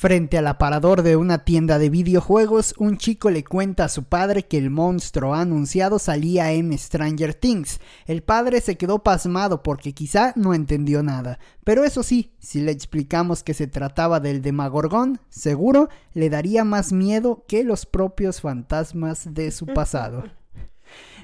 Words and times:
Frente 0.00 0.38
al 0.38 0.46
aparador 0.46 1.02
de 1.02 1.16
una 1.16 1.44
tienda 1.44 1.78
de 1.78 1.90
videojuegos, 1.90 2.72
un 2.78 2.96
chico 2.96 3.28
le 3.28 3.44
cuenta 3.44 3.84
a 3.84 3.88
su 3.90 4.04
padre 4.04 4.46
que 4.46 4.56
el 4.56 4.70
monstruo 4.70 5.34
anunciado 5.34 5.98
salía 5.98 6.52
en 6.52 6.72
Stranger 6.78 7.34
Things. 7.34 7.80
El 8.06 8.22
padre 8.22 8.62
se 8.62 8.78
quedó 8.78 9.00
pasmado 9.02 9.62
porque 9.62 9.92
quizá 9.92 10.32
no 10.36 10.54
entendió 10.54 11.02
nada. 11.02 11.38
Pero 11.64 11.84
eso 11.84 12.02
sí, 12.02 12.32
si 12.38 12.62
le 12.62 12.72
explicamos 12.72 13.42
que 13.42 13.52
se 13.52 13.66
trataba 13.66 14.20
del 14.20 14.40
Demagorgón, 14.40 15.20
seguro 15.28 15.90
le 16.14 16.30
daría 16.30 16.64
más 16.64 16.94
miedo 16.94 17.44
que 17.46 17.62
los 17.62 17.84
propios 17.84 18.40
fantasmas 18.40 19.34
de 19.34 19.50
su 19.50 19.66
pasado. 19.66 20.24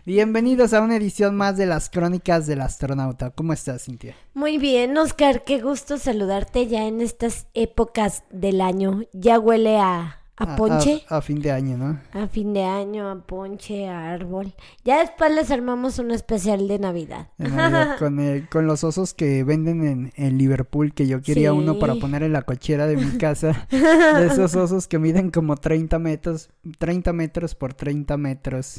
Bienvenidos 0.06 0.73
a 0.73 0.83
una 0.83 0.95
edición 0.95 1.34
más 1.34 1.56
de 1.56 1.66
las 1.66 1.91
crónicas 1.91 2.47
del 2.47 2.60
astronauta. 2.60 3.33
¿Cómo 3.33 3.52
estás, 3.52 3.87
Cintia? 3.87 4.14
Muy 4.34 4.56
bien, 4.56 4.97
Oscar, 4.97 5.42
qué 5.42 5.60
gusto 5.60 5.98
saludarte 5.98 6.69
ya 6.69 6.84
en 6.84 7.01
estas 7.01 7.48
épocas 7.55 8.23
del 8.30 8.61
año. 8.61 9.00
Ya 9.12 9.41
huele 9.41 9.78
a 9.78 10.20
¿A 10.38 10.54
ponche? 10.54 11.02
A, 11.08 11.22
fin 11.22 11.40
de 11.40 11.50
año, 11.50 11.78
¿no? 11.78 11.98
A 12.12 12.26
fin 12.28 12.52
de 12.52 12.62
año, 12.62 13.10
a 13.10 13.16
ponche, 13.16 13.88
a 13.88 14.12
árbol. 14.12 14.52
Ya 14.84 15.00
después 15.00 15.34
les 15.34 15.50
armamos 15.50 15.98
un 15.98 16.10
especial 16.10 16.68
de 16.68 16.78
Navidad. 16.78 17.28
con, 17.98 18.46
con 18.50 18.66
los 18.66 18.84
osos 18.84 19.14
que 19.14 19.44
venden 19.44 20.12
en, 20.14 20.38
Liverpool, 20.38 20.92
que 20.92 21.06
yo 21.06 21.22
quería 21.22 21.55
uno 21.55 21.78
para 21.78 21.94
poner 21.94 22.22
en 22.22 22.34
la 22.34 22.42
cochera 22.42 22.86
de 22.86 22.96
mi 22.98 23.16
casa. 23.16 23.66
de 23.70 24.27
esos 24.27 24.55
osos 24.55 24.86
que 24.86 24.98
miden 24.98 25.30
como 25.30 25.56
30 25.56 25.98
metros, 25.98 26.50
30 26.78 27.14
metros 27.14 27.55
por 27.55 27.72
30 27.72 28.16
metros. 28.18 28.77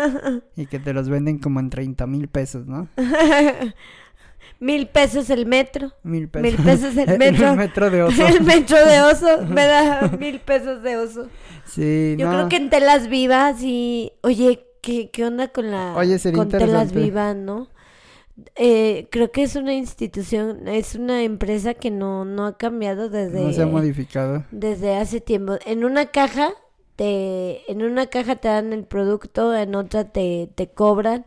y 0.56 0.66
que 0.66 0.78
te 0.78 0.92
los 0.92 1.08
venden 1.08 1.38
como 1.38 1.58
en 1.58 1.70
30 1.70 2.06
mil 2.06 2.28
pesos, 2.28 2.66
¿no? 2.66 2.88
Mil 4.58 4.88
pesos 4.88 5.30
el 5.30 5.46
metro. 5.46 5.92
Mil 6.02 6.28
pesos. 6.28 6.42
Mil 6.42 6.64
pesos 6.64 6.96
el 6.96 7.18
metro. 7.18 7.50
el 7.50 7.56
metro 7.56 7.90
de 7.90 8.02
oso. 8.02 8.26
el 8.26 8.42
metro 8.42 8.84
de 8.84 9.00
oso. 9.00 9.42
Me 9.48 9.66
da 9.66 10.10
mil 10.18 10.40
pesos 10.40 10.82
de 10.82 10.96
oso. 10.96 11.28
Sí, 11.64 12.16
Yo 12.18 12.28
creo 12.28 12.48
que 12.48 12.56
en 12.56 12.70
telas 12.70 13.08
vivas 13.08 13.62
y... 13.62 14.12
Oye, 14.22 14.66
¿qué, 14.82 15.10
qué 15.10 15.24
onda 15.24 15.48
con 15.48 15.70
la... 15.70 15.94
Oye, 15.96 16.18
sería 16.18 16.38
con 16.38 16.48
telas 16.48 16.92
vivas, 16.92 17.36
¿no? 17.36 17.68
Eh, 18.56 19.08
creo 19.10 19.30
que 19.30 19.42
es 19.42 19.54
una 19.56 19.74
institución, 19.74 20.66
es 20.66 20.94
una 20.94 21.22
empresa 21.22 21.74
que 21.74 21.90
no, 21.90 22.24
no 22.24 22.46
ha 22.46 22.56
cambiado 22.56 23.08
desde... 23.08 23.42
No 23.42 23.52
se 23.52 23.62
ha 23.62 23.66
modificado. 23.66 24.44
Desde 24.50 24.96
hace 24.96 25.20
tiempo. 25.20 25.58
En 25.64 25.84
una 25.84 26.06
caja 26.06 26.52
te... 26.96 27.70
En 27.70 27.82
una 27.82 28.06
caja 28.06 28.36
te 28.36 28.48
dan 28.48 28.72
el 28.72 28.84
producto, 28.84 29.54
en 29.54 29.74
otra 29.74 30.04
te, 30.04 30.50
te 30.54 30.68
cobran 30.68 31.26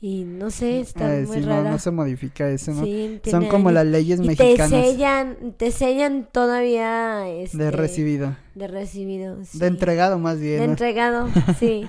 y 0.00 0.24
no 0.24 0.50
sé, 0.50 0.80
está 0.80 1.06
muy 1.26 1.40
raro. 1.40 1.64
No, 1.64 1.70
no 1.70 1.78
se 1.78 1.90
modifica 1.90 2.48
eso, 2.50 2.72
¿no? 2.72 2.84
Son 3.24 3.46
como 3.46 3.70
las 3.70 3.86
leyes 3.86 4.20
mexicanas. 4.20 4.70
Te 4.70 4.82
sellan, 4.82 5.54
te 5.56 5.70
sellan 5.70 6.28
todavía. 6.30 7.28
Este, 7.28 7.56
de 7.56 7.70
recibido. 7.70 8.36
De 8.54 8.68
recibido. 8.68 9.42
Sí. 9.44 9.58
De 9.58 9.66
entregado 9.66 10.18
más 10.18 10.38
bien. 10.38 10.58
De 10.58 10.64
entregado, 10.64 11.28
sí. 11.58 11.88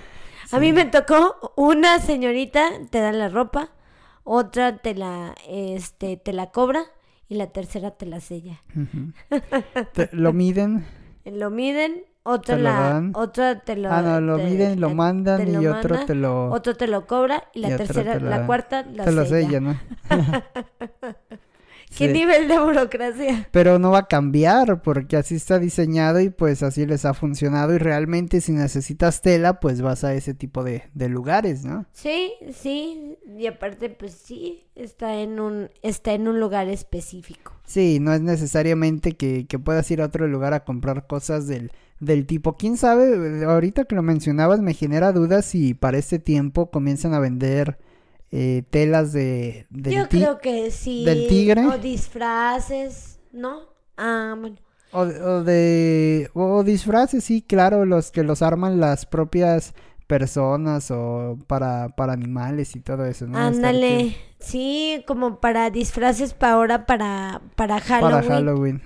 A 0.52 0.60
mí 0.60 0.72
me 0.72 0.86
tocó 0.86 1.54
una 1.58 2.00
señorita, 2.00 2.70
te 2.90 3.00
da 3.00 3.12
la 3.12 3.28
ropa, 3.28 3.72
otra 4.24 4.78
te 4.78 4.96
la, 4.96 5.36
este, 5.50 6.16
te 6.16 6.32
la 6.32 6.52
cobra 6.52 6.86
y 7.28 7.36
la 7.36 7.48
tercera 7.48 7.92
te 7.92 8.06
la 8.06 8.22
sella. 8.22 8.64
lo 10.14 10.32
miden. 10.32 10.86
Lo 11.26 11.50
miden 11.50 12.06
otra 12.28 12.58
la, 12.58 13.10
otra 13.14 13.62
te 13.62 13.76
lo 13.76 13.92
Ah, 13.92 14.02
no, 14.02 14.22
lo 14.22 14.38
miden, 14.38 14.80
lo 14.82 14.94
mandan 14.94 15.48
y 15.48 15.66
otro 15.66 16.06
te 16.06 16.14
lo 16.14 16.50
otro 16.52 16.76
te 16.76 16.88
lo 16.88 17.08
cobra 17.08 17.46
y 17.54 17.62
la 17.62 17.78
tercera, 17.78 18.20
la, 18.20 18.46
cuarta 18.46 18.84
la 18.84 19.06
te 19.06 19.12
lo 19.12 19.26
sella, 19.26 19.60
¿no? 19.60 19.80
¿Qué 21.96 22.10
nivel 22.10 22.48
de 22.48 22.60
burocracia? 22.60 23.48
Pero 23.52 23.80
no 23.80 23.92
va 23.92 24.00
a 24.00 24.08
cambiar 24.08 24.82
porque 24.82 25.16
así 25.16 25.36
está 25.36 25.58
diseñado 25.58 26.20
y 26.20 26.30
pues 26.30 26.62
así 26.62 26.86
les 26.86 27.06
ha 27.06 27.14
funcionado 27.14 27.74
y 27.74 27.78
realmente 27.78 28.42
si 28.42 28.52
necesitas 28.52 29.22
tela 29.22 29.60
pues 29.60 29.82
vas 29.82 30.04
a 30.04 30.14
ese 30.14 30.34
tipo 30.34 30.64
de, 30.64 30.84
de 30.94 31.10
lugares, 31.10 31.64
¿no? 31.64 31.86
Sí, 31.94 32.34
sí, 32.54 33.18
y 33.38 33.48
aparte 33.48 33.90
pues 33.90 34.14
sí, 34.14 34.68
está 34.76 35.16
en 35.16 35.40
un, 35.40 35.70
está 35.82 36.14
en 36.14 36.28
un 36.28 36.40
lugar 36.40 36.68
específico. 36.68 37.54
Sí, 37.66 38.00
no 38.00 38.14
es 38.14 38.22
necesariamente 38.22 39.14
que, 39.14 39.48
que 39.48 39.58
puedas 39.58 39.90
ir 39.90 40.02
a 40.02 40.06
otro 40.06 40.28
lugar 40.28 40.54
a 40.54 40.66
comprar 40.66 41.08
cosas 41.08 41.48
del 41.48 41.72
del 42.00 42.26
tipo. 42.26 42.58
¿Quién 42.58 42.78
sabe? 42.78 43.46
Ahorita 43.46 43.86
que 43.86 43.96
lo 43.96 44.04
mencionabas 44.04 44.60
me 44.62 44.74
genera 44.74 45.12
dudas 45.12 45.46
si 45.46 45.74
para 45.74 45.98
este 45.98 46.20
tiempo 46.20 46.70
comienzan 46.70 47.14
a 47.14 47.20
vender 47.20 47.78
eh, 48.32 48.64
telas 48.70 49.14
de... 49.14 49.66
Del 49.70 49.94
Yo 49.94 50.10
creo 50.10 50.40
que 50.40 50.72
sí. 50.72 51.06
Del 51.06 51.28
tigre. 51.28 51.66
O 51.66 51.78
disfraces, 51.78 53.20
¿no? 53.32 53.62
Ah, 53.96 54.36
bueno. 54.40 54.58
O, 54.92 55.02
o 55.02 55.44
de... 55.44 56.30
O 56.34 56.64
disfraces, 56.64 57.24
sí, 57.24 57.42
claro, 57.42 57.86
los 57.86 58.12
que 58.12 58.24
los 58.24 58.42
arman 58.42 58.80
las 58.80 59.06
propias 59.06 59.74
personas 60.08 60.90
o 60.90 61.38
para, 61.48 61.90
para 61.90 62.14
animales 62.14 62.76
y 62.76 62.80
todo 62.80 63.06
eso, 63.06 63.28
¿no? 63.28 63.38
Ándale, 63.38 64.16
sí, 64.40 65.04
como 65.06 65.40
para 65.42 65.70
disfraces 65.70 66.34
para 66.34 66.54
ahora, 66.54 66.86
para, 66.86 67.42
para 67.56 67.80
Halloween. 67.82 68.22
Para 68.22 68.36
Halloween. 68.36 68.82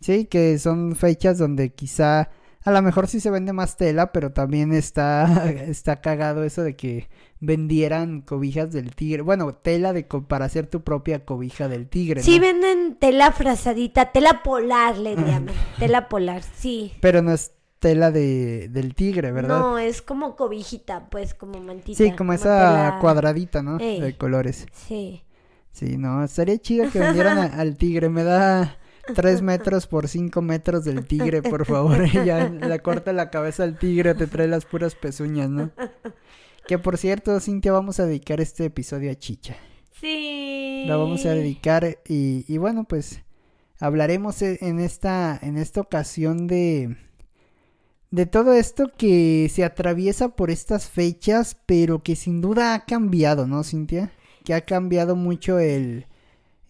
Sí, 0.00 0.24
que 0.24 0.58
son 0.58 0.96
fechas 0.96 1.38
donde 1.38 1.74
quizá 1.74 2.30
a 2.64 2.70
lo 2.70 2.82
mejor 2.82 3.08
sí 3.08 3.20
se 3.20 3.30
vende 3.30 3.52
más 3.52 3.76
tela, 3.76 4.12
pero 4.12 4.32
también 4.32 4.72
está, 4.72 5.50
está 5.66 6.00
cagado 6.00 6.44
eso 6.44 6.62
de 6.62 6.76
que 6.76 7.08
vendieran 7.40 8.20
cobijas 8.20 8.72
del 8.72 8.94
tigre. 8.94 9.22
Bueno, 9.22 9.54
tela 9.54 9.92
de 9.92 10.04
para 10.04 10.44
hacer 10.44 10.66
tu 10.66 10.82
propia 10.82 11.24
cobija 11.24 11.68
del 11.68 11.88
tigre. 11.88 12.22
Sí, 12.22 12.38
venden 12.38 12.96
tela 12.96 13.32
frazadita, 13.32 14.12
tela 14.12 14.42
polar 14.42 14.98
le 14.98 15.16
llaman. 15.16 15.54
tela 15.78 16.08
polar, 16.08 16.42
sí. 16.42 16.92
Pero 17.00 17.20
no 17.20 17.32
es 17.32 17.52
tela 17.80 18.12
de, 18.12 18.68
del 18.68 18.94
tigre, 18.94 19.32
¿verdad? 19.32 19.58
No, 19.58 19.78
es 19.78 20.02
como 20.02 20.36
cobijita, 20.36 21.10
pues, 21.10 21.34
como 21.34 21.58
mantita. 21.58 21.98
Sí, 21.98 22.12
como, 22.12 22.32
esa 22.32 22.98
cuadradita, 23.00 23.62
¿no? 23.62 23.78
De 23.78 24.16
colores. 24.16 24.66
Sí. 24.72 25.24
Sí, 25.72 25.96
no, 25.96 26.22
estaría 26.22 26.58
chido 26.58 26.90
que 26.90 27.00
vendieran 27.00 27.38
al 27.58 27.76
tigre. 27.76 28.08
Me 28.08 28.22
da 28.22 28.78
tres 29.14 29.42
metros 29.42 29.86
por 29.86 30.08
cinco 30.08 30.42
metros 30.42 30.84
del 30.84 31.06
tigre, 31.06 31.42
por 31.42 31.66
favor. 31.66 32.02
Ella 32.14 32.48
le 32.48 32.80
corta 32.80 33.12
la 33.12 33.30
cabeza 33.30 33.64
al 33.64 33.78
tigre, 33.78 34.14
te 34.14 34.26
trae 34.26 34.48
las 34.48 34.64
puras 34.64 34.94
pezuñas, 34.94 35.50
¿no? 35.50 35.70
Que 36.66 36.78
por 36.78 36.96
cierto, 36.96 37.38
Cintia, 37.40 37.72
vamos 37.72 37.98
a 38.00 38.06
dedicar 38.06 38.40
este 38.40 38.66
episodio 38.66 39.10
a 39.10 39.14
Chicha. 39.14 39.56
Sí. 40.00 40.84
La 40.86 40.96
vamos 40.96 41.26
a 41.26 41.30
dedicar 41.34 41.98
y, 42.08 42.44
y 42.48 42.58
bueno, 42.58 42.84
pues 42.84 43.22
hablaremos 43.80 44.42
e, 44.42 44.58
en 44.60 44.78
esta, 44.78 45.38
en 45.42 45.58
esta 45.58 45.80
ocasión 45.80 46.46
de, 46.46 46.96
de 48.10 48.26
todo 48.26 48.52
esto 48.52 48.90
que 48.96 49.50
se 49.52 49.64
atraviesa 49.64 50.30
por 50.30 50.50
estas 50.50 50.88
fechas, 50.88 51.56
pero 51.66 52.02
que 52.02 52.14
sin 52.14 52.40
duda 52.40 52.74
ha 52.74 52.84
cambiado, 52.84 53.46
¿no, 53.46 53.64
Cintia? 53.64 54.12
Que 54.44 54.54
ha 54.54 54.60
cambiado 54.60 55.16
mucho 55.16 55.58
el, 55.58 56.06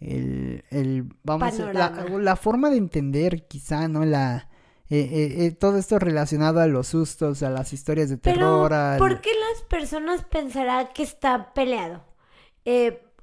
el, 0.05 0.65
el 0.71 1.05
vamos 1.23 1.59
la, 1.59 2.07
la, 2.19 2.37
forma 2.37 2.71
de 2.71 2.77
entender 2.77 3.47
quizá 3.47 3.89
no 3.89 4.05
la 4.05 4.49
eh, 4.93 5.09
eh, 5.11 5.47
eh, 5.47 5.51
todo 5.53 5.79
esto 5.79 5.99
relacionado 5.99 6.61
a 6.61 6.67
los 6.67 6.89
sustos 6.89 7.43
a 7.43 7.49
las 7.49 7.73
historias 7.73 8.11
de 8.11 8.19
terror 8.19 8.69
Pero, 8.69 8.99
¿por 8.99 9.23
qué 9.23 9.31
las 9.31 9.63
personas 9.63 10.23
pensarán 10.25 10.89
que 10.95 11.03
está 11.03 11.55
peleado? 11.55 12.05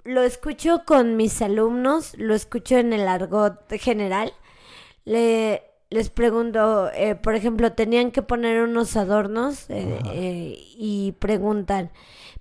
lo 0.04 0.24
escucho 0.24 0.82
con 0.86 1.16
mis 1.16 1.42
alumnos 1.42 2.18
lo 2.18 2.34
escucho 2.34 2.78
en 2.78 2.92
el 2.92 3.08
argot 3.08 3.72
general. 3.74 4.34
Le 5.06 5.64
les 5.92 6.10
pregunto, 6.10 6.90
por 7.22 7.36
ejemplo, 7.36 7.74
tenían 7.74 8.12
que 8.12 8.22
poner 8.24 8.62
unos 8.62 8.98
adornos 8.98 9.68
y 9.70 11.16
preguntan, 11.20 11.92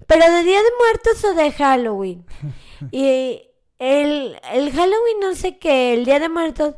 ¿pero 0.06 0.24
de 0.24 0.42
Día 0.42 0.58
de 0.58 0.70
Muertos 0.78 1.24
o 1.24 1.34
de 1.34 1.52
Halloween? 1.52 2.24
y 2.90 3.47
el, 3.78 4.36
el 4.52 4.72
Halloween, 4.72 5.20
no 5.20 5.34
sé 5.34 5.58
qué, 5.58 5.94
el 5.94 6.04
Día 6.04 6.18
de 6.18 6.28
Muertos, 6.28 6.74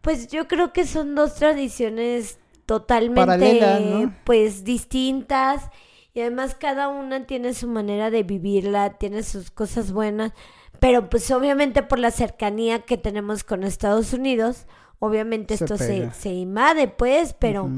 pues 0.00 0.28
yo 0.28 0.48
creo 0.48 0.72
que 0.72 0.86
son 0.86 1.14
dos 1.14 1.34
tradiciones 1.34 2.38
totalmente, 2.66 4.10
pues, 4.24 4.64
distintas. 4.64 5.70
Y 6.12 6.20
además 6.20 6.56
cada 6.58 6.88
una 6.88 7.26
tiene 7.26 7.54
su 7.54 7.68
manera 7.68 8.10
de 8.10 8.22
vivirla, 8.22 8.98
tiene 8.98 9.22
sus 9.22 9.50
cosas 9.50 9.92
buenas. 9.92 10.32
Pero 10.80 11.10
pues 11.10 11.30
obviamente 11.30 11.82
por 11.82 11.98
la 11.98 12.10
cercanía 12.10 12.80
que 12.80 12.96
tenemos 12.96 13.44
con 13.44 13.64
Estados 13.64 14.12
Unidos, 14.12 14.66
obviamente 14.98 15.54
esto 15.54 15.76
se, 15.76 16.10
se, 16.12 16.30
invade, 16.30 16.88
pues, 16.88 17.34
pero... 17.38 17.68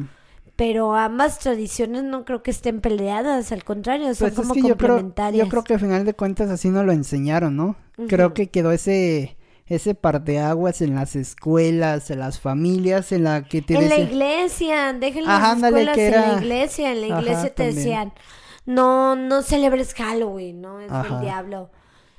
pero 0.63 0.95
ambas 0.95 1.41
tradiciones 1.41 2.05
no 2.05 2.25
creo 2.25 2.45
que 2.45 2.53
estén 2.53 2.81
peleadas, 2.81 3.51
al 3.51 3.65
contrario, 3.65 4.15
son 4.15 4.31
Pues 4.31 4.33
es 4.35 4.39
como 4.39 4.55
yo 4.55 4.77
creo, 4.77 4.95
complementarias. 4.95 5.45
yo 5.45 5.51
creo 5.51 5.65
que 5.65 5.75
al 5.75 5.81
final 5.81 6.05
de 6.05 6.15
cuentas 6.15 6.51
así 6.51 6.69
no 6.71 6.85
lo 6.85 6.93
enseñaron, 6.93 7.57
¿no? 7.57 7.75
Creo 8.07 8.33
que 8.33 8.49
quedó 8.49 8.71
ese 8.71 9.37
ese 9.67 9.97
parteaguas 9.97 10.81
en 10.81 10.95
las 10.95 11.17
escuelas, 11.17 12.13
en 12.13 12.21
las 12.21 12.39
familias, 12.39 13.11
en 13.11 13.25
la 13.25 13.43
que 13.43 13.61
te 13.61 13.75
En 13.75 13.89
la 13.89 13.97
iglesia, 13.99 14.91
en 14.91 15.01
las 15.01 15.57
escuelas, 15.57 15.97
que 15.97 16.07
en 16.07 16.13
la 16.13 16.39
iglesia, 16.39 16.93
en 16.93 17.01
la 17.01 17.07
Ajá, 17.09 17.21
iglesia 17.23 17.49
te 17.49 17.65
también. 17.65 17.75
decían, 17.77 18.13
no, 18.65 19.17
no 19.17 19.43
celebres 19.43 19.95
Halloween, 19.95 20.61
no, 20.61 20.79
es 20.79 20.93
Ajá. 20.93 21.09
del 21.17 21.23
diablo. 21.23 21.71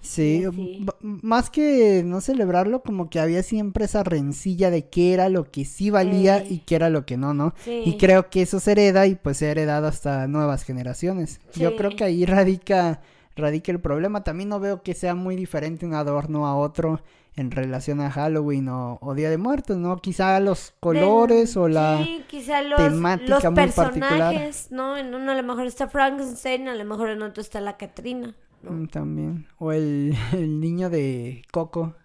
Sí, 0.04 0.44
b- 0.46 0.92
más 1.02 1.50
que 1.50 2.04
no 2.06 2.20
celebrarlo, 2.20 2.82
como 2.84 3.10
que 3.10 3.22
había 3.22 3.42
siempre 3.42 3.86
esa 3.86 4.04
rencilla 4.04 4.70
de 4.70 4.90
qué 4.90 5.14
era 5.14 5.30
lo 5.30 5.50
que 5.50 5.64
sí 5.64 5.90
valía 5.90 6.44
y 6.44 6.60
qué 6.60 6.76
era 6.76 6.90
lo 6.90 7.06
que 7.06 7.16
no, 7.16 7.34
¿no? 7.34 7.54
Sí. 7.64 7.84
Y 7.86 7.98
creo 7.98 8.30
que 8.30 8.42
eso 8.42 8.60
se 8.60 8.74
hereda 8.74 9.08
y 9.08 9.16
pues 9.16 9.38
se 9.38 9.48
ha 9.48 9.52
heredado 9.52 9.88
hasta 9.88 10.28
nuevas 10.28 10.64
generaciones. 10.66 11.40
Yo 11.56 11.78
creo 11.78 11.96
que 11.96 12.04
ahí 12.04 12.26
radica, 12.26 13.00
radica 13.38 13.72
el 13.72 13.80
problema. 13.80 14.26
También 14.26 14.50
no 14.50 14.60
veo 14.60 14.84
que 14.84 14.94
sea 14.94 15.16
muy 15.16 15.38
diferente 15.38 15.86
un 15.86 15.94
adorno 15.94 16.46
a 16.48 16.56
otro 16.58 17.02
en 17.38 17.50
relación 17.50 18.02
a 18.02 18.12
Halloween 18.12 18.68
o, 18.68 19.00
o 19.02 19.14
Día 19.16 19.30
de 19.30 19.38
Muertos, 19.38 19.78
¿no? 19.78 19.98
Quizá 20.02 20.40
los 20.42 20.74
colores 20.82 21.54
De- 21.54 21.60
o 21.62 21.68
la... 21.70 22.04
Sí, 22.04 22.24
quizá 22.28 22.62
los, 22.62 22.78
temática 22.78 23.36
los 23.36 23.44
muy 23.46 23.54
particular. 23.72 24.10
personajes, 24.34 24.68
¿no? 24.70 24.98
En 24.98 25.16
uno 25.16 25.32
a 25.32 25.36
lo 25.36 25.44
mejor 25.44 25.66
está 25.66 25.88
Frankenstein, 25.88 26.68
a 26.68 26.76
lo 26.76 26.84
mejor 26.86 27.10
en 27.10 27.22
otro 27.24 27.42
está 27.42 27.60
la 27.62 27.78
Catrina, 27.78 28.36
¿no? 28.64 28.72
Mm, 28.72 28.88
También. 28.88 29.48
O 29.60 29.72
el, 29.72 30.16
el 30.34 30.60
niño 30.60 30.90
de 30.90 31.44
Coco. 31.52 31.96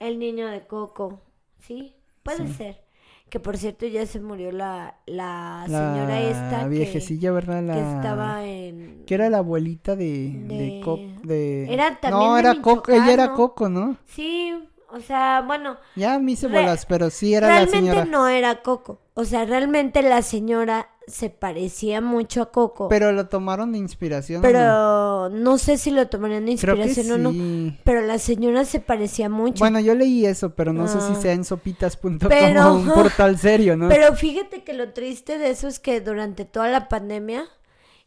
El 0.00 0.18
niño 0.18 0.46
de 0.48 0.66
Coco, 0.66 1.20
¿sí? 1.60 1.94
Puede 2.22 2.46
Sí. 2.48 2.54
ser. 2.54 2.84
Que 3.30 3.40
por 3.40 3.56
cierto 3.56 3.86
ya 3.86 4.06
se 4.06 4.20
murió 4.20 4.52
la, 4.52 4.98
la 5.06 5.64
La 5.66 5.92
señora 5.94 6.20
esta 6.20 6.62
que, 6.64 6.68
viejecilla, 6.68 7.32
¿verdad? 7.32 7.62
La... 7.64 7.74
que 7.74 7.80
estaba 7.80 8.44
en... 8.44 9.02
Que 9.06 9.14
era 9.14 9.28
la 9.30 9.38
abuelita 9.38 9.96
de... 9.96 10.30
De, 10.46 10.56
De- 10.56 10.80
Co- 10.84 11.00
de... 11.24 11.72
Era 11.72 11.98
también 12.00 12.22
No, 12.28 12.34
de 12.34 12.40
era 12.40 12.60
Coco. 12.62 12.92
Ella 12.92 13.12
era. 13.12 13.32
Coco, 13.32 13.68
¿no? 13.68 13.96
Sí, 14.04 14.52
o 14.90 15.00
sea, 15.00 15.42
bueno, 15.44 15.78
Ya 15.96 16.18
me 16.20 16.32
hice 16.32 16.46
bolas, 16.48 16.86
pero 16.86 17.10
sí 17.10 17.34
era 17.34 17.48
la 17.48 17.54
realmente 17.64 17.78
señora. 17.90 18.04
no 18.04 18.28
era 18.28 18.62
Coco. 18.62 19.00
O 19.14 19.24
sea, 19.24 19.44
realmente 19.46 20.02
la 20.02 20.22
señora 20.22 20.90
se 21.06 21.30
parecía 21.30 22.00
mucho 22.00 22.42
a 22.42 22.50
Coco. 22.52 22.88
Pero 22.88 23.12
lo 23.12 23.26
tomaron 23.28 23.72
de 23.72 23.78
inspiración. 23.78 24.40
Pero 24.42 25.28
no 25.30 25.58
sé 25.58 25.76
si 25.76 25.90
lo 25.90 26.08
tomarían 26.08 26.46
de 26.46 26.56
Creo 26.56 26.76
que 26.76 26.82
inspiración 26.86 27.26
o 27.26 27.32
no. 27.32 27.76
Pero 27.84 28.00
la 28.02 28.18
señora 28.18 28.64
se 28.64 28.80
parecía 28.80 29.28
mucho. 29.28 29.58
Bueno, 29.58 29.80
yo 29.80 29.94
leí 29.94 30.24
eso, 30.26 30.54
pero 30.54 30.72
no 30.72 30.88
sé 30.88 31.00
si 31.00 31.12
Ah. 31.12 31.20
sea 31.20 31.32
en 31.32 31.44
sopitas.com 31.44 32.18
Pero- 32.28 32.68
o 32.72 32.74
un 32.76 32.86
portal 32.92 33.38
serio, 33.38 33.76
¿no? 33.76 33.88
Pero 33.88 34.14
fíjate 34.14 34.64
que 34.64 34.72
lo 34.72 34.92
triste 34.92 35.38
de 35.38 35.50
eso 35.50 35.68
es 35.68 35.78
que 35.78 36.00
durante 36.00 36.44
toda 36.44 36.68
la 36.68 36.88
pandemia, 36.88 37.44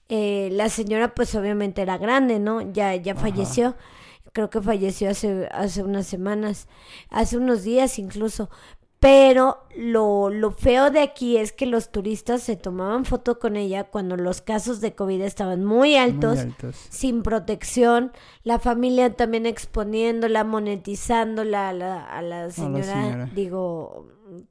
eh, 0.09 0.49
la 0.51 0.69
señora 0.69 1.13
pues 1.13 1.35
obviamente 1.35 1.81
era 1.81 1.97
grande, 1.97 2.39
¿no? 2.39 2.61
Ya, 2.73 2.95
ya 2.95 3.13
Ajá. 3.13 3.21
falleció. 3.21 3.75
Creo 4.33 4.49
que 4.49 4.61
falleció 4.61 5.09
hace, 5.09 5.47
hace 5.51 5.81
unas 5.83 6.05
semanas, 6.05 6.67
hace 7.09 7.37
unos 7.37 7.63
días 7.63 7.97
incluso. 7.97 8.49
Pero 8.99 9.59
lo, 9.75 10.31
lo 10.31 10.49
feo 10.51 10.89
de 10.89 11.01
aquí 11.01 11.37
es 11.37 11.51
que 11.51 11.67
los 11.67 11.91
turistas 11.91 12.41
se 12.41 12.55
tomaban 12.55 13.05
foto 13.05 13.37
con 13.37 13.55
ella 13.55 13.83
cuando 13.83 14.17
los 14.17 14.41
casos 14.41 14.81
de 14.81 14.95
COVID 14.95 15.21
estaban 15.21 15.63
muy 15.63 15.95
altos. 15.95 16.37
Muy 16.37 16.45
altos. 16.47 16.75
sin 16.89 17.21
protección, 17.21 18.11
la 18.43 18.57
familia 18.57 19.13
también 19.13 19.45
exponiéndola, 19.45 20.43
monetizándola 20.43 21.69
a 21.69 21.73
la, 21.73 22.03
a 22.05 22.21
la 22.23 22.49
señora, 22.49 22.83
señora. 23.03 23.29
digo, 23.35 24.07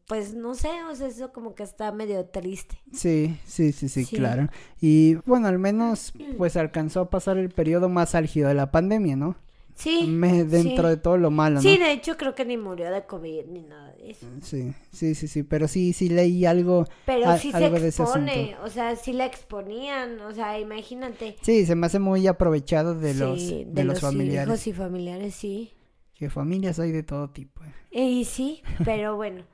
pues 0.07 0.35
no 0.35 0.55
sé, 0.55 0.69
o 0.91 0.95
sea, 0.95 1.09
eso 1.09 1.33
como 1.33 1.55
que 1.57 1.65
está 1.65 1.91
medio 1.91 2.25
triste. 2.27 2.81
Sí, 2.93 3.37
sí, 3.47 3.73
sí, 3.73 3.89
sí, 3.89 4.05
Sí. 4.05 4.17
claro. 4.17 4.49
Y 4.81 5.17
bueno, 5.27 5.49
al 5.49 5.59
menos 5.59 6.13
pues 6.39 6.57
alcanzó 6.57 7.01
a 7.01 7.11
pasar 7.11 7.37
el 7.37 7.51
periodo 7.51 7.89
más 7.89 8.15
álgido 8.15 8.47
de 8.49 8.55
la 8.55 8.71
pandemia, 8.71 9.17
¿no? 9.17 9.35
Sí. 9.77 10.07
Me- 10.07 10.45
dentro 10.45 10.85
sí. 10.85 10.89
de 10.89 10.97
todo 10.97 11.19
lo 11.19 11.31
malo, 11.31 11.57
¿no? 11.57 11.61
Sí, 11.61 11.77
de 11.77 11.93
hecho 11.93 12.17
creo 12.17 12.35
que 12.35 12.45
ni 12.47 12.57
murió 12.57 12.91
de 12.91 13.05
COVID 13.05 13.45
ni 13.47 13.61
nada 13.63 13.93
de 13.93 14.11
eso. 14.11 14.27
Sí, 14.43 14.73
sí, 14.91 15.15
sí, 15.15 15.29
sí, 15.29 15.43
pero 15.43 15.69
sí, 15.69 15.93
sí 15.93 16.09
leí 16.09 16.47
algo. 16.47 16.87
Pero 17.05 17.29
a- 17.29 17.39
sí 17.39 17.51
se 17.51 17.57
algo 17.59 17.79
de 17.79 17.89
ese 17.89 18.03
expone, 18.03 18.57
o 18.65 18.69
sea, 18.71 18.97
sí 18.97 19.13
la 19.13 19.27
exponían, 19.27 20.19
o 20.23 20.33
sea, 20.33 20.59
imagínate. 20.59 21.37
Sí, 21.43 21.67
se 21.67 21.75
me 21.75 21.87
hace 21.87 21.99
muy 21.99 22.27
aprovechado 22.27 22.95
de 22.95 23.15
los, 23.15 23.39
Sí, 23.41 23.65
de, 23.69 23.85
los, 23.85 24.01
familiares. 24.01 24.49
hijos 24.49 24.67
y 24.67 24.73
familiares, 24.73 25.35
sí. 25.35 25.73
Que 26.15 26.31
familias 26.31 26.79
hay 26.81 26.91
de 26.93 27.03
todo 27.03 27.29
tipo. 27.29 27.63
eh. 27.63 28.01
Y 28.03 28.25
sí, 28.25 28.63
pero 28.85 29.17
bueno, 29.17 29.45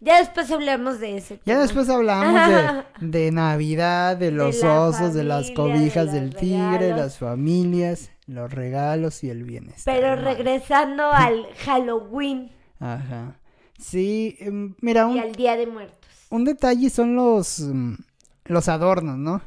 ya 0.00 0.18
después 0.18 0.50
hablamos 0.50 1.00
de 1.00 1.18
eso. 1.18 1.36
Ya 1.44 1.58
después 1.60 1.90
hablamos 1.90 2.40
de, 3.00 3.06
de 3.06 3.30
Navidad, 3.32 4.16
de 4.16 4.30
los 4.30 4.64
osos, 4.64 5.12
de 5.12 5.24
las 5.24 5.48
familia, 5.52 5.64
de 5.64 5.78
cobijas 5.78 6.04
los 6.06 6.14
del 6.14 6.34
tigre, 6.34 6.90
las 6.96 7.18
familias, 7.18 8.10
los 8.26 8.52
regalos 8.52 9.22
y 9.24 9.30
el 9.30 9.44
bienestar. 9.44 9.94
Pero 9.94 10.16
regresando 10.16 11.04
al 11.12 11.46
Halloween 11.64 12.50
Ajá. 12.78 13.38
Sí, 13.78 14.36
em, 14.40 14.74
mira, 14.80 15.08
y 15.10 15.14
un, 15.14 15.18
al 15.20 15.32
Día 15.32 15.56
de 15.56 15.66
Muertos. 15.66 15.98
un 16.30 16.44
detalle 16.44 16.90
son 16.90 17.14
los, 17.14 17.60
mm, 17.60 17.94
los 18.46 18.68
adornos, 18.68 19.18
¿no? 19.18 19.42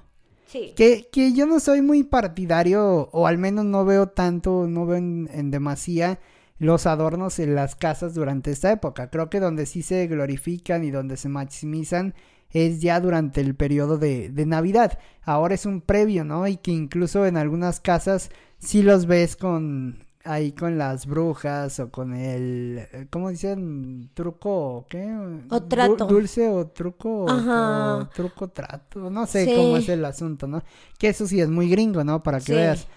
Sí. 0.48 0.74
Que, 0.76 1.08
que 1.12 1.34
yo 1.34 1.46
no 1.46 1.60
soy 1.60 1.82
muy 1.82 2.04
partidario, 2.04 3.10
o 3.12 3.28
al 3.28 3.38
menos 3.38 3.66
no 3.66 3.86
veo 3.86 4.08
tanto, 4.08 4.66
no 4.68 4.86
veo 4.86 4.98
en, 4.98 5.30
en 5.32 5.52
demasía 5.52 6.20
los 6.58 6.86
adornos 6.88 7.40
en 7.40 7.56
las 7.56 7.76
casas 7.76 8.14
durante 8.14 8.52
esta 8.52 8.72
época. 8.72 9.10
Creo 9.10 9.30
que 9.30 9.40
donde 9.40 9.66
sí 9.66 9.82
se 9.82 10.06
glorifican 10.08 10.84
y 10.84 10.92
donde 10.92 11.18
se 11.18 11.30
maximizan 11.30 12.14
es 12.52 12.82
ya 12.82 13.00
durante 13.00 13.42
el 13.42 13.56
periodo 13.56 13.98
de, 13.98 14.30
de 14.30 14.46
Navidad. 14.46 15.00
Ahora 15.24 15.54
es 15.56 15.66
un 15.66 15.82
previo, 15.82 16.26
¿no? 16.26 16.48
Y 16.48 16.58
que 16.58 16.72
incluso 16.72 17.26
en 17.26 17.38
algunas 17.38 17.80
casas 17.80 18.30
sí 18.60 18.82
los 18.84 19.06
ves 19.06 19.36
con 19.36 20.06
ahí 20.26 20.52
con 20.52 20.78
las 20.78 21.06
brujas 21.06 21.80
o 21.80 21.90
con 21.90 22.14
el 22.14 22.88
eh, 22.92 23.08
¿cómo 23.10 23.30
dicen? 23.30 24.12
truco 24.14 24.50
o 24.78 24.86
qué? 24.88 25.06
O 25.50 25.60
Du- 25.60 25.68
trato. 25.68 26.06
dulce 26.06 26.48
o 26.50 26.68
truco 26.68 27.28
Ajá. 27.30 27.96
o 27.96 28.10
truco 28.10 28.50
trato, 28.50 29.10
no 29.10 29.26
sé 29.26 29.46
Sí. 29.46 29.56
cómo 29.56 29.78
es 29.78 29.90
el 29.90 30.04
asunto, 30.06 30.46
¿no? 30.48 30.62
Que 30.98 31.08
eso 31.10 31.26
sí 31.26 31.40
es 31.42 31.50
muy 31.50 31.70
gringo, 31.70 32.04
¿no? 32.04 32.22
Para 32.22 32.40
que 32.40 32.46
Sí. 32.46 32.52
veas. 32.54 32.88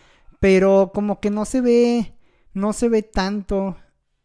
Pero 0.41 0.91
como 0.93 1.21
que 1.21 1.31
no 1.31 1.45
se 1.45 1.61
ve, 1.61 2.15
no 2.53 2.73
se 2.73 2.89
ve 2.89 3.03
tanto. 3.03 3.77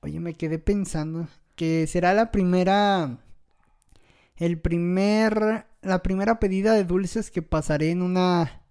Oye, 0.01 0.19
me 0.19 0.33
quedé 0.33 0.57
pensando 0.59 1.27
que 1.55 1.85
será 1.87 2.13
la 2.15 2.31
primera, 2.31 3.19
el 4.35 4.59
primer, 4.59 5.65
la 5.81 6.01
primera 6.03 6.39
pedida 6.39 6.73
de 6.73 6.83
dulces 6.83 7.31
que 7.31 7.41
pasaré 7.43 7.91
en 7.91 8.01
una, 8.01 8.61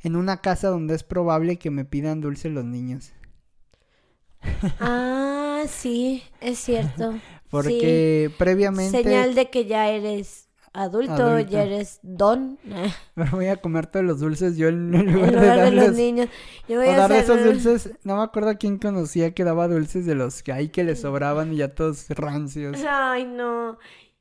en 0.00 0.16
una 0.16 0.40
casa 0.40 0.68
donde 0.68 0.94
es 0.94 1.02
probable 1.04 1.58
que 1.58 1.70
me 1.70 1.84
pidan 1.84 2.20
dulces 2.20 2.52
los 2.52 2.64
niños. 2.64 3.12
Ah, 4.80 5.62
sí, 5.68 6.22
es 6.40 6.58
cierto. 6.58 7.14
Porque 7.50 8.28
Sí. 8.30 8.34
previamente 8.38 9.02
Señal 9.02 9.34
de 9.34 9.48
que 9.50 9.64
ya 9.66 9.88
eres 9.88 10.48
adulto, 10.72 11.12
Adulto. 11.14 11.50
ya 11.50 11.62
eres 11.64 11.98
don. 12.02 12.58
me 13.16 13.24
voy 13.30 13.46
a 13.46 13.56
comer 13.56 13.86
todos 13.86 14.04
los 14.04 14.20
dulces 14.20 14.56
yo 14.56 14.68
en 14.68 14.94
En 14.94 15.12
lugar, 15.12 15.32
de 15.32 15.40
de 15.40 15.70
los 15.72 15.84
darles- 15.86 15.96
niños. 15.96 16.28
Yo 16.68 16.76
voy 16.78 16.88
O 16.88 16.92
a 16.92 16.96
dar 16.96 17.12
hacer... 17.12 17.24
esos 17.24 17.44
dulces, 17.44 17.90
no 18.04 18.16
me 18.18 18.22
acuerdo 18.22 18.50
a 18.50 18.54
quién 18.56 18.78
conocía 18.78 19.32
que 19.34 19.44
daba 19.44 19.66
dulces 19.66 20.04
de 20.06 20.14
los 20.14 20.42
que 20.42 20.52
hay 20.52 20.68
que 20.68 20.84
le 20.84 20.94
sobraban 20.94 21.52
y 21.52 21.56
ya 21.56 21.74
todos 21.74 22.08
rancios. 22.10 22.78
Ay, 22.86 23.24
no. 23.24 23.78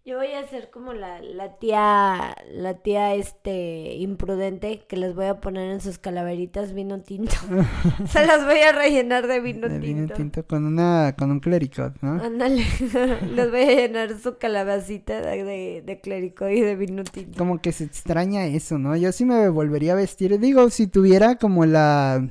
Yo 0.08 0.16
voy 0.16 0.32
a 0.32 0.48
ser 0.48 0.70
como 0.70 0.94
la, 0.94 1.22
la 1.22 1.58
tía, 1.58 2.34
la 2.54 2.76
tía 2.76 3.14
este 3.14 3.96
imprudente 3.96 4.86
que 4.88 4.96
les 4.96 5.14
voy 5.14 5.26
a 5.26 5.42
poner 5.42 5.70
en 5.70 5.82
sus 5.82 5.98
calaveritas 5.98 6.74
vino 6.74 7.02
tinto. 7.02 7.36
Se 8.08 8.26
las 8.26 8.46
voy 8.46 8.60
a 8.60 8.72
rellenar 8.72 9.28
de 9.28 9.42
vino 9.42 9.68
De 9.68 9.80
vino 9.80 10.06
tinto. 10.06 10.14
tinto 10.14 10.48
con 10.48 10.64
una, 10.64 11.14
con 11.18 11.30
un 11.30 11.42
clericot, 11.42 12.02
¿no? 12.02 12.24
Ándale, 12.24 12.64
les 13.36 13.52
voy 13.52 13.60
a 13.64 13.76
llenar 13.76 14.18
su 14.18 14.38
calabacita 14.38 15.20
de, 15.20 15.84
de, 15.86 16.00
clérico 16.00 16.48
y 16.48 16.62
de 16.62 16.78
vino 16.78 17.04
tinto. 17.04 17.38
Como 17.38 17.60
que 17.60 17.74
se 17.74 17.84
extraña 17.84 18.46
eso, 18.46 18.78
¿no? 18.78 18.96
Yo 18.96 19.12
sí 19.12 19.26
me 19.26 19.50
volvería 19.50 19.92
a 19.92 19.98
vestir, 19.98 20.40
digo, 20.40 20.70
si 20.70 20.88
tuviera 20.88 21.36
como 21.36 21.66
la, 21.66 22.26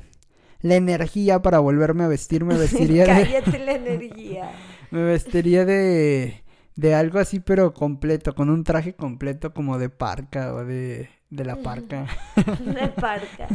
la 0.61 0.75
energía 0.75 1.43
para 1.43 1.59
volverme 1.59 2.05
a 2.05 2.07
vestir, 2.07 2.43
me 2.43 2.57
vestiría 2.57 3.03
de, 3.03 3.23
Cállate 3.23 3.59
la 3.59 3.73
energía. 3.73 4.51
me 4.89 5.03
vestiría 5.03 5.63
de, 5.63 6.41
de 6.77 6.93
algo 6.93 7.19
así, 7.19 7.39
pero 7.39 7.73
completo, 7.73 8.33
con 8.35 8.49
un 8.49 8.63
traje 8.63 8.93
completo 8.93 9.53
como 9.53 9.79
de 9.79 9.89
parca 9.89 10.53
o 10.53 10.63
de, 10.63 11.09
de 11.31 11.43
la 11.43 11.57
parca. 11.57 12.05
De 12.63 12.87
parca. 13.01 13.47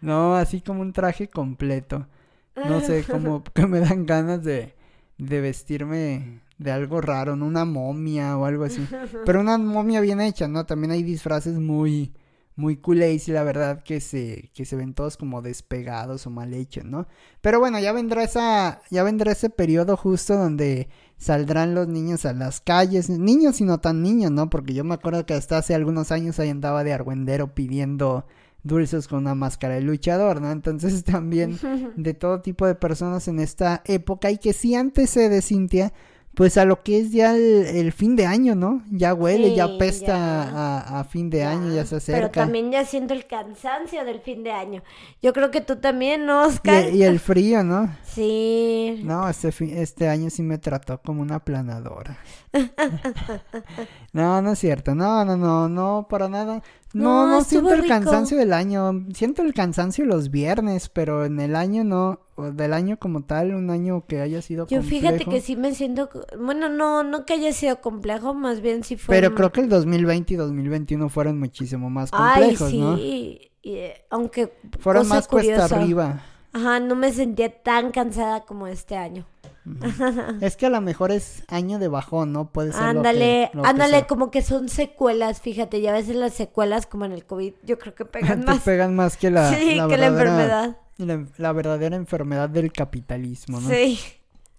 No, 0.00 0.34
así 0.34 0.60
como 0.60 0.82
un 0.82 0.92
traje 0.92 1.28
completo. 1.28 2.06
No 2.56 2.80
sé, 2.80 3.04
como 3.10 3.42
que 3.44 3.66
me 3.66 3.80
dan 3.80 4.04
ganas 4.04 4.42
de, 4.42 4.74
de 5.16 5.40
vestirme 5.40 6.40
de 6.58 6.72
algo 6.72 7.00
raro, 7.00 7.36
¿no? 7.36 7.46
Una 7.46 7.64
momia 7.64 8.36
o 8.36 8.44
algo 8.44 8.64
así. 8.64 8.86
Pero 9.24 9.40
una 9.40 9.56
momia 9.56 10.00
bien 10.00 10.20
hecha, 10.20 10.48
¿no? 10.48 10.66
También 10.66 10.90
hay 10.90 11.04
disfraces 11.04 11.58
muy, 11.60 12.14
muy 12.56 12.76
culés 12.76 13.28
y 13.28 13.32
la 13.32 13.44
verdad 13.44 13.82
que 13.82 14.00
se, 14.00 14.50
que 14.54 14.64
se 14.64 14.76
ven 14.76 14.94
todos 14.94 15.16
como 15.16 15.40
despegados 15.40 16.26
o 16.26 16.30
mal 16.30 16.52
hechos, 16.52 16.84
¿no? 16.84 17.06
Pero 17.40 17.60
bueno, 17.60 17.78
ya 17.78 17.92
vendrá 17.92 18.24
esa, 18.24 18.82
ya 18.90 19.04
vendrá 19.04 19.32
ese 19.32 19.50
periodo 19.50 19.96
justo 19.96 20.36
donde 20.36 20.88
saldrán 21.16 21.74
los 21.74 21.88
niños 21.88 22.24
a 22.24 22.32
las 22.32 22.60
calles, 22.60 23.08
niños 23.08 23.60
y 23.60 23.64
no 23.64 23.78
tan 23.78 24.02
niños, 24.02 24.30
¿no? 24.30 24.50
Porque 24.50 24.74
yo 24.74 24.84
me 24.84 24.94
acuerdo 24.94 25.26
que 25.26 25.34
hasta 25.34 25.58
hace 25.58 25.74
algunos 25.74 26.12
años 26.12 26.38
ahí 26.38 26.50
andaba 26.50 26.84
de 26.84 26.92
argüendero 26.92 27.54
pidiendo 27.54 28.26
dulces 28.62 29.08
con 29.08 29.20
una 29.20 29.34
máscara 29.34 29.74
de 29.74 29.82
luchador, 29.82 30.40
¿no? 30.40 30.50
Entonces 30.50 31.04
también 31.04 31.58
de 31.96 32.14
todo 32.14 32.40
tipo 32.40 32.66
de 32.66 32.74
personas 32.74 33.28
en 33.28 33.38
esta 33.38 33.82
época 33.84 34.30
y 34.30 34.38
que 34.38 34.52
sí 34.52 34.74
antecede 34.74 35.42
Cintia 35.42 35.92
pues 36.34 36.58
a 36.58 36.64
lo 36.64 36.82
que 36.82 36.98
es 36.98 37.12
ya 37.12 37.36
el, 37.36 37.92
fin 37.92 38.16
de 38.16 38.26
año, 38.26 38.54
¿no? 38.54 38.82
Ya 38.90 39.14
huele, 39.14 39.54
ya 39.54 39.78
pesta 39.78 40.98
A, 40.98 41.04
fin 41.04 41.30
de 41.30 41.44
año, 41.44 41.72
ya 41.72 41.86
se 41.86 41.96
acerca. 41.96 42.20
Pero 42.20 42.30
también 42.30 42.72
ya 42.72 42.84
siento 42.84 43.14
el 43.14 43.26
cansancio 43.26 44.04
del 44.04 44.20
fin 44.20 44.42
de 44.42 44.52
año. 44.52 44.82
Yo 45.22 45.32
creo 45.32 45.50
que 45.50 45.60
tú 45.60 45.76
también, 45.76 46.26
¿no, 46.26 46.42
Oscar? 46.42 46.92
Y, 46.92 47.02
el 47.02 47.20
frío, 47.20 47.62
¿no? 47.62 47.94
Sí. 48.14 49.00
No, 49.02 49.28
este, 49.28 49.50
este 49.82 50.08
año 50.08 50.30
sí 50.30 50.42
me 50.42 50.58
trató 50.58 51.00
como 51.02 51.20
una 51.20 51.40
planadora. 51.40 52.16
no, 54.12 54.40
no 54.40 54.52
es 54.52 54.58
cierto. 54.58 54.94
No, 54.94 55.24
no, 55.24 55.36
no, 55.36 55.68
no, 55.68 56.06
para 56.08 56.28
nada. 56.28 56.62
No, 56.94 57.26
no, 57.26 57.42
siento 57.42 57.74
el 57.74 57.86
cansancio 57.86 58.38
del 58.38 58.52
año. 58.52 59.04
Siento 59.12 59.42
el 59.42 59.52
cansancio 59.52 60.04
los 60.04 60.30
viernes, 60.30 60.88
pero 60.88 61.24
en 61.24 61.40
el 61.40 61.56
año 61.56 61.84
no. 61.84 62.20
Del 62.36 62.72
año 62.72 62.98
como 62.98 63.22
tal, 63.22 63.54
un 63.54 63.70
año 63.70 64.06
que 64.06 64.20
haya 64.20 64.42
sido 64.42 64.66
Yo 64.66 64.82
fíjate 64.82 65.24
que 65.24 65.40
sí 65.40 65.56
me 65.56 65.74
siento. 65.74 66.08
Bueno, 66.38 66.68
no, 66.68 67.02
no 67.02 67.24
que 67.24 67.34
haya 67.34 67.52
sido 67.52 67.80
complejo, 67.80 68.34
más 68.34 68.60
bien 68.60 68.84
sí 68.84 68.96
fue. 68.96 69.14
Pero 69.14 69.34
creo 69.34 69.52
que 69.52 69.60
el 69.60 69.68
2020 69.68 70.34
y 70.34 70.36
2021 70.36 71.08
fueron 71.08 71.38
muchísimo 71.38 71.90
más 71.90 72.10
complejos, 72.10 72.72
Ay, 72.72 72.78
¿no? 72.78 72.96
Sí, 72.96 73.50
eh, 73.64 74.04
aunque. 74.10 74.52
Fueron 74.78 75.08
más 75.08 75.28
cuesta 75.28 75.64
arriba. 75.64 76.22
Ajá, 76.54 76.78
no 76.78 76.94
me 76.94 77.12
sentía 77.12 77.50
tan 77.62 77.90
cansada 77.90 78.44
como 78.44 78.68
este 78.68 78.96
año. 78.96 79.26
es 80.40 80.56
que 80.56 80.66
a 80.66 80.70
lo 80.70 80.80
mejor 80.80 81.10
es 81.10 81.42
año 81.48 81.80
de 81.80 81.88
bajón, 81.88 82.32
¿no? 82.32 82.52
Puede 82.52 82.72
ser. 82.72 82.82
Ándale, 82.82 83.50
ándale, 83.64 84.06
como 84.06 84.30
que 84.30 84.40
son 84.40 84.68
secuelas, 84.68 85.40
fíjate, 85.40 85.80
ya 85.80 85.90
a 85.90 85.94
veces 85.94 86.14
las 86.14 86.32
secuelas 86.32 86.86
como 86.86 87.06
en 87.06 87.12
el 87.12 87.26
COVID, 87.26 87.54
yo 87.64 87.76
creo 87.78 87.94
que 87.96 88.04
pegan 88.04 88.44
más. 88.46 88.60
pegan 88.60 88.94
más 88.94 89.16
que 89.16 89.30
la, 89.30 89.52
sí, 89.58 89.80
que 89.88 89.96
la 89.96 90.06
enfermedad. 90.06 90.76
La, 90.96 91.52
verdadera 91.52 91.96
enfermedad 91.96 92.48
del 92.48 92.72
capitalismo, 92.72 93.60
¿no? 93.60 93.68
Sí. 93.68 93.98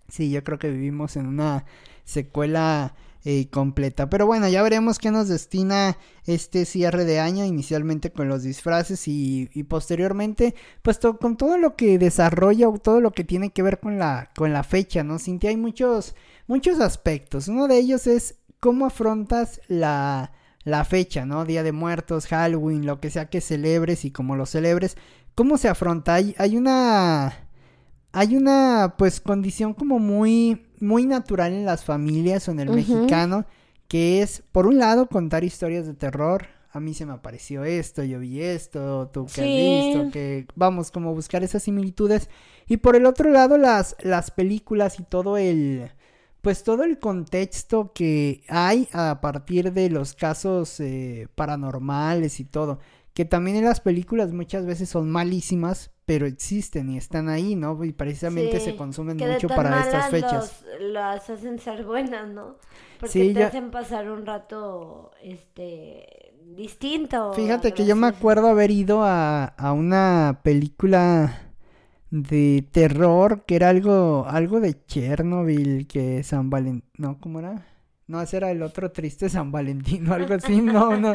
Sí, 0.09 0.29
yo 0.29 0.43
creo 0.43 0.59
que 0.59 0.69
vivimos 0.69 1.15
en 1.15 1.27
una 1.27 1.63
secuela 2.03 2.93
eh, 3.27 3.49
completa. 3.49 4.07
Pero 4.07 4.27
bueno, 4.27 4.47
ya 4.47 4.61
veremos 4.61 4.99
qué 4.99 5.09
nos 5.09 5.27
destina 5.27 5.97
este 6.25 6.65
cierre 6.65 7.05
de 7.05 7.19
año, 7.19 7.43
inicialmente 7.43 8.11
con 8.11 8.29
los 8.29 8.43
disfraces 8.43 9.07
y, 9.07 9.47
posteriormente, 9.67 10.53
pues 10.83 10.99
con 11.19 11.35
todo 11.35 11.57
lo 11.57 11.75
que 11.75 11.97
desarrolla 11.97 12.69
o 12.69 12.77
todo 12.77 13.01
lo 13.01 13.11
que 13.11 13.23
tiene 13.23 13.49
que 13.49 13.63
ver 13.63 13.79
con 13.79 13.97
la, 13.97 14.29
con 14.37 14.53
la 14.53 14.63
fecha, 14.63 15.03
¿no? 15.03 15.17
Cintia, 15.17 15.49
hay 15.49 15.57
muchos, 15.57 16.13
muchos 16.45 16.79
aspectos. 16.79 17.47
Uno 17.47 17.67
de 17.67 17.79
ellos 17.79 18.05
es 18.05 18.35
cómo 18.59 18.85
afrontas 18.85 19.59
la, 19.67 20.31
la 20.63 20.85
fecha, 20.85 21.25
¿no? 21.25 21.45
Día 21.45 21.63
de 21.63 21.71
Muertos, 21.71 22.27
Halloween, 22.27 22.85
lo 22.85 22.99
que 22.99 23.09
sea 23.09 23.29
que 23.31 23.41
celebres 23.41 24.05
y 24.05 24.11
cómo 24.11 24.35
lo 24.35 24.45
celebres. 24.45 24.97
¿Cómo 25.33 25.57
se 25.57 25.67
afronta? 25.67 26.13
Hay, 26.13 26.35
hay 26.37 26.57
una 26.57 27.44
hay 28.15 28.37
una 28.37 28.95
pues 28.97 29.19
condición 29.19 29.73
como 29.73 29.99
muy 29.99 30.65
muy 30.79 31.05
natural 31.05 31.51
en 31.51 31.65
las 31.65 31.83
familias 31.83 32.47
o 32.47 32.51
en 32.51 32.61
el 32.61 32.69
mexicano 32.69 33.45
que 33.89 34.21
es 34.21 34.41
por 34.53 34.67
un 34.67 34.77
lado 34.77 35.07
contar 35.07 35.43
historias 35.43 35.85
de 35.85 35.95
terror. 35.95 36.47
A 36.71 36.79
mí 36.79 36.93
se 36.93 37.05
me 37.05 37.11
apareció 37.11 37.65
esto 37.65 38.05
yo 38.05 38.19
vi 38.19 38.41
esto 38.41 39.09
tú 39.13 39.25
que 39.25 39.41
has 39.41 39.47
visto 39.47 40.11
que 40.13 40.47
vamos 40.55 40.91
como 40.91 41.13
buscar 41.13 41.43
esas 41.43 41.63
similitudes. 41.63 42.29
Y 42.67 42.77
por 42.77 42.95
el 42.95 43.05
otro 43.05 43.29
lado 43.31 43.57
las 43.57 43.97
las 44.01 44.31
películas 44.31 44.97
y 45.01 45.03
todo 45.03 45.37
el 45.37 45.91
pues 46.39 46.63
todo 46.63 46.85
el 46.85 46.99
contexto 46.99 47.91
que 47.93 48.45
hay 48.47 48.87
a 48.93 49.19
partir 49.19 49.73
de 49.73 49.89
los 49.89 50.13
casos 50.13 50.79
eh, 50.79 51.27
paranormales 51.35 52.39
y 52.39 52.45
todo 52.45 52.79
que 53.13 53.25
también 53.25 53.57
en 53.57 53.65
las 53.65 53.81
películas 53.81 54.31
muchas 54.31 54.65
veces 54.65 54.89
son 54.89 55.09
malísimas, 55.09 55.91
pero 56.05 56.27
existen 56.27 56.89
y 56.91 56.97
están 56.97 57.29
ahí, 57.29 57.55
¿no? 57.55 57.83
Y 57.83 57.91
precisamente 57.91 58.59
se 58.59 58.75
consumen 58.75 59.17
mucho 59.17 59.47
para 59.47 59.81
estas 59.81 60.09
fechas. 60.09 60.65
las 60.79 61.29
hacen 61.29 61.59
ser 61.59 61.83
buenas, 61.83 62.27
¿no? 62.27 62.57
Porque 62.99 63.33
te 63.33 63.43
hacen 63.43 63.71
pasar 63.71 64.09
un 64.09 64.25
rato, 64.25 65.11
este, 65.21 66.33
distinto. 66.55 67.33
Fíjate 67.33 67.73
que 67.73 67.85
yo 67.85 67.95
me 67.95 68.07
acuerdo 68.07 68.47
haber 68.47 68.71
ido 68.71 69.03
a, 69.03 69.45
a 69.45 69.73
una 69.73 70.41
película 70.43 71.41
de 72.11 72.67
terror 72.71 73.43
que 73.45 73.55
era 73.55 73.69
algo, 73.69 74.25
algo 74.27 74.59
de 74.59 74.85
Chernobyl, 74.85 75.87
que 75.87 76.23
San 76.23 76.49
Valentín, 76.49 76.89
¿no? 76.97 77.19
¿Cómo 77.19 77.39
era? 77.39 77.65
No, 78.07 78.21
ese 78.21 78.37
era 78.37 78.51
el 78.51 78.61
otro 78.61 78.91
triste 78.91 79.29
San 79.29 79.51
Valentín 79.51 80.07
o 80.09 80.13
algo 80.13 80.35
así, 80.35 80.61
no, 80.61 80.97
no. 80.97 81.13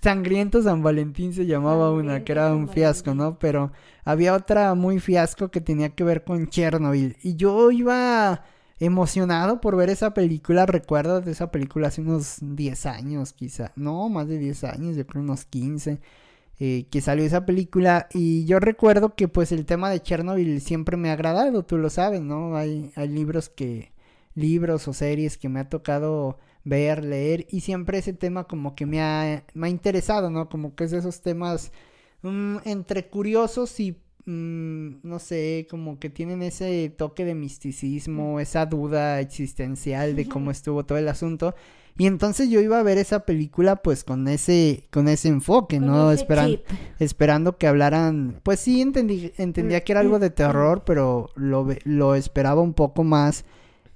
Sangriento 0.00 0.62
San 0.62 0.82
Valentín 0.82 1.32
se 1.32 1.46
llamaba 1.46 1.90
una, 1.90 2.22
que 2.22 2.32
era 2.32 2.54
un 2.54 2.68
fiasco, 2.68 3.14
¿no? 3.14 3.38
Pero 3.38 3.72
había 4.04 4.34
otra 4.34 4.74
muy 4.74 5.00
fiasco 5.00 5.50
que 5.50 5.60
tenía 5.60 5.90
que 5.90 6.04
ver 6.04 6.22
con 6.24 6.48
Chernobyl. 6.48 7.16
Y 7.22 7.34
yo 7.36 7.70
iba 7.72 8.44
emocionado 8.78 9.60
por 9.60 9.76
ver 9.76 9.90
esa 9.90 10.14
película. 10.14 10.66
Recuerdo 10.66 11.20
de 11.20 11.32
esa 11.32 11.50
película 11.50 11.88
hace 11.88 12.02
unos 12.02 12.36
10 12.40 12.86
años, 12.86 13.32
quizá. 13.32 13.72
No, 13.76 14.08
más 14.08 14.28
de 14.28 14.38
10 14.38 14.64
años, 14.64 14.96
yo 14.96 15.06
creo 15.06 15.22
unos 15.22 15.46
15. 15.46 16.00
Eh, 16.60 16.86
que 16.90 17.00
salió 17.00 17.24
esa 17.24 17.44
película 17.44 18.06
y 18.14 18.44
yo 18.44 18.60
recuerdo 18.60 19.16
que 19.16 19.26
pues 19.26 19.50
el 19.50 19.66
tema 19.66 19.90
de 19.90 20.00
Chernobyl 20.00 20.60
siempre 20.60 20.96
me 20.96 21.10
ha 21.10 21.14
agradado, 21.14 21.64
tú 21.64 21.78
lo 21.78 21.90
sabes, 21.90 22.20
¿no? 22.20 22.56
Hay, 22.56 22.92
hay 22.94 23.08
libros 23.08 23.48
que, 23.48 23.93
libros 24.34 24.88
o 24.88 24.92
series 24.92 25.38
que 25.38 25.48
me 25.48 25.60
ha 25.60 25.68
tocado 25.68 26.38
ver, 26.64 27.04
leer 27.04 27.46
y 27.50 27.60
siempre 27.60 27.98
ese 27.98 28.12
tema 28.12 28.44
como 28.44 28.74
que 28.74 28.86
me 28.86 29.00
ha, 29.00 29.44
me 29.54 29.66
ha 29.66 29.70
interesado, 29.70 30.30
¿no? 30.30 30.48
Como 30.48 30.74
que 30.74 30.84
es 30.84 30.92
esos 30.92 31.20
temas 31.20 31.72
mm, 32.22 32.58
entre 32.64 33.06
curiosos 33.08 33.78
y 33.80 33.96
mm, 34.24 34.96
no 35.02 35.18
sé, 35.18 35.66
como 35.70 35.98
que 35.98 36.10
tienen 36.10 36.42
ese 36.42 36.92
toque 36.96 37.24
de 37.24 37.34
misticismo, 37.34 38.40
esa 38.40 38.66
duda 38.66 39.20
existencial 39.20 40.16
de 40.16 40.28
cómo 40.28 40.50
estuvo 40.50 40.84
todo 40.84 40.98
el 40.98 41.08
asunto. 41.08 41.54
Y 41.96 42.08
entonces 42.08 42.50
yo 42.50 42.60
iba 42.60 42.80
a 42.80 42.82
ver 42.82 42.98
esa 42.98 43.20
película 43.20 43.76
pues 43.76 44.02
con 44.02 44.26
ese 44.26 44.88
con 44.90 45.06
ese 45.06 45.28
enfoque, 45.28 45.78
¿no? 45.78 46.10
Esperan, 46.10 46.58
esperando 46.98 47.56
que 47.56 47.68
hablaran, 47.68 48.40
pues 48.42 48.58
sí 48.58 48.80
entendí, 48.80 49.32
entendía 49.36 49.84
que 49.84 49.92
era 49.92 50.00
algo 50.00 50.18
de 50.18 50.30
terror, 50.30 50.82
pero 50.84 51.30
lo, 51.36 51.68
lo 51.84 52.16
esperaba 52.16 52.62
un 52.62 52.74
poco 52.74 53.04
más 53.04 53.44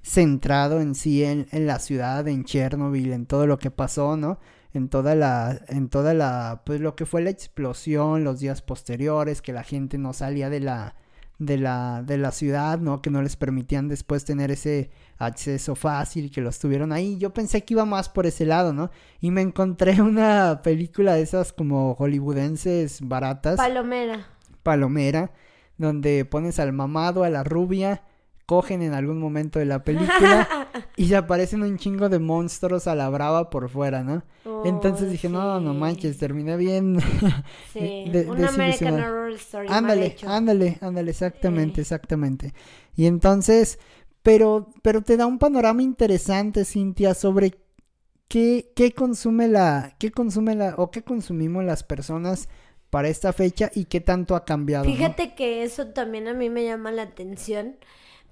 centrado 0.01 0.81
en 0.81 0.95
sí 0.95 1.23
en, 1.23 1.47
la 1.51 1.79
ciudad, 1.79 2.27
en 2.27 2.43
Chernobyl, 2.43 3.13
en 3.13 3.25
todo 3.25 3.47
lo 3.47 3.59
que 3.59 3.71
pasó, 3.71 4.17
¿no? 4.17 4.39
En 4.73 4.89
toda 4.89 5.15
la, 5.15 5.59
en 5.67 5.89
toda 5.89 6.13
la, 6.13 6.61
pues 6.65 6.79
lo 6.79 6.95
que 6.95 7.05
fue 7.05 7.21
la 7.21 7.31
explosión, 7.31 8.23
los 8.23 8.39
días 8.39 8.61
posteriores, 8.61 9.41
que 9.41 9.53
la 9.53 9.63
gente 9.63 9.97
no 9.97 10.13
salía 10.13 10.49
de 10.49 10.59
la, 10.59 10.95
de 11.39 11.57
la, 11.57 12.03
de 12.05 12.17
la 12.17 12.31
ciudad, 12.31 12.79
¿no? 12.79 13.01
Que 13.01 13.09
no 13.09 13.21
les 13.21 13.35
permitían 13.35 13.87
después 13.87 14.25
tener 14.25 14.51
ese 14.51 14.91
acceso 15.17 15.75
fácil, 15.75 16.31
que 16.31 16.41
los 16.41 16.59
tuvieron 16.59 16.91
ahí. 16.91 17.17
Yo 17.17 17.33
pensé 17.33 17.63
que 17.63 17.73
iba 17.73 17.85
más 17.85 18.09
por 18.09 18.25
ese 18.25 18.45
lado, 18.45 18.73
¿no? 18.73 18.91
Y 19.19 19.31
me 19.31 19.41
encontré 19.41 20.01
una 20.01 20.61
película 20.63 21.15
de 21.15 21.23
esas 21.23 21.51
como 21.51 21.95
hollywoodenses 21.95 23.01
baratas. 23.01 23.57
Palomera. 23.57 24.27
Palomera, 24.63 25.31
donde 25.77 26.25
pones 26.25 26.59
al 26.59 26.73
mamado, 26.73 27.23
a 27.23 27.29
la 27.29 27.43
rubia 27.43 28.03
cogen 28.49 28.81
en 28.81 28.95
algún 28.95 29.19
momento 29.19 29.59
de 29.59 29.65
la 29.65 29.83
película 29.83 30.67
y 30.97 31.05
se 31.05 31.15
aparecen 31.15 31.61
un 31.61 31.77
chingo 31.77 32.09
de 32.09 32.17
monstruos 32.17 32.87
a 32.87 32.95
la 32.95 33.07
brava 33.07 33.51
por 33.51 33.69
fuera, 33.69 34.01
¿no? 34.01 34.23
Entonces 34.65 35.11
dije, 35.11 35.29
no, 35.29 35.59
no 35.59 35.75
manches, 35.75 36.17
terminé 36.17 36.57
bien. 36.57 36.99
sí, 37.73 38.05
un 38.27 38.43
American 38.43 38.95
Horror 38.95 39.33
Story. 39.33 39.67
Ándale, 39.69 40.15
ándale, 40.25 40.79
ándale, 40.81 41.11
exactamente, 41.11 41.81
exactamente. 41.81 42.55
Y 42.95 43.05
entonces, 43.05 43.77
pero, 44.23 44.71
pero 44.81 45.03
te 45.03 45.15
da 45.15 45.27
un 45.27 45.37
panorama 45.37 45.83
interesante, 45.83 46.65
Cintia, 46.65 47.13
sobre 47.13 47.53
qué, 48.27 48.71
qué 48.75 48.93
consume 48.93 49.47
la, 49.47 49.95
qué 49.99 50.09
consume 50.09 50.55
la, 50.55 50.73
o 50.77 50.89
qué 50.89 51.03
consumimos 51.03 51.63
las 51.65 51.83
personas 51.83 52.49
para 52.89 53.09
esta 53.09 53.31
fecha 53.31 53.69
y 53.75 53.85
qué 53.85 54.01
tanto 54.01 54.35
ha 54.35 54.43
cambiado. 54.43 54.85
Fíjate 54.85 55.35
que 55.35 55.61
eso 55.61 55.89
también 55.89 56.27
a 56.27 56.33
mí 56.33 56.49
me 56.49 56.63
llama 56.63 56.91
la 56.91 57.03
atención 57.03 57.75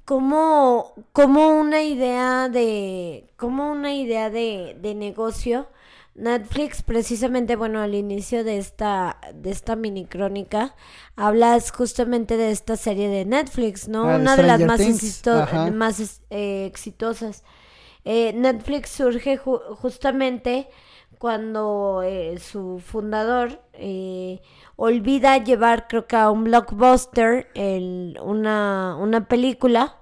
como, 0.08 0.94
como 1.12 1.50
una 1.50 1.84
idea 1.84 2.48
de, 2.48 3.30
como 3.36 3.70
una 3.70 3.94
idea 3.94 4.30
de, 4.30 4.78
de 4.82 4.96
negocio. 4.96 5.68
Netflix, 6.16 6.82
precisamente, 6.82 7.58
bueno, 7.58 7.82
al 7.82 7.94
inicio 7.94 8.46
de 8.46 8.58
esta, 8.58 9.20
de 9.34 9.52
esta 9.52 9.76
mini 9.76 10.06
crónica, 10.06 10.76
hablas 11.18 11.72
justamente 11.72 12.38
de 12.38 12.52
esta 12.52 12.78
serie 12.78 13.10
de 13.10 13.26
Netflix, 13.26 13.90
¿no? 13.90 14.10
Ah, 14.10 14.16
una 14.16 14.38
de 14.38 14.44
las 14.44 14.62
más, 14.62 14.80
más 15.74 16.22
eh, 16.30 16.66
exitosas. 16.66 17.44
Eh, 18.06 18.32
Netflix 18.32 18.92
surge 18.92 19.36
justamente 19.36 20.70
cuando 21.20 22.02
eh, 22.06 22.40
su 22.40 22.80
fundador 22.80 23.62
eh, 23.74 24.40
olvida 24.78 25.38
llevar, 25.44 25.88
creo 25.88 26.08
que 26.08 26.16
a 26.16 26.32
un 26.32 26.46
blockbuster, 26.46 27.50
una, 28.24 28.96
una 29.00 29.28
película 29.28 29.98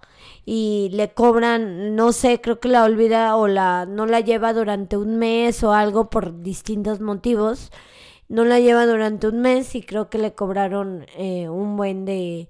y 0.45 0.89
le 0.93 1.11
cobran, 1.13 1.95
no 1.95 2.11
sé, 2.11 2.41
creo 2.41 2.59
que 2.59 2.67
la 2.69 2.83
olvida 2.83 3.35
o 3.37 3.47
la 3.47 3.85
no 3.87 4.05
la 4.05 4.19
lleva 4.19 4.53
durante 4.53 4.97
un 4.97 5.17
mes 5.17 5.63
o 5.63 5.73
algo 5.73 6.09
por 6.09 6.43
distintos 6.43 7.01
motivos. 7.01 7.71
No 8.27 8.45
la 8.45 8.59
lleva 8.59 8.85
durante 8.87 9.27
un 9.27 9.41
mes 9.41 9.75
y 9.75 9.83
creo 9.83 10.09
que 10.09 10.17
le 10.19 10.33
cobraron 10.33 11.05
eh, 11.17 11.49
un 11.49 11.77
buen 11.77 12.05
de 12.05 12.49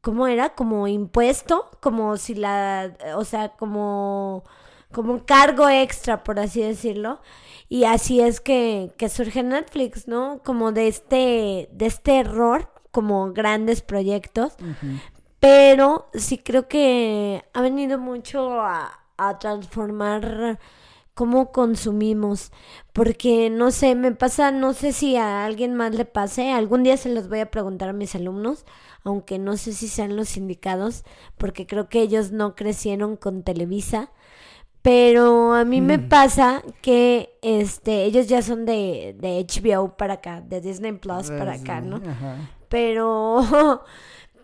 ¿cómo 0.00 0.26
era? 0.26 0.54
Como 0.54 0.88
impuesto, 0.88 1.70
como 1.80 2.16
si 2.16 2.34
la, 2.34 2.96
o 3.16 3.24
sea, 3.24 3.50
como 3.50 4.44
como 4.92 5.12
un 5.12 5.20
cargo 5.20 5.68
extra, 5.68 6.24
por 6.24 6.38
así 6.40 6.62
decirlo. 6.62 7.20
Y 7.68 7.84
así 7.84 8.20
es 8.20 8.40
que, 8.40 8.92
que 8.96 9.08
surge 9.08 9.42
Netflix, 9.42 10.06
¿no? 10.06 10.40
Como 10.44 10.72
de 10.72 10.88
este, 10.88 11.68
de 11.72 11.86
este 11.86 12.18
error, 12.18 12.70
como 12.90 13.32
grandes 13.32 13.82
proyectos. 13.82 14.54
Pero 15.40 16.08
sí 16.14 16.38
creo 16.38 16.68
que 16.68 17.44
ha 17.52 17.60
venido 17.60 17.98
mucho 17.98 18.60
a, 18.60 19.00
a 19.16 19.38
transformar 19.38 20.58
cómo 21.16 21.50
consumimos. 21.50 22.52
Porque 22.92 23.50
no 23.50 23.70
sé, 23.70 23.94
me 23.94 24.12
pasa, 24.12 24.50
no 24.52 24.72
sé 24.74 24.92
si 24.92 25.16
a 25.16 25.44
alguien 25.44 25.74
más 25.74 25.94
le 25.94 26.04
pase. 26.04 26.52
Algún 26.52 26.84
día 26.84 26.96
se 26.96 27.08
los 27.08 27.28
voy 27.28 27.40
a 27.40 27.50
preguntar 27.50 27.88
a 27.88 27.94
mis 27.94 28.14
alumnos, 28.14 28.64
aunque 29.02 29.38
no 29.38 29.56
sé 29.56 29.72
si 29.72 29.88
sean 29.88 30.14
los 30.14 30.36
indicados, 30.36 31.04
porque 31.36 31.66
creo 31.66 31.88
que 31.88 32.02
ellos 32.02 32.32
no 32.32 32.54
crecieron 32.54 33.16
con 33.16 33.42
Televisa. 33.42 34.12
Pero 34.86 35.52
a 35.52 35.64
mí 35.64 35.80
me 35.80 35.98
mm. 35.98 36.08
pasa 36.08 36.62
que 36.80 37.36
este 37.42 38.04
ellos 38.04 38.28
ya 38.28 38.40
son 38.40 38.64
de, 38.64 39.16
de 39.18 39.44
HBO 39.44 39.96
para 39.96 40.14
acá, 40.14 40.40
de 40.40 40.60
Disney 40.60 40.92
Plus 40.92 41.28
para 41.30 41.54
acá, 41.54 41.80
¿no? 41.80 42.00
Pero 42.68 43.42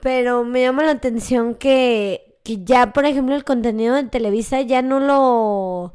pero 0.03 0.43
me 0.43 0.63
llama 0.63 0.83
la 0.83 0.91
atención 0.91 1.55
que, 1.55 2.35
que 2.43 2.65
ya, 2.65 2.93
por 2.93 3.05
ejemplo, 3.05 3.37
el 3.37 3.45
contenido 3.45 3.95
de 3.95 4.03
Televisa 4.03 4.61
ya 4.63 4.83
no 4.83 4.99
lo 4.99 5.95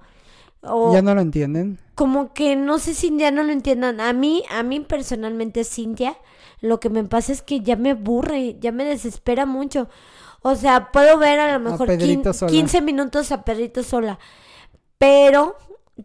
ya 0.94 1.02
no 1.02 1.14
lo 1.14 1.20
entienden. 1.20 1.78
Como 1.96 2.32
que 2.32 2.56
no 2.56 2.80
sé 2.80 2.94
si 2.94 3.18
ya 3.18 3.32
no 3.32 3.44
lo 3.44 3.52
entiendan. 3.52 4.00
A 4.00 4.14
mí, 4.14 4.44
a 4.50 4.64
mí 4.64 4.80
personalmente, 4.80 5.66
Cintia, 5.66 6.16
lo 6.62 6.80
que 6.80 6.90
me 6.90 7.04
pasa 7.04 7.34
es 7.34 7.42
que 7.42 7.60
ya 7.60 7.76
me 7.76 7.90
aburre, 7.90 8.56
ya 8.62 8.72
me 8.72 8.86
desespera 8.86 9.46
mucho. 9.46 9.90
O 10.42 10.56
sea, 10.56 10.92
puedo 10.92 11.18
ver 11.18 11.40
a 11.40 11.58
lo 11.58 11.60
mejor 11.60 11.90
15 11.98 12.82
minutos 12.82 13.32
a 13.32 13.44
Perrito 13.44 13.84
sola, 13.84 14.20
pero 14.98 15.58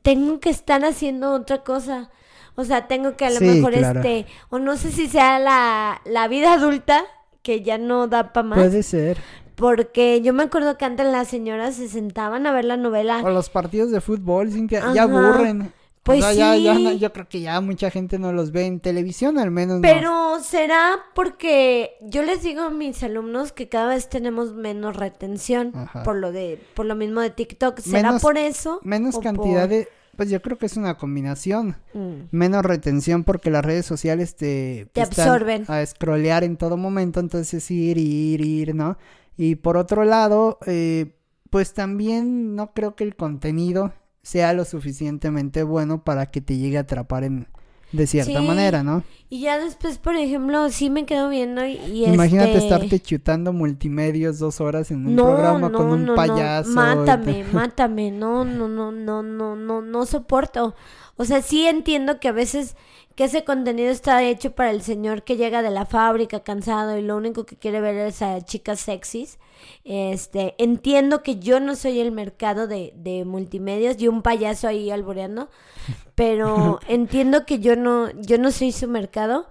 tengo 0.02 0.40
que 0.40 0.50
estar 0.50 0.84
haciendo 0.84 1.32
otra 1.32 1.62
cosa. 1.62 2.10
O 2.54 2.64
sea, 2.64 2.86
tengo 2.86 3.16
que 3.16 3.24
a 3.24 3.30
lo 3.30 3.40
mejor 3.40 3.74
este, 3.74 4.26
o 4.50 4.58
no 4.58 4.76
sé 4.76 4.90
si 4.90 5.08
sea 5.08 5.38
la, 5.38 6.02
la 6.04 6.28
vida 6.28 6.54
adulta 6.54 7.04
que 7.42 7.62
ya 7.62 7.78
no 7.78 8.08
da 8.08 8.32
para 8.32 8.46
más. 8.46 8.58
Puede 8.58 8.82
ser. 8.82 9.18
Porque 9.54 10.20
yo 10.22 10.32
me 10.32 10.44
acuerdo 10.44 10.76
que 10.76 10.84
antes 10.84 11.06
las 11.06 11.28
señoras 11.28 11.76
se 11.76 11.88
sentaban 11.88 12.46
a 12.46 12.52
ver 12.52 12.64
la 12.64 12.76
novela. 12.76 13.20
O 13.22 13.30
los 13.30 13.48
partidos 13.48 13.90
de 13.90 14.00
fútbol, 14.00 14.50
sin 14.50 14.68
que 14.68 14.80
ya 14.94 15.02
aburren. 15.04 15.72
Pues 16.02 16.24
sí. 16.24 16.36
ya, 16.36 16.56
yo 16.56 17.12
creo 17.12 17.28
que 17.28 17.40
ya 17.40 17.60
mucha 17.60 17.88
gente 17.90 18.18
no 18.18 18.32
los 18.32 18.50
ve 18.50 18.66
en 18.66 18.80
televisión, 18.80 19.38
al 19.38 19.52
menos. 19.52 19.78
Pero 19.82 20.40
será 20.40 20.98
porque 21.14 21.92
yo 22.00 22.22
les 22.22 22.42
digo 22.42 22.62
a 22.62 22.70
mis 22.70 23.02
alumnos 23.04 23.52
que 23.52 23.68
cada 23.68 23.94
vez 23.94 24.08
tenemos 24.08 24.52
menos 24.52 24.96
retención 24.96 25.72
por 26.04 26.16
lo 26.16 26.32
de, 26.32 26.60
por 26.74 26.86
lo 26.86 26.96
mismo 26.96 27.20
de 27.20 27.30
TikTok. 27.30 27.78
¿Será 27.78 28.18
por 28.18 28.36
eso? 28.36 28.80
Menos 28.82 29.20
cantidad 29.20 29.68
de, 29.68 29.88
pues 30.16 30.28
yo 30.28 30.42
creo 30.42 30.58
que 30.58 30.66
es 30.66 30.76
una 30.76 30.98
combinación. 30.98 31.76
Mm. 31.94 32.14
Menos 32.32 32.64
retención 32.64 33.22
porque 33.22 33.50
las 33.50 33.64
redes 33.64 33.86
sociales 33.86 34.34
te, 34.34 34.88
te 34.92 35.02
absorben. 35.02 35.64
A 35.68 35.86
scrollear 35.86 36.42
en 36.42 36.56
todo 36.56 36.76
momento, 36.76 37.20
entonces 37.20 37.70
ir, 37.70 37.98
ir, 37.98 38.40
ir, 38.40 38.74
¿no? 38.74 38.98
Y 39.36 39.54
por 39.54 39.76
otro 39.76 40.04
lado, 40.04 40.58
eh, 40.66 41.14
pues 41.50 41.74
también 41.74 42.56
no 42.56 42.72
creo 42.72 42.96
que 42.96 43.04
el 43.04 43.14
contenido 43.14 43.92
sea 44.22 44.52
lo 44.52 44.64
suficientemente 44.64 45.62
bueno 45.62 46.02
para 46.02 46.26
que 46.26 46.40
te 46.40 46.56
llegue 46.56 46.78
a 46.78 46.82
atrapar 46.82 47.24
en, 47.24 47.48
de 47.92 48.06
cierta 48.06 48.40
manera, 48.40 48.82
¿no? 48.82 49.02
Y 49.28 49.40
ya 49.40 49.58
después, 49.58 49.98
por 49.98 50.16
ejemplo, 50.16 50.70
sí 50.70 50.90
me 50.90 51.04
quedo 51.04 51.28
viendo 51.28 51.64
y, 51.64 52.04
Imagínate 52.06 52.52
este 52.52 52.64
estarte 52.64 53.00
chutando 53.00 53.52
multimedios 53.52 54.38
dos 54.38 54.60
horas 54.60 54.90
en 54.90 55.06
un 55.06 55.16
programa 55.16 55.70
con 55.70 55.90
un 55.90 56.14
payaso. 56.14 56.70
No. 56.70 56.74
Mátame, 56.74 57.44
mátame, 57.52 58.10
no, 58.10 58.44
no, 58.44 58.68
no, 58.68 58.92
no, 58.92 59.22
no, 59.22 59.56
no, 59.56 59.82
no 59.82 60.06
soporto. 60.06 60.74
O 61.16 61.24
sea, 61.24 61.42
sí 61.42 61.66
entiendo 61.66 62.18
que 62.18 62.28
a 62.28 62.32
veces 62.32 62.76
que 63.14 63.24
ese 63.24 63.44
contenido 63.44 63.90
está 63.90 64.22
hecho 64.22 64.54
para 64.54 64.70
el 64.70 64.82
señor 64.82 65.22
que 65.22 65.36
llega 65.36 65.62
de 65.62 65.70
la 65.70 65.86
fábrica 65.86 66.40
cansado 66.40 66.96
y 66.96 67.02
lo 67.02 67.16
único 67.16 67.44
que 67.44 67.56
quiere 67.56 67.80
ver 67.80 67.96
es 67.96 68.22
a 68.22 68.40
chicas 68.40 68.80
sexys. 68.80 69.38
Este, 69.84 70.54
entiendo 70.58 71.22
que 71.22 71.38
yo 71.38 71.60
no 71.60 71.76
soy 71.76 72.00
el 72.00 72.12
mercado 72.12 72.66
de, 72.66 72.92
de 72.96 73.24
multimedios 73.24 74.00
y 74.00 74.08
un 74.08 74.22
payaso 74.22 74.68
ahí 74.68 74.90
alboreando, 74.90 75.50
pero 76.14 76.80
entiendo 76.88 77.46
que 77.46 77.58
yo 77.58 77.76
no, 77.76 78.10
yo 78.20 78.38
no 78.38 78.50
soy 78.50 78.72
su 78.72 78.88
mercado, 78.88 79.48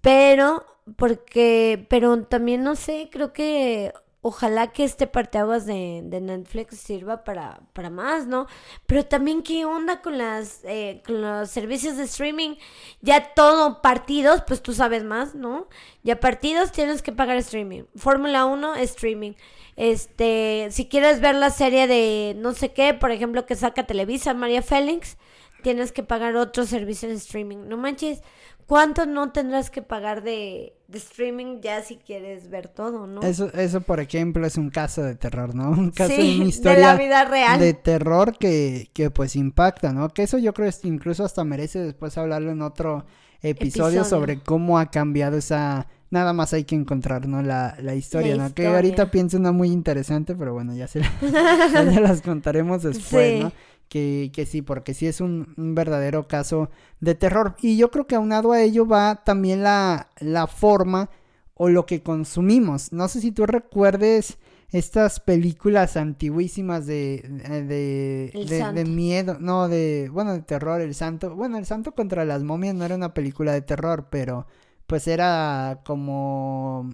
pero 0.00 0.64
porque, 0.96 1.86
pero 1.88 2.24
también 2.24 2.62
no 2.62 2.74
sé, 2.74 3.08
creo 3.12 3.32
que 3.32 3.92
ojalá 4.28 4.72
que 4.72 4.84
este 4.84 5.06
parteaguas 5.06 5.64
de, 5.64 6.02
de 6.04 6.20
Netflix 6.20 6.78
sirva 6.78 7.24
para, 7.24 7.60
para 7.72 7.88
más, 7.88 8.26
¿no? 8.26 8.46
Pero 8.86 9.06
también 9.06 9.42
qué 9.42 9.64
onda 9.64 10.02
con 10.02 10.18
las 10.18 10.60
eh, 10.64 11.02
con 11.06 11.22
los 11.22 11.50
servicios 11.50 11.96
de 11.96 12.04
streaming, 12.04 12.56
ya 13.00 13.32
todo 13.34 13.80
partidos, 13.80 14.42
pues 14.46 14.62
tú 14.62 14.74
sabes 14.74 15.02
más, 15.02 15.34
¿no? 15.34 15.68
Ya 16.02 16.20
partidos 16.20 16.72
tienes 16.72 17.00
que 17.00 17.10
pagar 17.10 17.38
streaming. 17.38 17.84
Fórmula 17.96 18.44
1 18.44 18.76
streaming. 18.76 19.32
Este, 19.76 20.68
si 20.72 20.88
quieres 20.88 21.20
ver 21.20 21.34
la 21.34 21.50
serie 21.50 21.86
de 21.86 22.34
no 22.36 22.52
sé 22.52 22.72
qué, 22.72 22.92
por 22.92 23.10
ejemplo, 23.10 23.46
que 23.46 23.54
saca 23.54 23.86
Televisa, 23.86 24.34
María 24.34 24.60
Félix, 24.60 25.16
tienes 25.62 25.90
que 25.92 26.02
pagar 26.02 26.36
otro 26.36 26.66
servicio 26.66 27.08
de 27.08 27.14
streaming. 27.14 27.66
No 27.66 27.78
manches, 27.78 28.22
¿cuánto 28.68 29.06
no 29.06 29.32
tendrás 29.32 29.70
que 29.70 29.82
pagar 29.82 30.22
de, 30.22 30.74
streaming 30.92 31.60
ya 31.60 31.82
si 31.82 31.96
quieres 31.96 32.50
ver 32.50 32.68
todo, 32.68 33.06
no? 33.06 33.22
Eso, 33.22 33.50
eso, 33.54 33.80
por 33.80 33.98
ejemplo, 33.98 34.46
es 34.46 34.56
un 34.56 34.70
caso 34.70 35.02
de 35.02 35.16
terror, 35.16 35.54
¿no? 35.54 35.70
Un 35.78 35.90
caso 35.90 36.14
de 36.14 36.36
una 36.36 36.44
historia 36.44 36.76
de 36.76 36.80
la 36.82 36.94
vida 36.96 37.24
real. 37.24 37.58
De 37.58 37.74
terror 37.74 38.36
que, 38.38 38.90
que 38.92 39.10
pues 39.10 39.34
impacta, 39.34 39.92
¿no? 39.92 40.10
Que 40.10 40.22
eso 40.22 40.38
yo 40.38 40.54
creo 40.54 40.70
que 40.70 40.86
incluso 40.86 41.24
hasta 41.24 41.42
merece 41.42 41.80
después 41.80 42.16
hablarlo 42.18 42.52
en 42.52 42.62
otro 42.62 43.06
episodio, 43.40 44.04
sobre 44.04 44.40
cómo 44.40 44.78
ha 44.78 44.90
cambiado 44.90 45.38
esa... 45.38 45.88
Nada 46.10 46.32
más 46.32 46.54
hay 46.54 46.64
que 46.64 46.74
encontrar, 46.74 47.28
¿no? 47.28 47.42
La, 47.42 47.76
la 47.82 47.94
historia, 47.94 48.34
¿no? 48.36 48.54
Que 48.54 48.66
ahorita 48.66 49.10
pienso 49.10 49.36
una 49.36 49.52
muy 49.52 49.68
interesante, 49.68 50.34
pero 50.34 50.54
bueno, 50.54 50.74
ya 50.74 50.88
se 50.88 51.02
ya 51.22 52.00
las 52.00 52.22
contaremos 52.22 52.82
después, 52.82 53.42
¿no? 53.42 53.52
Que, 53.88 54.30
que 54.32 54.46
sí, 54.46 54.62
porque 54.62 54.94
sí 54.94 55.06
es 55.06 55.20
un, 55.20 55.54
verdadero 55.56 56.28
caso 56.28 56.70
de 57.00 57.14
terror. 57.14 57.56
Y 57.60 57.76
yo 57.76 57.90
creo 57.90 58.06
que 58.06 58.14
aunado 58.16 58.52
a 58.52 58.62
ello 58.62 58.86
va 58.86 59.22
también 59.24 59.62
la, 59.62 60.08
la 60.20 60.46
forma 60.46 61.10
o 61.54 61.68
lo 61.68 61.86
que 61.86 62.02
consumimos. 62.02 62.92
No 62.92 63.08
sé 63.08 63.20
si 63.20 63.32
tú 63.32 63.46
recuerdes 63.46 64.38
estas 64.70 65.18
películas 65.20 65.96
antiguísimas 65.96 66.86
de 66.86 67.22
de, 67.66 68.72
de, 68.74 68.84
miedo, 68.84 69.38
no, 69.40 69.68
de, 69.68 70.10
bueno, 70.12 70.34
de 70.34 70.42
terror, 70.42 70.80
El 70.80 70.94
Santo. 70.94 71.34
Bueno, 71.34 71.58
El 71.58 71.66
Santo 71.66 71.92
contra 71.92 72.24
las 72.24 72.42
momias 72.42 72.74
no 72.74 72.84
era 72.84 72.94
una 72.94 73.14
película 73.14 73.52
de 73.52 73.62
terror, 73.62 74.08
pero 74.10 74.46
pues 74.86 75.08
era 75.08 75.80
como 75.84 76.90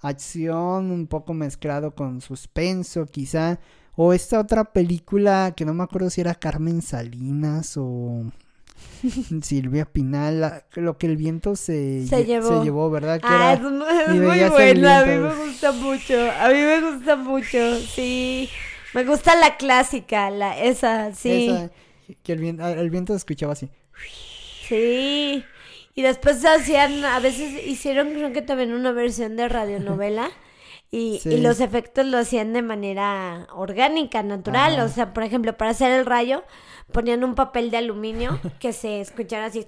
acción 0.00 0.90
un 0.90 1.06
poco 1.06 1.34
mezclado 1.34 1.94
con 1.94 2.20
suspenso, 2.20 3.06
quizá. 3.06 3.60
O 3.94 4.12
esta 4.12 4.40
otra 4.40 4.64
película 4.64 5.52
que 5.54 5.64
no 5.64 5.74
me 5.74 5.84
acuerdo 5.84 6.08
si 6.08 6.20
era 6.20 6.34
Carmen 6.34 6.80
Salinas 6.80 7.74
o 7.76 8.24
Silvia 9.42 9.84
Pinal, 9.84 10.64
lo 10.74 10.96
que 10.96 11.06
el 11.06 11.16
viento 11.16 11.56
se, 11.56 12.06
se, 12.06 12.24
llevó. 12.24 12.90
¿verdad? 12.90 13.20
ah, 13.22 13.52
es, 13.54 13.60
muy 13.60 14.48
buena, 14.48 15.00
a 15.00 15.04
mí 15.04 15.16
me 15.16 15.34
gusta 15.34 15.72
mucho, 15.72 16.14
a 16.30 16.48
mí 16.48 16.54
me 16.54 16.80
gusta 16.80 17.16
mucho, 17.16 17.78
sí. 17.80 18.48
Me 18.94 19.04
gusta 19.04 19.34
la 19.36 19.56
clásica, 19.56 20.30
la 20.30 20.58
esa, 20.58 21.14
sí. 21.14 21.48
Esa, 21.48 21.70
que 22.22 22.32
el 22.32 22.38
viento, 22.38 22.66
el 22.66 22.90
viento 22.90 23.12
se 23.12 23.18
escuchaba 23.18 23.52
así. 23.52 23.68
Sí. 24.68 25.44
Y 25.94 26.02
después 26.02 26.44
hacían, 26.44 27.04
a 27.04 27.18
veces 27.20 27.66
hicieron 27.66 28.10
creo 28.12 28.32
que 28.32 28.42
también 28.42 28.72
una 28.72 28.92
versión 28.92 29.36
de 29.36 29.48
radionovela. 29.48 30.30
Y, 30.94 31.22
los 31.38 31.60
efectos 31.60 32.04
lo 32.04 32.18
hacían 32.18 32.52
de 32.52 32.60
manera 32.60 33.48
orgánica, 33.54 34.22
natural. 34.22 34.78
O 34.80 34.90
sea, 34.90 35.14
por 35.14 35.22
ejemplo, 35.22 35.56
para 35.56 35.70
hacer 35.70 35.90
el 35.90 36.04
rayo, 36.04 36.44
ponían 36.92 37.24
un 37.24 37.34
papel 37.34 37.70
de 37.70 37.78
aluminio 37.78 38.38
que 38.60 38.74
se 38.74 39.00
escuchara 39.00 39.46
así, 39.46 39.66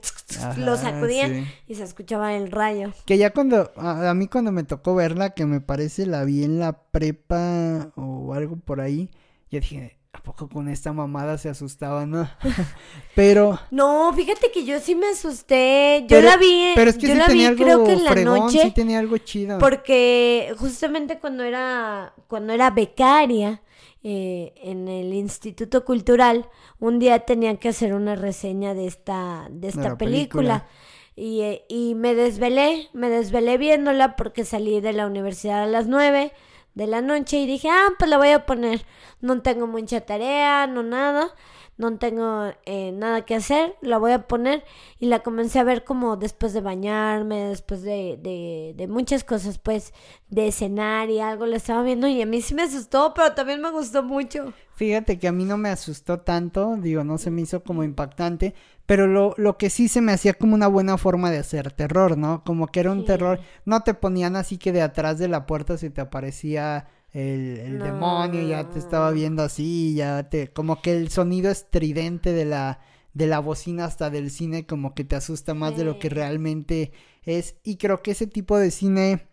lo 0.59 0.77
sacudían 0.77 1.47
y 1.67 1.77
se 1.77 1.83
escuchaba 1.83 2.35
el 2.35 2.53
rayo. 2.53 2.93
Que 3.07 3.17
ya 3.17 3.31
cuando, 3.31 3.73
a, 3.77 4.13
mí 4.13 4.29
cuando 4.29 4.53
me 4.53 4.65
tocó 4.65 4.95
verla, 4.95 5.31
que 5.31 5.47
me 5.47 5.63
parece 5.63 6.05
la 6.05 6.25
vi 6.25 6.45
en 6.45 6.59
la 6.59 6.83
prepa 6.91 7.91
o 7.97 8.35
algo 8.35 8.57
por 8.57 8.83
ahí, 8.83 9.09
yo 9.51 9.61
dije, 9.61 9.97
¿A 10.15 10.23
poco 10.23 10.49
con 10.49 10.69
esta 10.69 10.93
mamada 10.93 11.37
se 11.39 11.49
asustaba, 11.49 12.07
no? 12.07 12.29
pero... 13.17 13.59
No, 13.73 14.13
fíjate 14.15 14.53
que 14.53 14.65
yo 14.65 14.79
sí 14.79 14.95
me 14.95 15.09
asusté. 15.09 16.07
Yo 16.09 16.23
la 16.23 16.37
vi, 16.37 16.71
pero 16.77 16.91
es 16.91 16.97
que 16.97 17.09
yo 17.09 17.15
sí 17.15 17.19
la 17.19 17.27
tenía 17.27 17.51
vi 17.51 17.63
algo 17.63 17.65
creo 17.65 17.85
que 17.85 17.93
en 17.95 18.05
la 18.05 18.13
fregón, 18.13 18.39
noche. 18.39 18.63
sí 18.63 18.71
tenía 18.71 19.01
algo 19.01 19.19
chido. 19.19 19.59
Porque 19.59 20.55
justamente 20.57 21.19
cuando 21.19 21.43
era, 21.43 22.15
cuando 22.29 22.53
era 22.53 22.71
becaria 22.71 23.61
eh, 24.05 24.55
en 24.63 24.87
el 24.87 25.13
Instituto 25.13 25.85
Cultural, 25.85 26.49
un 26.79 27.01
día 27.01 27.19
tenía 27.21 27.57
que 27.57 27.71
hacer 27.71 27.93
una 27.93 28.15
reseña 28.15 28.73
de 28.73 28.87
esta, 28.87 29.49
de 29.51 29.67
esta 29.67 29.83
la 29.91 29.99
película. 29.99 30.69
Y, 31.17 31.41
eh, 31.41 31.65
y 31.69 31.97
me 31.97 32.15
desvelé, 32.15 32.89
me 32.93 33.11
desvelé 33.11 33.59
viéndola 33.59 34.15
porque 34.15 34.45
salí 34.45 34.81
de 34.81 34.93
la 34.93 35.07
universidad 35.07 35.65
a 35.65 35.67
las 35.67 35.89
nueve 35.89 36.33
de 36.75 36.87
la 36.87 37.01
noche 37.01 37.39
y 37.39 37.47
dije, 37.47 37.69
ah, 37.71 37.89
pues 37.99 38.11
la 38.11 38.19
voy 38.19 38.31
a 38.31 38.47
poner. 38.47 38.85
No 39.21 39.41
tengo 39.43 39.67
mucha 39.67 40.01
tarea, 40.03 40.67
no 40.67 40.83
nada, 40.83 41.35
no 41.77 41.97
tengo 41.99 42.53
eh, 42.67 42.93
nada 42.93 43.25
que 43.25 43.35
hacer, 43.35 43.77
la 43.81 43.99
voy 43.99 44.13
a 44.13 44.27
poner 44.27 44.65
y 44.99 45.07
la 45.07 45.21
comencé 45.21 45.59
a 45.59 45.65
ver 45.65 45.85
como 45.85 46.17
después 46.17 46.53
de 46.53 46.61
bañarme, 46.61 47.49
después 47.49 47.83
de, 47.83 48.19
de, 48.23 48.75
de 48.77 48.87
muchas 48.87 49.25
cosas, 49.25 49.59
pues, 49.59 49.93
de 50.29 50.53
cenar 50.53 51.11
y 51.11 51.21
algo 51.21 51.47
la 51.47 51.57
estaba 51.57 51.83
viendo 51.83 52.07
y 52.07 52.21
a 52.23 52.27
mí 52.27 52.43
sí 52.43 52.55
me 52.55 52.63
asustó, 52.63 53.13
pero 53.15 53.35
también 53.35 53.61
me 53.61 53.71
gustó 53.71 54.03
mucho. 54.03 54.53
Fíjate 54.75 55.19
que 55.19 55.29
a 55.29 55.33
mí 55.33 55.45
no 55.45 55.57
me 55.57 55.69
asustó 55.69 56.21
tanto, 56.21 56.77
digo, 56.77 57.05
no 57.05 57.19
se 57.19 57.31
me 57.31 57.43
hizo 57.43 57.63
como 57.63 57.85
impactante, 57.85 58.55
pero 58.87 59.07
lo, 59.07 59.35
lo 59.39 59.57
que 59.59 59.71
sí 59.71 59.89
se 59.89 60.01
me 60.01 60.13
hacía 60.13 60.35
como 60.35 60.55
una 60.55 60.67
buena 60.69 60.99
forma 60.99 61.31
de 61.31 61.39
hacer 61.39 61.73
terror, 61.73 62.19
¿no? 62.19 62.45
Como 62.45 62.67
que 62.69 62.81
era 62.81 62.93
un 62.93 62.99
Sí. 63.01 63.05
terror, 63.05 63.41
no 63.65 63.81
te 63.83 63.95
ponían 63.95 64.37
así 64.37 64.59
que 64.59 64.73
de 64.73 64.83
atrás 64.83 65.19
de 65.19 65.29
la 65.29 65.47
puerta 65.47 65.79
se 65.79 65.91
te 65.91 66.01
aparecía 66.01 66.87
el, 67.13 67.59
el 67.61 67.79
No. 67.79 67.85
demonio, 67.85 68.43
ya 68.43 68.71
te 68.71 68.79
estaba 68.79 69.11
viendo 69.11 69.43
así, 69.43 69.95
ya 69.95 70.29
te, 70.29 70.53
como 70.53 70.83
que 70.83 70.97
el 70.97 71.11
sonido 71.11 71.51
estridente 71.51 72.33
de 72.33 72.45
la, 72.45 72.81
de 73.15 73.27
la 73.27 73.39
bocina 73.39 73.85
hasta 73.87 74.11
del 74.11 74.31
cine 74.31 74.67
como 74.67 74.95
que 74.95 75.05
te 75.05 75.17
asusta 75.17 75.55
más 75.55 75.77
de 75.77 75.85
lo 75.85 75.99
que 75.99 76.09
realmente 76.11 76.93
es, 77.23 77.57
y 77.65 77.77
creo 77.77 78.03
que 78.03 78.11
ese 78.13 78.27
tipo 78.27 78.59
de 78.59 78.71
cine 78.71 79.29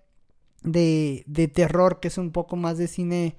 de, 0.63 1.23
de 1.27 1.47
terror, 1.47 1.99
que 1.99 2.07
es 2.09 2.17
un 2.17 2.31
poco 2.31 2.55
más 2.55 2.77
de 2.77 2.87
cine, 2.87 3.37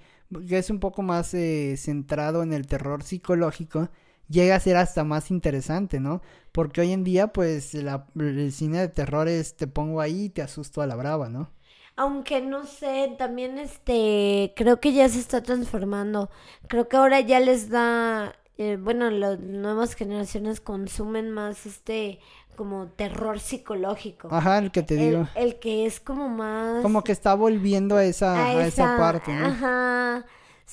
que 0.49 0.59
es 0.59 0.71
un 0.71 0.81
poco 0.81 1.03
más 1.03 1.35
eh, 1.35 1.77
centrado 1.77 2.43
en 2.43 2.53
el 2.53 2.67
terror 2.67 3.03
psicológico, 3.03 3.91
llega 4.33 4.57
a 4.57 4.61
ser 4.61 4.77
hasta 4.77 5.05
más 5.05 5.31
interesante, 5.31 6.01
¿no? 6.01 6.23
Porque 6.53 6.81
hoy 6.83 6.93
en 6.93 7.05
día, 7.05 7.29
pues, 7.33 7.75
la- 7.75 8.07
el 8.19 8.53
cine 8.53 8.81
de 8.81 8.89
terror 8.89 9.29
es 9.29 9.57
te 9.57 9.67
pongo 9.69 10.01
ahí 10.01 10.25
y 10.27 10.31
te 10.31 10.43
asusto 10.43 10.83
a 10.83 10.87
la 10.89 10.97
brava, 10.97 11.29
¿no? 11.29 11.51
Aunque 11.97 12.41
no 12.41 12.65
sé, 12.67 13.15
también 13.19 13.59
este, 13.59 14.53
creo 14.57 14.81
que 14.81 14.93
ya 14.95 15.09
se 15.09 15.19
está 15.21 15.43
transformando. 15.43 16.31
Creo 16.69 16.89
que 16.89 16.97
ahora 16.97 17.21
ya 17.21 17.39
les 17.41 17.69
da, 17.69 18.35
eh, 18.57 18.79
bueno, 18.81 19.11
las 19.11 19.39
nuevas 19.41 19.95
generaciones 19.95 20.61
consumen 20.61 21.31
más 21.31 21.67
este, 21.67 22.19
como 22.57 22.89
terror 22.89 23.41
psicológico. 23.41 24.29
Ajá, 24.29 24.59
el 24.59 24.71
que 24.71 24.83
te 24.83 24.97
digo. 24.97 25.29
el 25.35 25.59
que 25.59 25.85
es 25.87 26.01
como 26.01 26.29
más 26.29 26.83
Como 26.83 27.05
que 27.05 27.13
está 27.13 27.35
volviendo 27.35 27.97
a 27.97 28.05
esa, 28.05 28.35
a 28.35 28.47
a 28.61 28.67
esa 28.67 28.97
parte, 28.97 29.33
¿no? 29.35 29.47
Ajá. 29.47 30.25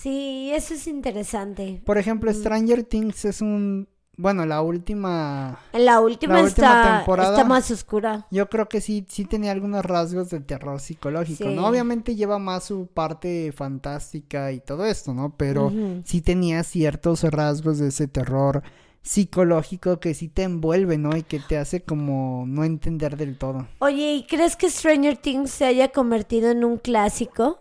Sí, 0.02 0.52
eso 0.54 0.74
es 0.76 0.88
interesante. 0.88 1.82
Por 1.86 1.98
ejemplo, 1.98 2.34
Stranger 2.34 2.84
Things 2.84 3.26
es 3.26 3.42
un, 3.42 3.90
bueno, 4.16 4.46
la 4.46 4.62
última 4.62 5.60
La 5.74 6.00
última, 6.00 6.36
La 6.36 6.44
última 6.44 6.70
está, 6.78 6.98
temporada- 7.00 7.32
está 7.32 7.44
más 7.44 7.70
oscura. 7.70 8.26
Yo 8.32 8.48
creo 8.50 8.70
que 8.70 8.80
sí, 8.80 9.06
sí 9.10 9.26
tenía 9.26 9.52
algunos 9.52 9.84
rasgos 9.84 10.30
de 10.30 10.40
terror 10.40 10.80
psicológico, 10.80 11.44
Sí. 11.50 11.54
¿no? 11.56 11.68
Obviamente 11.68 12.16
lleva 12.16 12.40
más 12.40 12.64
su 12.66 12.88
parte 12.88 13.52
fantástica 13.52 14.54
y 14.54 14.62
todo 14.62 14.86
esto, 14.86 15.14
¿no? 15.14 15.36
Pero 15.36 15.72
sí 16.06 16.22
tenía 16.22 16.64
ciertos 16.64 17.24
rasgos 17.24 17.78
de 17.80 17.90
ese 17.90 18.08
terror 18.08 18.64
psicológico 19.02 20.00
que 20.00 20.14
sí 20.14 20.28
te 20.28 20.44
envuelve, 20.44 20.98
¿no? 20.98 21.16
Y 21.18 21.24
que 21.24 21.40
te 21.40 21.58
hace 21.58 21.82
como 21.82 22.46
no 22.48 22.64
entender 22.64 23.18
del 23.18 23.38
todo. 23.38 23.68
Oye, 23.80 24.14
¿y 24.14 24.28
crees 24.28 24.56
que 24.56 24.70
Stranger 24.70 25.18
Things 25.18 25.52
se 25.52 25.66
haya 25.66 25.90
convertido 25.92 26.52
en 26.52 26.64
un 26.64 26.78
clásico? 26.78 27.60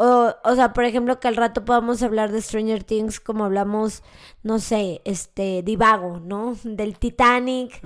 O, 0.00 0.32
o 0.44 0.54
sea, 0.54 0.72
por 0.72 0.84
ejemplo, 0.84 1.18
que 1.18 1.26
al 1.26 1.34
rato 1.34 1.64
podamos 1.64 2.04
hablar 2.04 2.30
de 2.30 2.40
Stranger 2.40 2.84
Things 2.84 3.18
como 3.18 3.44
hablamos, 3.44 4.04
no 4.44 4.60
sé, 4.60 5.02
este, 5.04 5.64
divago, 5.64 6.20
¿no? 6.20 6.54
Del 6.62 6.96
Titanic, 6.96 7.80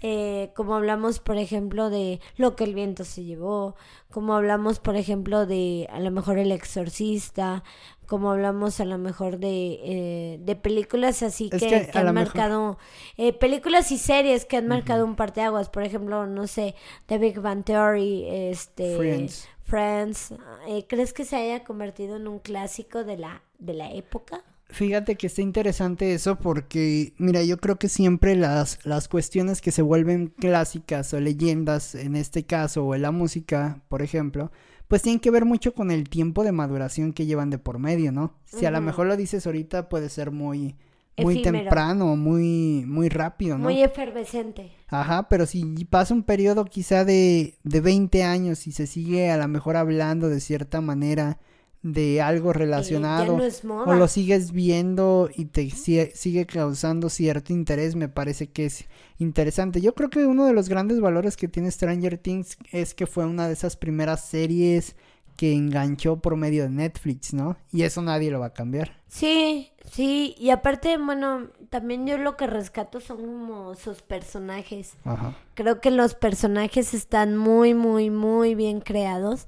eh, 0.00 0.52
como 0.54 0.76
hablamos, 0.76 1.18
por 1.18 1.36
ejemplo, 1.38 1.90
de 1.90 2.20
lo 2.36 2.54
que 2.54 2.62
el 2.62 2.74
viento 2.76 3.02
se 3.02 3.24
llevó, 3.24 3.74
como 4.10 4.34
hablamos, 4.34 4.78
por 4.78 4.96
ejemplo, 4.96 5.46
de 5.46 5.88
a 5.90 6.00
lo 6.00 6.10
mejor 6.10 6.38
El 6.38 6.52
Exorcista, 6.52 7.64
como 8.06 8.30
hablamos 8.30 8.80
a 8.80 8.84
lo 8.84 8.98
mejor 8.98 9.38
de, 9.38 9.80
eh, 9.82 10.38
de 10.40 10.56
películas 10.56 11.22
así 11.22 11.50
que, 11.50 11.58
que 11.58 11.98
han 11.98 12.14
marcado, 12.14 12.78
eh, 13.16 13.32
películas 13.32 13.90
y 13.92 13.98
series 13.98 14.44
que 14.44 14.56
han 14.56 14.68
marcado 14.68 15.04
un 15.04 15.16
parteaguas, 15.16 15.68
por 15.68 15.82
ejemplo, 15.82 16.26
no 16.26 16.46
sé, 16.46 16.74
The 17.06 17.18
Big 17.18 17.40
Bang 17.40 17.64
Theory, 17.64 18.26
este... 18.28 18.96
Friends. 18.96 19.48
Friends, 19.64 20.32
eh, 20.68 20.86
¿crees 20.88 21.12
que 21.12 21.24
se 21.24 21.34
haya 21.34 21.64
convertido 21.64 22.16
en 22.16 22.28
un 22.28 22.38
clásico 22.38 23.02
de 23.02 23.16
la, 23.16 23.42
de 23.58 23.74
la 23.74 23.90
época? 23.90 24.44
Fíjate 24.68 25.14
que 25.14 25.28
está 25.28 25.42
interesante 25.42 26.12
eso 26.12 26.36
porque, 26.36 27.14
mira, 27.18 27.42
yo 27.44 27.56
creo 27.58 27.76
que 27.76 27.88
siempre 27.88 28.34
las, 28.34 28.78
las 28.84 29.06
cuestiones 29.08 29.60
que 29.60 29.70
se 29.70 29.80
vuelven 29.80 30.26
clásicas 30.26 31.14
o 31.14 31.20
leyendas, 31.20 31.94
en 31.94 32.16
este 32.16 32.44
caso, 32.44 32.84
o 32.84 32.94
en 32.94 33.02
la 33.02 33.12
música, 33.12 33.82
por 33.88 34.02
ejemplo, 34.02 34.50
pues 34.88 35.02
tienen 35.02 35.20
que 35.20 35.30
ver 35.30 35.44
mucho 35.44 35.72
con 35.72 35.90
el 35.90 36.08
tiempo 36.08 36.42
de 36.42 36.52
maduración 36.52 37.12
que 37.12 37.26
llevan 37.26 37.50
de 37.50 37.58
por 37.58 37.78
medio, 37.78 38.10
¿no? 38.10 38.34
Si 38.44 38.66
a 38.66 38.70
lo 38.70 38.80
mejor 38.80 39.06
lo 39.06 39.16
dices 39.16 39.46
ahorita 39.46 39.88
puede 39.88 40.08
ser 40.08 40.30
muy, 40.32 40.76
muy 41.16 41.38
Efímero. 41.38 41.64
temprano, 41.64 42.16
muy, 42.16 42.84
muy 42.86 43.08
rápido, 43.08 43.58
¿no? 43.58 43.64
Muy 43.64 43.82
efervescente. 43.82 44.72
Ajá, 44.88 45.28
pero 45.28 45.46
si 45.46 45.84
pasa 45.84 46.12
un 46.12 46.22
periodo 46.22 46.64
quizá 46.64 47.04
de, 47.04 47.54
de 47.62 47.80
20 47.80 48.24
años 48.24 48.66
y 48.66 48.72
se 48.72 48.86
sigue 48.86 49.30
a 49.30 49.36
lo 49.36 49.48
mejor 49.48 49.76
hablando 49.76 50.28
de 50.28 50.40
cierta 50.40 50.80
manera 50.80 51.38
de 51.82 52.20
algo 52.20 52.50
Eh, 52.50 52.54
relacionado 52.54 53.38
no 53.62 53.84
o 53.84 53.94
lo 53.94 54.08
sigues 54.08 54.52
viendo 54.52 55.30
y 55.34 55.46
te 55.46 55.70
sigue 55.70 56.46
causando 56.46 57.08
cierto 57.08 57.52
interés, 57.52 57.94
me 57.94 58.08
parece 58.08 58.48
que 58.48 58.66
es 58.66 58.86
interesante. 59.18 59.80
Yo 59.80 59.94
creo 59.94 60.10
que 60.10 60.26
uno 60.26 60.46
de 60.46 60.52
los 60.52 60.68
grandes 60.68 61.00
valores 61.00 61.36
que 61.36 61.48
tiene 61.48 61.70
Stranger 61.70 62.18
Things 62.18 62.58
es 62.72 62.94
que 62.94 63.06
fue 63.06 63.24
una 63.26 63.46
de 63.46 63.52
esas 63.52 63.76
primeras 63.76 64.24
series 64.24 64.96
que 65.36 65.52
enganchó 65.52 66.16
por 66.16 66.36
medio 66.36 66.64
de 66.64 66.70
Netflix, 66.70 67.34
¿no? 67.34 67.56
Y 67.70 67.82
eso 67.82 68.00
nadie 68.02 68.30
lo 68.30 68.40
va 68.40 68.46
a 68.46 68.52
cambiar. 68.52 68.96
Sí, 69.06 69.70
sí, 69.84 70.34
y 70.38 70.50
aparte, 70.50 70.96
bueno, 70.98 71.48
también 71.68 72.06
yo 72.06 72.18
lo 72.18 72.36
que 72.36 72.46
rescato 72.46 73.00
son 73.00 73.18
como 73.18 73.74
sus 73.74 74.02
personajes. 74.02 74.94
Ajá. 75.04 75.36
Creo 75.54 75.80
que 75.80 75.90
los 75.90 76.14
personajes 76.14 76.94
están 76.94 77.36
muy, 77.36 77.74
muy, 77.74 78.10
muy 78.10 78.54
bien 78.54 78.80
creados. 78.80 79.46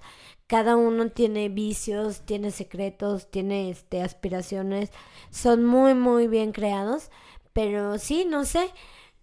Cada 0.48 0.76
uno 0.76 1.10
tiene 1.10 1.48
vicios, 1.48 2.22
tiene 2.22 2.50
secretos, 2.50 3.30
tiene 3.30 3.70
este 3.70 4.02
aspiraciones. 4.02 4.90
Son 5.30 5.64
muy, 5.64 5.94
muy 5.94 6.26
bien 6.26 6.50
creados. 6.52 7.10
Pero 7.52 7.98
sí, 7.98 8.24
no 8.28 8.44
sé. 8.44 8.70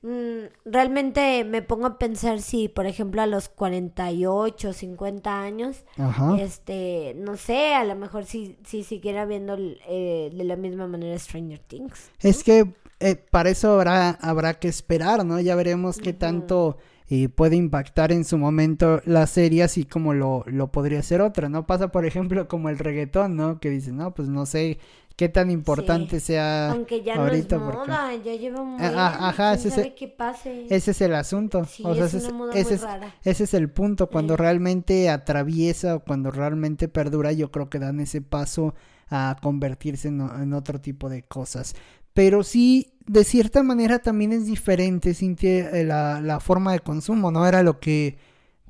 mm, 0.01 0.45
realmente 0.65 1.43
me 1.45 1.61
pongo 1.63 1.87
a 1.87 1.97
pensar 1.97 2.41
si, 2.41 2.67
por 2.69 2.85
ejemplo, 2.85 3.21
a 3.21 3.27
los 3.27 3.49
48, 3.49 4.73
50 4.73 5.41
años, 5.41 5.83
Ajá. 5.97 6.37
este, 6.39 7.13
no 7.17 7.37
sé, 7.37 7.73
a 7.73 7.83
lo 7.85 7.95
mejor 7.95 8.25
si, 8.25 8.57
si 8.65 8.83
siguiera 8.83 9.25
viendo 9.25 9.57
eh, 9.59 10.31
de 10.33 10.43
la 10.43 10.55
misma 10.57 10.85
manera 10.87 11.17
Stranger 11.17 11.59
Things. 11.59 12.11
Es 12.19 12.43
que 12.43 12.73
eh, 12.99 13.15
para 13.15 13.49
eso 13.49 13.73
habrá, 13.73 14.11
habrá 14.21 14.53
que 14.59 14.67
esperar, 14.67 15.25
¿no? 15.25 15.39
Ya 15.39 15.55
veremos 15.55 15.97
qué 15.97 16.13
tanto 16.13 16.77
eh, 17.09 17.29
puede 17.29 17.55
impactar 17.55 18.11
en 18.11 18.25
su 18.25 18.37
momento 18.37 19.01
la 19.05 19.27
serie, 19.27 19.63
así 19.63 19.85
como 19.85 20.13
lo, 20.13 20.43
lo 20.47 20.71
podría 20.71 20.99
hacer 20.99 21.21
otra, 21.21 21.49
¿no? 21.49 21.67
Pasa, 21.67 21.89
por 21.91 22.05
ejemplo, 22.05 22.47
como 22.47 22.69
el 22.69 22.77
reggaetón, 22.79 23.35
¿no? 23.35 23.59
Que 23.59 23.69
dice, 23.69 23.91
no, 23.91 24.13
pues 24.15 24.27
no 24.27 24.45
sé 24.45 24.79
qué 25.15 25.29
tan 25.29 25.49
importante 25.49 26.19
sea 26.19 26.71
Aunque 26.71 27.01
ya 27.03 27.15
ahorita. 27.15 27.57
no 27.57 27.69
es 27.69 27.75
porque 27.75 27.91
moda, 27.91 28.15
ya 28.15 28.35
lleva 28.35 28.59
un 28.61 28.73
Ah, 28.73 28.77
buen, 28.89 28.97
ah, 28.99 29.29
ajá, 29.29 29.53
ese- 29.53 29.69
sabe 29.69 29.95
qué 29.95 30.07
pase. 30.09 30.65
Ese 30.69 30.91
es 30.91 31.01
el 31.01 31.13
asunto. 31.15 31.63
Sí, 31.65 31.83
o 31.85 31.95
sea, 31.95 32.05
es 32.05 32.13
ese, 32.15 32.27
una 32.29 32.37
moda 32.37 32.53
ese 32.53 32.65
muy 32.65 32.73
es, 32.75 32.81
rara. 32.81 33.15
ese 33.23 33.43
es 33.45 33.53
el 33.53 33.69
punto. 33.69 34.09
Cuando 34.09 34.33
Eh. 34.33 34.37
realmente 34.37 35.09
atraviesa 35.09 35.95
o 35.95 35.99
cuando 36.01 36.31
realmente 36.31 36.87
perdura, 36.87 37.31
yo 37.31 37.49
creo 37.51 37.69
que 37.69 37.79
dan 37.79 37.99
ese 38.01 38.21
paso 38.21 38.73
a 39.09 39.37
convertirse 39.41 40.07
en 40.09 40.53
otro 40.53 40.81
tipo 40.81 41.07
de 41.09 41.21
cosas. 41.23 41.75
Pero 42.13 42.43
sí, 42.43 42.94
de 43.07 43.23
cierta 43.23 43.63
manera 43.63 43.99
también 43.99 44.31
es 44.33 44.45
diferente, 44.45 45.13
Cintia, 45.13 45.69
eh, 45.71 45.83
la, 45.83 46.21
la 46.21 46.39
forma 46.39 46.73
de 46.73 46.79
consumo, 46.79 47.31
¿no? 47.31 47.47
Era 47.47 47.63
lo 47.63 47.79
que 47.79 48.17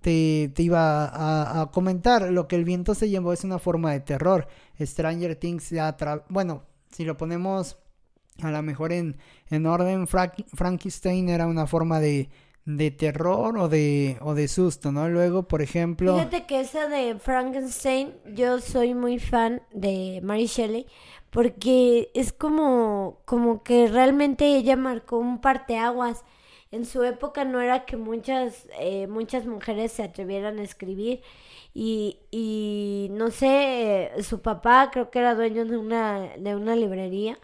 te, 0.01 0.51
te 0.53 0.63
iba 0.63 1.61
a, 1.61 1.71
comentar. 1.71 2.31
Lo 2.31 2.47
que 2.47 2.55
el 2.55 2.65
viento 2.65 2.93
se 2.95 3.09
llevó 3.09 3.33
es 3.33 3.43
una 3.43 3.59
forma 3.59 3.91
de 3.91 4.01
terror. 4.01 4.47
Stranger 4.79 5.35
Things, 5.35 5.73
bueno, 6.29 6.63
si 6.91 7.05
lo 7.05 7.17
ponemos 7.17 7.77
a 8.41 8.51
lo 8.51 8.61
mejor 8.61 8.91
en, 8.91 9.17
en 9.49 9.65
orden, 9.65 10.07
Frank- 10.07 10.45
Frankenstein 10.53 11.29
era 11.29 11.47
una 11.47 11.67
forma 11.67 11.99
de, 11.99 12.29
de 12.65 12.89
terror 12.89 13.57
o 13.57 13.69
de, 13.69 14.17
o 14.21 14.33
de 14.33 14.47
susto, 14.47 14.91
¿no? 14.91 15.07
Luego, 15.07 15.43
por 15.43 15.61
ejemplo... 15.61 16.15
Fíjate 16.15 16.45
que 16.45 16.59
esa 16.59 16.87
de 16.87 17.15
Frankenstein, 17.19 18.13
yo 18.33 18.59
soy 18.59 18.95
muy 18.95 19.19
fan 19.19 19.61
de 19.71 20.19
Mary 20.23 20.47
Shelley 20.47 20.87
porque 21.29 22.09
es 22.13 22.33
como, 22.33 23.19
como 23.25 23.61
que 23.61 23.87
realmente 23.87 24.55
ella 24.55 24.75
marcó 24.77 25.17
un 25.17 25.41
parteaguas. 25.41 26.23
En 26.71 26.85
su 26.85 27.03
época 27.03 27.45
no 27.45 27.61
era 27.61 27.85
que 27.85 27.97
muchas, 27.97 28.67
eh, 28.79 29.07
muchas 29.07 29.45
mujeres 29.45 29.91
se 29.91 30.03
atrevieran 30.03 30.57
a 30.57 30.63
escribir 30.63 31.21
y, 31.73 32.17
y 32.31 33.09
no 33.11 33.29
sé, 33.29 34.11
su 34.23 34.41
papá 34.41 34.89
creo 34.91 35.11
que 35.11 35.19
era 35.19 35.35
dueño 35.35 35.65
de 35.65 35.77
una, 35.77 36.31
de 36.37 36.55
una 36.55 36.75
librería 36.75 37.37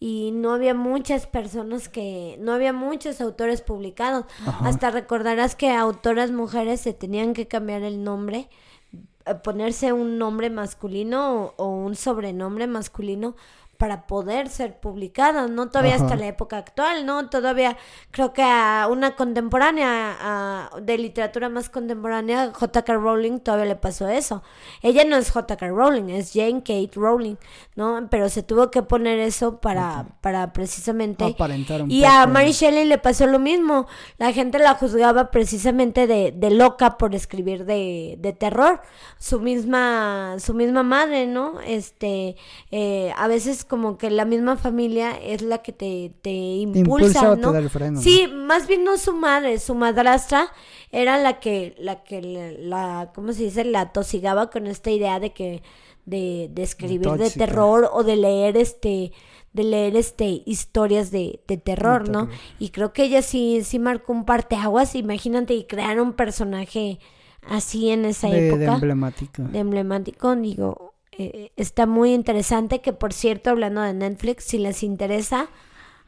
y 0.00 0.30
no 0.30 0.52
había 0.52 0.74
muchas 0.74 1.26
personas 1.26 1.88
que, 1.88 2.36
no 2.40 2.52
había 2.52 2.72
muchos 2.72 3.20
autores 3.20 3.62
publicados. 3.62 4.26
Hasta 4.60 4.90
recordarás 4.90 5.56
que 5.56 5.70
autoras 5.70 6.30
mujeres 6.30 6.80
se 6.80 6.92
tenían 6.92 7.34
que 7.34 7.48
cambiar 7.48 7.82
el 7.82 8.04
nombre, 8.04 8.48
eh, 9.26 9.34
ponerse 9.42 9.92
un 9.92 10.18
nombre 10.18 10.50
masculino 10.50 11.34
o, 11.34 11.54
o 11.56 11.68
un 11.68 11.96
sobrenombre 11.96 12.66
masculino 12.66 13.34
para 13.78 14.08
poder 14.08 14.48
ser 14.48 14.80
publicadas, 14.80 15.48
¿no? 15.48 15.68
Todavía 15.68 15.94
hasta 15.94 16.16
la 16.16 16.26
época 16.26 16.58
actual, 16.58 17.06
¿no? 17.06 17.30
Todavía 17.30 17.76
creo 18.10 18.32
que 18.32 18.42
a 18.42 18.88
una 18.90 19.14
contemporánea, 19.14 20.16
a, 20.20 20.70
de 20.82 20.98
literatura 20.98 21.48
más 21.48 21.70
contemporánea, 21.70 22.50
J.K. 22.52 22.94
Rowling 22.94 23.38
todavía 23.38 23.66
le 23.66 23.76
pasó 23.76 24.08
eso. 24.08 24.42
Ella 24.82 25.04
no 25.04 25.16
es 25.16 25.30
J.K. 25.30 25.68
Rowling, 25.68 26.08
es 26.10 26.32
Jane 26.32 26.64
Kate 26.64 26.90
Rowling, 26.96 27.36
¿no? 27.76 28.08
Pero 28.10 28.28
se 28.28 28.42
tuvo 28.42 28.72
que 28.72 28.82
poner 28.82 29.20
eso 29.20 29.60
para, 29.60 30.06
para 30.22 30.52
precisamente... 30.52 31.36
y 31.86 32.04
a 32.04 32.26
Mary 32.26 32.50
Shelley 32.50 32.84
le 32.84 32.98
pasó 32.98 33.28
lo 33.28 33.38
mismo. 33.38 33.86
La 34.16 34.32
gente 34.32 34.58
la 34.58 34.74
juzgaba 34.74 35.30
precisamente 35.30 36.08
de, 36.08 36.32
de 36.32 36.50
loca 36.50 36.98
por 36.98 37.14
escribir 37.14 37.64
de, 37.64 38.16
de 38.18 38.32
terror. 38.32 38.82
Su 39.18 39.38
misma, 39.38 40.34
su 40.40 40.52
misma 40.52 40.82
madre, 40.82 41.28
¿no? 41.28 41.60
Este, 41.60 42.34
eh, 42.72 43.12
a 43.16 43.28
veces 43.28 43.67
como 43.68 43.98
que 43.98 44.10
la 44.10 44.24
misma 44.24 44.56
familia 44.56 45.12
es 45.12 45.42
la 45.42 45.58
que 45.58 45.72
te, 45.72 46.12
te 46.22 46.30
impulsa, 46.30 47.36
¿no? 47.36 47.52
sí, 48.00 48.26
más 48.26 48.66
bien 48.66 48.84
no 48.84 48.98
su 48.98 49.12
madre, 49.12 49.58
su 49.58 49.74
madrastra 49.74 50.50
era 50.90 51.18
la 51.18 51.38
que, 51.38 51.76
la 51.78 52.02
que, 52.02 52.56
la, 52.60 53.12
¿cómo 53.14 53.32
se 53.32 53.44
dice? 53.44 53.64
La 53.64 53.92
tosigaba 53.92 54.50
con 54.50 54.66
esta 54.66 54.90
idea 54.90 55.20
de 55.20 55.32
que, 55.32 55.62
de, 56.06 56.50
de 56.52 56.62
escribir 56.62 57.10
de 57.12 57.30
terror 57.30 57.88
o 57.92 58.02
de 58.02 58.16
leer 58.16 58.56
este, 58.56 59.12
de 59.52 59.64
leer 59.64 59.96
este 59.96 60.42
historias 60.46 61.10
de, 61.10 61.40
de 61.46 61.56
terror, 61.56 62.08
¿no? 62.08 62.28
Y 62.58 62.70
creo 62.70 62.92
que 62.92 63.04
ella 63.04 63.22
sí, 63.22 63.60
sí 63.62 63.78
marcó 63.78 64.12
un 64.12 64.24
parteaguas, 64.24 64.94
imagínate, 64.94 65.54
y 65.54 65.64
crear 65.64 66.00
un 66.00 66.14
personaje 66.14 66.98
así 67.48 67.90
en 67.90 68.04
esa 68.04 68.28
época. 68.28 68.58
De 68.58 68.66
emblemático. 68.66 69.42
De 69.42 69.58
emblemático, 69.58 70.36
digo, 70.36 70.87
eh, 71.18 71.52
está 71.56 71.86
muy 71.86 72.14
interesante 72.14 72.80
que 72.80 72.92
por 72.92 73.12
cierto 73.12 73.50
hablando 73.50 73.80
de 73.82 73.92
Netflix 73.92 74.44
si 74.44 74.58
les 74.58 74.82
interesa 74.82 75.48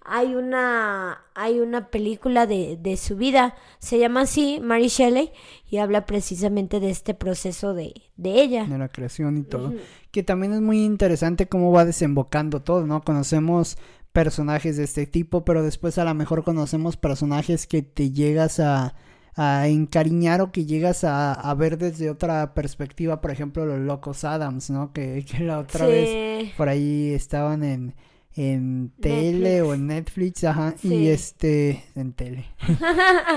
hay 0.02 0.34
una 0.34 1.18
hay 1.34 1.60
una 1.60 1.88
película 1.88 2.46
de, 2.46 2.78
de 2.80 2.96
su 2.96 3.16
vida. 3.16 3.54
Se 3.78 3.98
llama 3.98 4.22
así 4.22 4.60
Mary 4.62 4.88
Shelley 4.88 5.30
y 5.68 5.78
habla 5.78 6.06
precisamente 6.06 6.80
de 6.80 6.90
este 6.90 7.14
proceso 7.14 7.74
de, 7.74 7.94
de 8.16 8.42
ella. 8.42 8.64
De 8.64 8.78
la 8.78 8.88
creación 8.88 9.38
y 9.38 9.42
todo. 9.42 9.72
Que 10.10 10.22
también 10.22 10.52
es 10.52 10.60
muy 10.60 10.84
interesante 10.84 11.46
cómo 11.46 11.70
va 11.72 11.84
desembocando 11.84 12.62
todo 12.62 12.86
no 12.86 13.02
conocemos 13.02 13.78
personajes 14.12 14.76
de 14.76 14.84
este 14.84 15.06
tipo 15.06 15.44
pero 15.44 15.62
después 15.62 15.96
a 15.98 16.04
lo 16.04 16.14
mejor 16.14 16.42
conocemos 16.42 16.96
personajes 16.96 17.66
que 17.68 17.82
te 17.82 18.10
llegas 18.10 18.58
a 18.58 18.94
a 19.42 19.68
encariñar 19.68 20.42
o 20.42 20.52
que 20.52 20.66
llegas 20.66 21.02
a, 21.02 21.54
ver 21.54 21.78
desde 21.78 22.10
otra 22.10 22.52
perspectiva, 22.52 23.22
por 23.22 23.30
ejemplo, 23.30 23.64
los 23.64 23.78
locos 23.78 24.22
Adams, 24.24 24.68
¿no? 24.68 24.92
Que, 24.92 25.24
la 25.40 25.60
otra 25.60 25.86
vez 25.86 26.52
por 26.58 26.68
ahí 26.68 27.14
estaban 27.14 27.64
en, 27.64 27.94
en 28.36 28.92
tele 29.00 29.62
o 29.62 29.72
en 29.72 29.86
Netflix, 29.86 30.44
ajá, 30.44 30.74
y 30.82 31.06
este, 31.06 31.82
en 31.96 32.12
tele, 32.12 32.50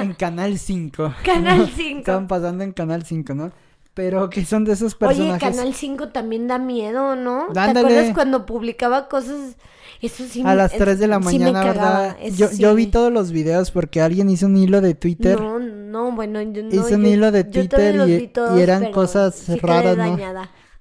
en 0.01 0.13
Canal 0.19 0.59
5. 0.59 1.13
Canal 1.23 1.71
5. 1.73 1.99
Estaban 1.99 2.27
pasando 2.27 2.65
en 2.65 2.73
Canal 2.73 3.05
5, 3.05 3.33
¿no? 3.33 3.53
Pero 3.93 4.29
que 4.29 4.43
son 4.43 4.65
de 4.65 4.73
esos 4.73 4.95
personajes. 4.95 5.41
Oye, 5.41 5.55
Canal 5.55 5.73
5 5.73 6.09
también 6.09 6.49
da 6.49 6.57
miedo, 6.57 7.15
¿no? 7.15 7.47
¿Te 7.53 7.59
acuerdas 7.61 8.13
cuando 8.13 8.45
publicaba 8.45 9.07
cosas 9.07 9.55
eso 10.03 10.25
sí 10.29 10.43
A 10.45 10.53
las 10.53 10.73
3 10.73 10.99
de 10.99 11.07
la 11.07 11.19
mañana, 11.19 11.63
¿verdad? 11.63 12.17
Yo, 12.35 12.51
yo 12.51 12.75
vi 12.75 12.87
todos 12.87 13.09
los 13.11 13.31
videos 13.31 13.71
porque 13.71 14.01
alguien 14.01 14.29
hizo 14.29 14.47
un 14.47 14.57
hilo 14.57 14.81
de 14.81 14.95
Twitter. 14.95 15.39
No, 15.39 15.59
no, 15.93 16.11
bueno, 16.11 16.41
yo 16.41 16.63
no. 16.63 16.69
Hizo 16.69 16.95
un 16.95 17.05
hilo 17.05 17.31
de 17.31 17.43
Twitter 17.43 17.95
y, 18.07 18.59
eran 18.59 18.91
cosas 18.91 19.47
raras, 19.61 19.95
¿no? 19.95 20.17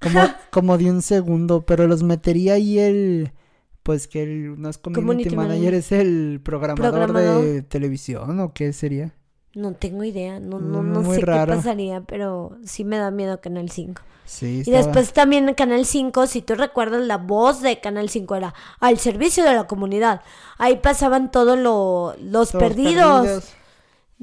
Como, 0.00 0.20
como 0.50 0.78
de 0.78 0.90
un 0.90 1.02
segundo, 1.02 1.66
pero 1.66 1.86
los 1.86 2.02
metería 2.02 2.54
ahí 2.54 2.78
el 2.78 3.32
pues 3.82 4.08
que 4.08 4.22
el, 4.22 4.60
no 4.60 4.70
es 4.70 4.78
community, 4.78 5.36
manager, 5.36 5.74
es 5.74 5.92
el 5.92 6.40
programador, 6.42 7.12
de 7.12 7.62
televisión 7.62 8.40
o 8.40 8.54
qué 8.54 8.72
sería. 8.72 9.14
No 9.54 9.74
tengo 9.74 10.02
idea, 10.02 10.40
no, 10.40 10.60
no, 10.60 10.82
no 10.82 11.04
sé 11.12 11.20
qué 11.20 11.26
pasaría, 11.26 12.00
pero 12.00 12.56
sí 12.64 12.84
me 12.84 12.96
da 12.96 13.10
miedo 13.10 13.40
Canal 13.42 13.68
5 13.68 14.00
y 14.40 14.70
después 14.70 15.12
también 15.12 15.48
en 15.48 15.54
Canal 15.54 15.84
5, 15.84 16.26
si 16.26 16.42
tú 16.42 16.54
recuerdas, 16.54 17.02
la 17.02 17.18
voz 17.18 17.60
de 17.60 17.80
Canal 17.80 18.08
5 18.08 18.36
era 18.36 18.54
al 18.80 18.98
servicio 18.98 19.44
de 19.44 19.54
la 19.54 19.64
comunidad. 19.64 20.22
Ahí 20.58 20.76
pasaban 20.76 21.30
todos 21.30 21.58
los 22.18 22.52
perdidos. 22.52 23.54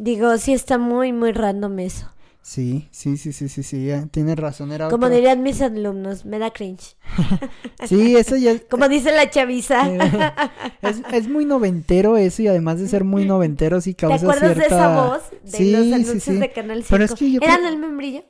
Digo, 0.02 0.38
sí 0.38 0.54
está 0.54 0.78
muy, 0.78 1.12
muy 1.12 1.34
random 1.34 1.78
eso. 1.80 2.10
Sí, 2.42 2.88
sí, 2.90 3.18
sí, 3.18 3.34
sí, 3.34 3.50
sí, 3.50 3.64
sí, 3.64 3.90
tienes 4.12 4.40
razón. 4.40 4.72
Era 4.72 4.88
Como 4.88 5.10
dirían 5.10 5.44
mis 5.44 5.62
alumnos, 5.62 6.24
me 6.24 6.40
da 6.40 6.52
cringe. 6.52 6.96
sí, 7.86 8.16
eso 8.16 8.38
ya 8.38 8.52
es... 8.52 8.62
Como 8.70 8.88
dice 8.88 9.12
la 9.12 9.30
chaviza. 9.30 9.90
es, 10.82 11.02
es, 11.12 11.28
muy 11.28 11.44
noventero 11.44 12.16
eso 12.16 12.42
y 12.42 12.48
además 12.48 12.80
de 12.80 12.88
ser 12.88 13.04
muy 13.04 13.26
noventero 13.26 13.82
sí 13.82 13.94
causa 13.94 14.20
¿Te 14.20 14.24
acuerdas 14.24 14.56
de 14.56 14.64
esa 14.68 14.96
voz? 14.96 15.22
De 15.44 15.58
sí, 15.58 15.72
los 15.74 15.94
anuncios 15.94 16.40
de 16.40 16.52
Canal 16.54 16.84
5. 16.86 17.44
¿Eran 17.44 17.66
el 17.66 17.78
membrillo? 17.78 18.24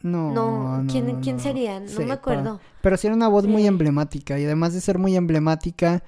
No, 0.00 0.30
no, 0.30 0.86
¿quién, 0.88 1.20
¿quién 1.20 1.40
sería? 1.40 1.80
No 1.80 2.00
me 2.06 2.12
acuerdo. 2.12 2.60
Pero 2.80 2.96
sí 2.96 3.08
era 3.08 3.16
una 3.16 3.26
voz 3.26 3.48
muy 3.48 3.66
emblemática 3.66 4.38
y 4.38 4.44
además 4.44 4.72
de 4.72 4.80
ser 4.80 4.98
muy 4.98 5.16
emblemática, 5.16 6.04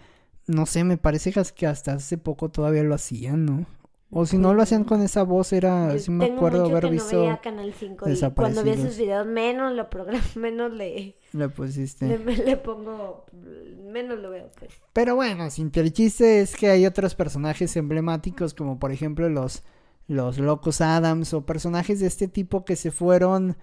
no 0.46 0.66
sé, 0.66 0.84
me 0.84 0.98
parece 0.98 1.32
que 1.32 1.66
hasta 1.66 1.94
hace 1.94 2.16
poco 2.16 2.48
todavía 2.48 2.84
lo 2.84 2.94
hacían, 2.94 3.44
¿no? 3.44 3.66
O 4.12 4.26
si 4.26 4.38
no 4.38 4.54
lo 4.54 4.62
hacían 4.62 4.82
con 4.82 5.02
esa 5.02 5.22
voz 5.22 5.52
era, 5.52 5.96
sí 5.98 6.10
me 6.10 6.24
acuerdo 6.24 6.64
haber 6.64 6.84
que 6.84 6.90
visto. 6.90 7.14
No 7.14 7.20
veía 7.20 7.40
Canal 7.40 7.72
5 7.72 8.08
y 8.08 8.20
cuando 8.32 8.64
vi 8.64 8.70
esos 8.70 8.98
videos 8.98 9.26
menos 9.26 9.72
lo 9.72 9.88
programo, 9.88 10.24
menos 10.34 10.72
le 10.72 11.16
le 11.32 11.48
pusiste. 11.48 12.18
Le, 12.18 12.36
le, 12.36 12.56
pongo 12.56 13.24
menos 13.84 14.18
lo 14.18 14.30
veo 14.30 14.50
pues. 14.58 14.72
Pero 14.92 15.14
bueno, 15.14 15.48
sin 15.50 15.70
el 15.74 15.92
chiste 15.92 16.40
es 16.40 16.56
que 16.56 16.68
hay 16.68 16.86
otros 16.86 17.14
personajes 17.14 17.76
emblemáticos 17.76 18.52
como 18.52 18.80
por 18.80 18.90
ejemplo 18.90 19.28
los 19.28 19.62
los 20.08 20.38
locos 20.38 20.80
Adams 20.80 21.32
o 21.34 21.46
personajes 21.46 22.00
de 22.00 22.08
este 22.08 22.26
tipo 22.26 22.64
que 22.64 22.74
se 22.74 22.90
fueron 22.90 23.56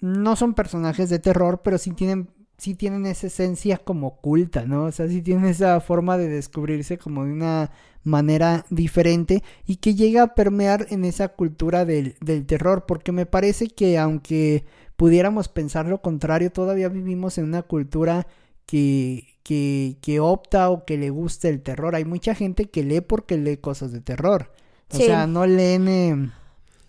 no 0.00 0.36
son 0.36 0.54
personajes 0.54 1.08
de 1.08 1.18
terror, 1.18 1.62
pero 1.62 1.78
sí 1.78 1.92
tienen, 1.92 2.28
sí 2.56 2.74
tienen 2.74 3.06
esa 3.06 3.26
esencia 3.26 3.78
como 3.78 4.08
oculta, 4.08 4.64
¿no? 4.64 4.84
O 4.84 4.92
sea, 4.92 5.08
sí 5.08 5.22
tienen 5.22 5.46
esa 5.46 5.80
forma 5.80 6.16
de 6.16 6.28
descubrirse 6.28 6.98
como 6.98 7.24
de 7.24 7.32
una 7.32 7.70
manera 8.02 8.66
diferente 8.70 9.42
y 9.66 9.76
que 9.76 9.94
llega 9.94 10.22
a 10.22 10.34
permear 10.34 10.86
en 10.90 11.04
esa 11.04 11.28
cultura 11.28 11.84
del, 11.84 12.16
del 12.20 12.46
terror, 12.46 12.84
porque 12.86 13.12
me 13.12 13.26
parece 13.26 13.68
que 13.68 13.98
aunque 13.98 14.64
pudiéramos 14.96 15.48
pensar 15.48 15.86
lo 15.86 16.00
contrario, 16.02 16.52
todavía 16.52 16.88
vivimos 16.88 17.38
en 17.38 17.44
una 17.44 17.62
cultura 17.62 18.26
que, 18.66 19.36
que, 19.42 19.96
que 20.00 20.20
opta 20.20 20.70
o 20.70 20.84
que 20.84 20.98
le 20.98 21.10
gusta 21.10 21.48
el 21.48 21.62
terror. 21.62 21.94
Hay 21.94 22.04
mucha 22.04 22.34
gente 22.34 22.66
que 22.66 22.84
lee 22.84 23.00
porque 23.00 23.36
lee 23.36 23.56
cosas 23.56 23.92
de 23.92 24.00
terror. 24.00 24.52
O 24.90 24.96
sea, 24.96 25.26
no 25.26 25.46
leen... 25.46 25.88
Eh, 25.88 26.30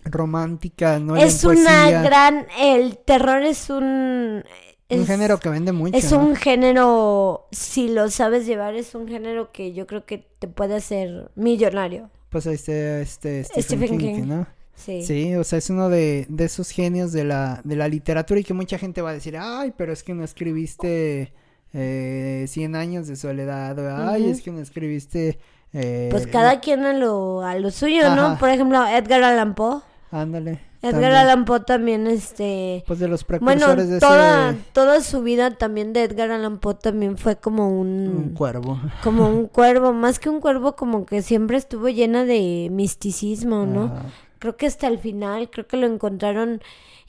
romántica, 0.08 0.98
no 0.98 1.16
es 1.16 1.44
una 1.44 1.90
gran 1.90 2.46
el 2.58 2.98
terror 2.98 3.42
es 3.42 3.70
un 3.70 4.44
un 4.90 5.06
género 5.06 5.38
que 5.38 5.48
vende 5.48 5.72
mucho. 5.72 5.96
Es 5.96 6.12
un 6.12 6.36
género 6.36 7.46
si 7.50 7.88
lo 7.88 8.10
sabes 8.10 8.46
llevar 8.46 8.74
es 8.74 8.94
un 8.94 9.08
género 9.08 9.52
que 9.52 9.72
yo 9.72 9.86
creo 9.86 10.04
que 10.04 10.26
te 10.38 10.48
puede 10.48 10.76
hacer 10.76 11.30
millonario. 11.34 12.10
Pues 12.30 12.46
este 12.46 13.02
este 13.02 13.44
Stephen, 13.44 13.98
King, 13.98 14.22
¿no? 14.26 14.46
Sí. 14.74 15.02
sí. 15.02 15.34
o 15.34 15.42
sea, 15.42 15.58
es 15.58 15.70
uno 15.70 15.88
de, 15.88 16.26
de 16.28 16.44
esos 16.44 16.70
genios 16.70 17.12
de 17.12 17.24
la, 17.24 17.62
de 17.64 17.76
la 17.76 17.88
literatura 17.88 18.40
y 18.40 18.44
que 18.44 18.52
mucha 18.52 18.78
gente 18.78 19.00
va 19.00 19.10
a 19.10 19.14
decir, 19.14 19.36
ay, 19.38 19.72
pero 19.76 19.92
es 19.92 20.02
que 20.02 20.12
no 20.12 20.22
escribiste 20.22 21.32
eh, 21.72 22.44
Cien 22.48 22.76
años 22.76 23.06
de 23.06 23.16
soledad, 23.16 24.08
ay, 24.08 24.30
es 24.30 24.42
que 24.42 24.50
no 24.50 24.60
escribiste... 24.60 25.38
Eh, 25.72 26.08
pues 26.10 26.26
cada 26.26 26.60
quien 26.60 26.84
a 26.84 26.92
lo, 26.92 27.42
a 27.42 27.54
lo 27.56 27.70
suyo, 27.70 28.14
¿no? 28.14 28.38
Por 28.38 28.48
ejemplo, 28.48 28.86
Edgar 28.86 29.22
Allan 29.22 29.54
Poe. 29.54 29.80
Ándale. 30.10 30.60
Edgar 30.82 30.92
también. 30.92 31.14
Allan 31.14 31.44
Poe 31.44 31.60
también, 31.60 32.06
este... 32.06 32.84
Pues 32.86 32.98
de 32.98 33.08
los 33.08 33.26
Bueno, 33.26 33.42
precursores 33.42 33.88
de 33.88 33.98
toda, 34.00 34.50
ese 34.50 34.60
toda 34.72 35.00
su 35.00 35.22
vida 35.22 35.50
también 35.52 35.92
de 35.92 36.04
Edgar 36.04 36.30
Allan 36.30 36.58
Poe 36.58 36.74
también 36.74 37.16
fue 37.16 37.36
como 37.36 37.68
un... 37.68 38.08
un 38.08 38.34
cuervo. 38.34 38.80
como 39.02 39.28
un 39.28 39.46
cuervo, 39.48 39.92
más 39.92 40.18
que 40.18 40.28
un 40.28 40.40
cuervo, 40.40 40.76
como 40.76 41.06
que 41.06 41.22
siempre 41.22 41.56
estuvo 41.56 41.88
llena 41.88 42.24
de 42.24 42.68
misticismo, 42.70 43.66
¿no? 43.66 43.84
Ajá. 43.84 44.02
Creo 44.38 44.56
que 44.56 44.66
hasta 44.66 44.86
el 44.86 44.98
final, 44.98 45.48
creo 45.50 45.66
que 45.66 45.78
lo 45.78 45.86
encontraron, 45.86 46.60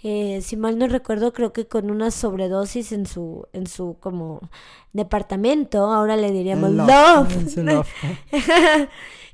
eh, 0.02 0.40
si 0.42 0.56
mal 0.56 0.80
no 0.80 0.88
recuerdo, 0.88 1.34
creo 1.34 1.52
que 1.52 1.68
con 1.68 1.92
una 1.92 2.10
sobredosis 2.10 2.94
en 2.94 3.06
su, 3.06 3.48
en 3.52 3.68
su 3.68 3.98
como 4.00 4.50
departamento, 4.94 5.92
ahora 5.92 6.16
le 6.16 6.32
diríamos 6.32 6.72
loft, 6.72 6.90
loft, 6.90 7.36
en 7.36 7.50
su 7.50 7.64
loft. 7.64 7.90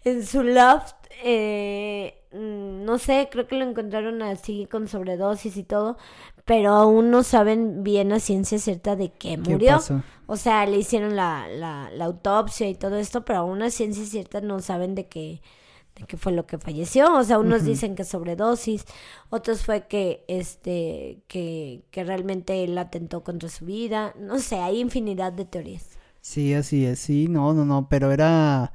en 0.06 0.26
su 0.26 0.44
loft, 0.44 0.96
eh, 1.24 2.23
no 2.34 2.98
sé, 2.98 3.30
creo 3.32 3.48
que 3.48 3.56
lo 3.56 3.66
encontraron 3.66 4.22
así 4.22 4.68
con 4.70 4.88
sobredosis 4.88 5.56
y 5.58 5.64
todo, 5.64 5.98
pero 6.46 6.72
aún 6.72 7.12
no 7.12 7.24
saben 7.24 7.84
bien 7.84 8.12
a 8.12 8.20
ciencia 8.20 8.60
cierta 8.60 8.96
de 8.96 9.10
qué 9.10 9.30
¿Qué 9.30 9.38
murió. 9.38 9.80
O 10.26 10.38
sea, 10.38 10.66
le 10.66 10.78
hicieron 10.78 11.16
la, 11.16 11.48
la, 11.48 11.90
la 11.92 12.06
autopsia 12.06 12.68
y 12.70 12.76
todo 12.76 12.98
esto, 12.98 13.24
pero 13.26 13.40
aún 13.40 13.62
a 13.62 13.70
ciencia 13.70 14.06
cierta 14.06 14.42
no 14.42 14.60
saben 14.60 14.96
de 14.96 15.08
qué, 15.08 15.42
de 15.96 16.06
qué 16.06 16.18
fue 16.18 16.32
lo 16.32 16.46
que 16.48 16.58
falleció. 16.58 17.14
O 17.16 17.24
sea, 17.24 17.40
unos 17.40 17.64
dicen 17.66 17.96
que 17.96 18.04
sobredosis, 18.04 18.86
otros 19.30 19.64
fue 19.64 19.88
que, 19.88 20.24
este, 20.28 21.22
que, 21.28 21.84
que 21.92 22.04
realmente 22.04 22.64
él 22.64 22.78
atentó 22.78 23.24
contra 23.24 23.50
su 23.50 23.66
vida. 23.66 24.14
No 24.20 24.40
sé, 24.40 24.58
hay 24.58 24.80
infinidad 24.80 25.34
de 25.34 25.46
teorías. 25.46 25.98
Sí, 26.22 26.54
así 26.54 26.86
es, 26.86 27.00
sí, 27.00 27.28
no, 27.28 27.54
no, 27.54 27.66
no, 27.66 27.90
pero 27.90 28.12
era, 28.12 28.72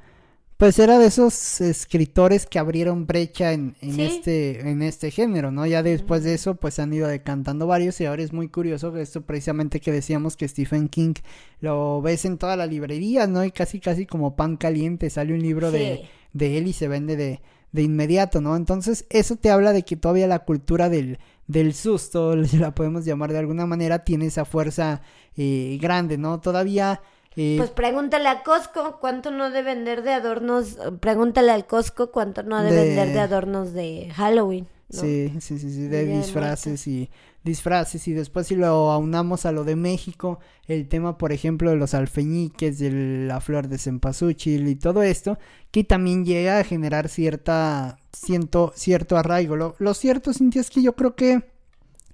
pues 0.59 0.79
era 0.81 0.99
de 0.99 1.07
esos 1.07 1.61
escritores 1.61 2.45
que 2.45 2.59
abrieron 2.59 3.07
brecha 3.07 3.53
en, 3.53 3.77
en 3.81 3.95
Sí. 3.95 4.03
este, 4.03 4.69
en 4.69 4.83
este 4.83 5.11
género, 5.13 5.51
¿no? 5.53 5.65
Ya 5.67 5.83
después 5.85 6.25
de 6.25 6.35
eso, 6.35 6.57
pues 6.57 6.79
han 6.81 6.93
ido 6.93 7.07
decantando 7.09 7.67
varios 7.69 8.01
y 8.01 8.07
ahora 8.07 8.23
es 8.25 8.33
muy 8.33 8.49
curioso 8.49 8.93
que 8.93 9.01
esto 9.01 9.23
precisamente 9.23 9.81
que 9.81 9.93
decíamos 9.93 10.37
que 10.37 10.49
Stephen 10.49 10.89
King 10.89 11.15
lo 11.61 12.03
ves 12.03 12.25
en 12.25 12.39
toda 12.39 12.57
la 12.57 12.67
librería, 12.67 13.29
¿no? 13.29 13.45
Y 13.45 13.53
casi, 13.53 13.79
casi 13.81 14.05
como 14.05 14.35
pan 14.37 14.57
caliente, 14.57 15.11
sale 15.11 15.33
un 15.33 15.41
libro 15.43 15.71
de, 15.71 16.01
Sí. 16.03 16.09
de 16.33 16.59
él 16.59 16.67
y 16.67 16.73
se 16.73 16.89
vende 16.89 17.15
de, 17.17 17.41
de 17.71 17.83
inmediato, 17.83 18.41
¿no? 18.41 18.57
Entonces, 18.57 19.07
eso 19.11 19.37
te 19.37 19.51
habla 19.51 19.73
de 19.73 19.85
que 19.85 19.97
todavía 19.97 20.27
la 20.27 20.41
cultura 20.41 20.89
del, 20.89 21.21
del 21.47 21.73
susto, 21.73 22.35
la 22.59 22.75
podemos 22.75 23.05
llamar 23.05 23.33
de 23.33 23.39
alguna 23.39 23.65
manera, 23.65 24.05
tiene 24.05 24.27
esa 24.27 24.45
fuerza 24.45 25.03
eh, 25.37 25.79
grande, 25.81 26.19
¿no? 26.19 26.41
Todavía... 26.41 27.01
Pues 27.57 27.71
pregúntale 27.71 28.29
a 28.29 28.43
Costco 28.43 28.99
cuánto 29.01 29.31
no 29.31 29.51
de 29.51 29.63
vender 29.63 30.03
de 30.03 30.13
adornos. 30.13 30.77
Pregúntale 31.01 31.53
al 31.53 31.67
Costco 31.67 32.11
cuánto 32.11 32.43
no 32.43 32.63
de, 32.63 32.73
De- 32.73 32.85
vender 32.85 33.13
de 33.13 33.21
adornos 33.21 33.73
de 33.73 34.11
Halloween. 34.15 34.67
¿no? 34.91 35.01
Sí, 35.01 35.35
sí, 35.41 35.59
sí, 35.59 35.71
sí, 35.71 35.89
Día 35.89 35.99
de 35.99 36.17
disfraces 36.19 36.87
y 36.87 37.11
disfraces 37.45 38.09
y 38.09 38.13
después 38.15 38.47
si 38.47 38.57
lo 38.57 38.91
aunamos 38.91 39.45
a 39.47 39.53
lo 39.53 39.65
de 39.65 39.77
México, 39.77 40.39
el 40.67 40.89
tema 40.89 41.19
por 41.19 41.31
ejemplo 41.33 41.71
de 41.71 41.77
los 41.77 41.93
alfeñiques, 41.95 42.79
de 42.79 43.27
la 43.27 43.41
flor 43.41 43.69
de 43.69 43.77
cempasúchil 43.79 44.67
y 44.67 44.77
todo 44.77 45.03
esto, 45.03 45.39
que 45.71 45.85
también 45.85 46.25
llega 46.25 46.59
a 46.59 46.65
generar 46.65 47.09
cierta, 47.09 47.99
ciento, 48.13 48.73
cierto 48.75 49.17
arraigo. 49.19 49.57
Lo, 49.57 49.75
lo 49.79 49.93
cierto, 49.95 50.33
Cintia, 50.33 50.61
es 50.63 50.71
que 50.71 50.83
yo 50.83 50.95
creo 50.97 51.15
que 51.15 51.43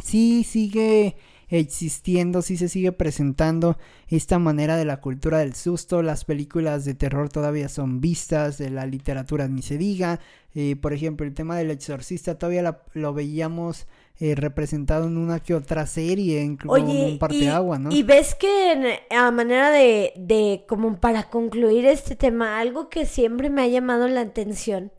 sí 0.02 0.44
sigue 0.44 1.16
existiendo, 1.48 2.42
sí 2.42 2.56
se 2.56 2.68
sigue 2.68 2.92
presentando 2.92 3.76
esta 4.08 4.38
manera 4.38 4.76
de 4.76 4.84
la 4.84 5.00
cultura 5.00 5.38
del 5.38 5.54
susto, 5.54 6.02
las 6.02 6.24
películas 6.24 6.84
de 6.84 6.94
terror 6.94 7.28
todavía 7.28 7.68
son 7.68 8.00
vistas, 8.00 8.58
de 8.58 8.70
la 8.70 8.86
literatura 8.86 9.48
ni 9.48 9.62
se 9.62 9.78
diga, 9.78 10.20
eh, 10.54 10.76
por 10.76 10.92
ejemplo 10.92 11.26
el 11.26 11.34
tema 11.34 11.56
del 11.56 11.70
exorcista 11.70 12.38
todavía 12.38 12.62
la- 12.62 12.82
lo 12.94 13.12
veíamos 13.14 13.86
eh, 14.20 14.36
representado 14.36 15.08
en 15.08 15.16
una 15.16 15.40
que 15.40 15.54
otra 15.56 15.86
serie, 15.88 16.40
incluso 16.40 16.76
un 17.14 17.18
parteagua, 17.18 17.80
¿no? 17.80 17.90
y 17.90 18.04
ves 18.04 18.36
que 18.36 18.72
en- 18.72 18.84
a 19.10 19.30
manera 19.32 19.72
de, 19.72 20.12
de, 20.16 20.64
como 20.68 21.00
para 21.00 21.24
concluir 21.24 21.84
este 21.86 22.14
tema, 22.14 22.60
algo 22.60 22.88
que 22.88 23.06
siempre 23.06 23.50
me 23.50 23.62
ha 23.62 23.66
llamado 23.66 24.06
la 24.06 24.20
atención 24.20 24.92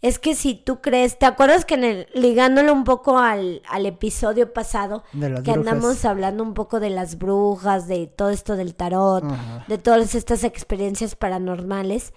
es 0.00 0.18
que 0.18 0.34
si 0.34 0.54
tú 0.54 0.80
crees, 0.80 1.18
¿te 1.18 1.26
acuerdas 1.26 1.64
que 1.64 1.74
en 1.74 1.84
el, 1.84 2.06
ligándolo 2.14 2.72
un 2.72 2.84
poco 2.84 3.18
al, 3.18 3.62
al 3.68 3.86
episodio 3.86 4.52
pasado, 4.52 5.02
de 5.12 5.30
las 5.30 5.42
que 5.42 5.52
brujas. 5.52 5.72
andamos 5.72 6.04
hablando 6.04 6.42
un 6.44 6.54
poco 6.54 6.78
de 6.78 6.90
las 6.90 7.18
brujas, 7.18 7.88
de 7.88 8.06
todo 8.06 8.30
esto 8.30 8.56
del 8.56 8.74
tarot, 8.74 9.24
Ajá. 9.24 9.64
de 9.66 9.78
todas 9.78 10.14
estas 10.14 10.44
experiencias 10.44 11.16
paranormales. 11.16 12.12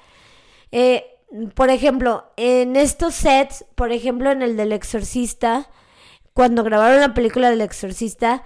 Eh, 0.72 1.06
por 1.56 1.70
ejemplo, 1.70 2.26
en 2.38 2.76
estos 2.76 3.16
sets, 3.16 3.66
por 3.76 3.92
ejemplo, 3.92 4.32
en 4.32 4.42
el 4.42 4.58
del 4.58 4.74
exorcista, 4.74 5.70
cuando 6.34 6.64
grabaron 6.64 7.00
la 7.00 7.14
película 7.14 7.50
del 7.50 7.62
exorcista, 7.62 8.44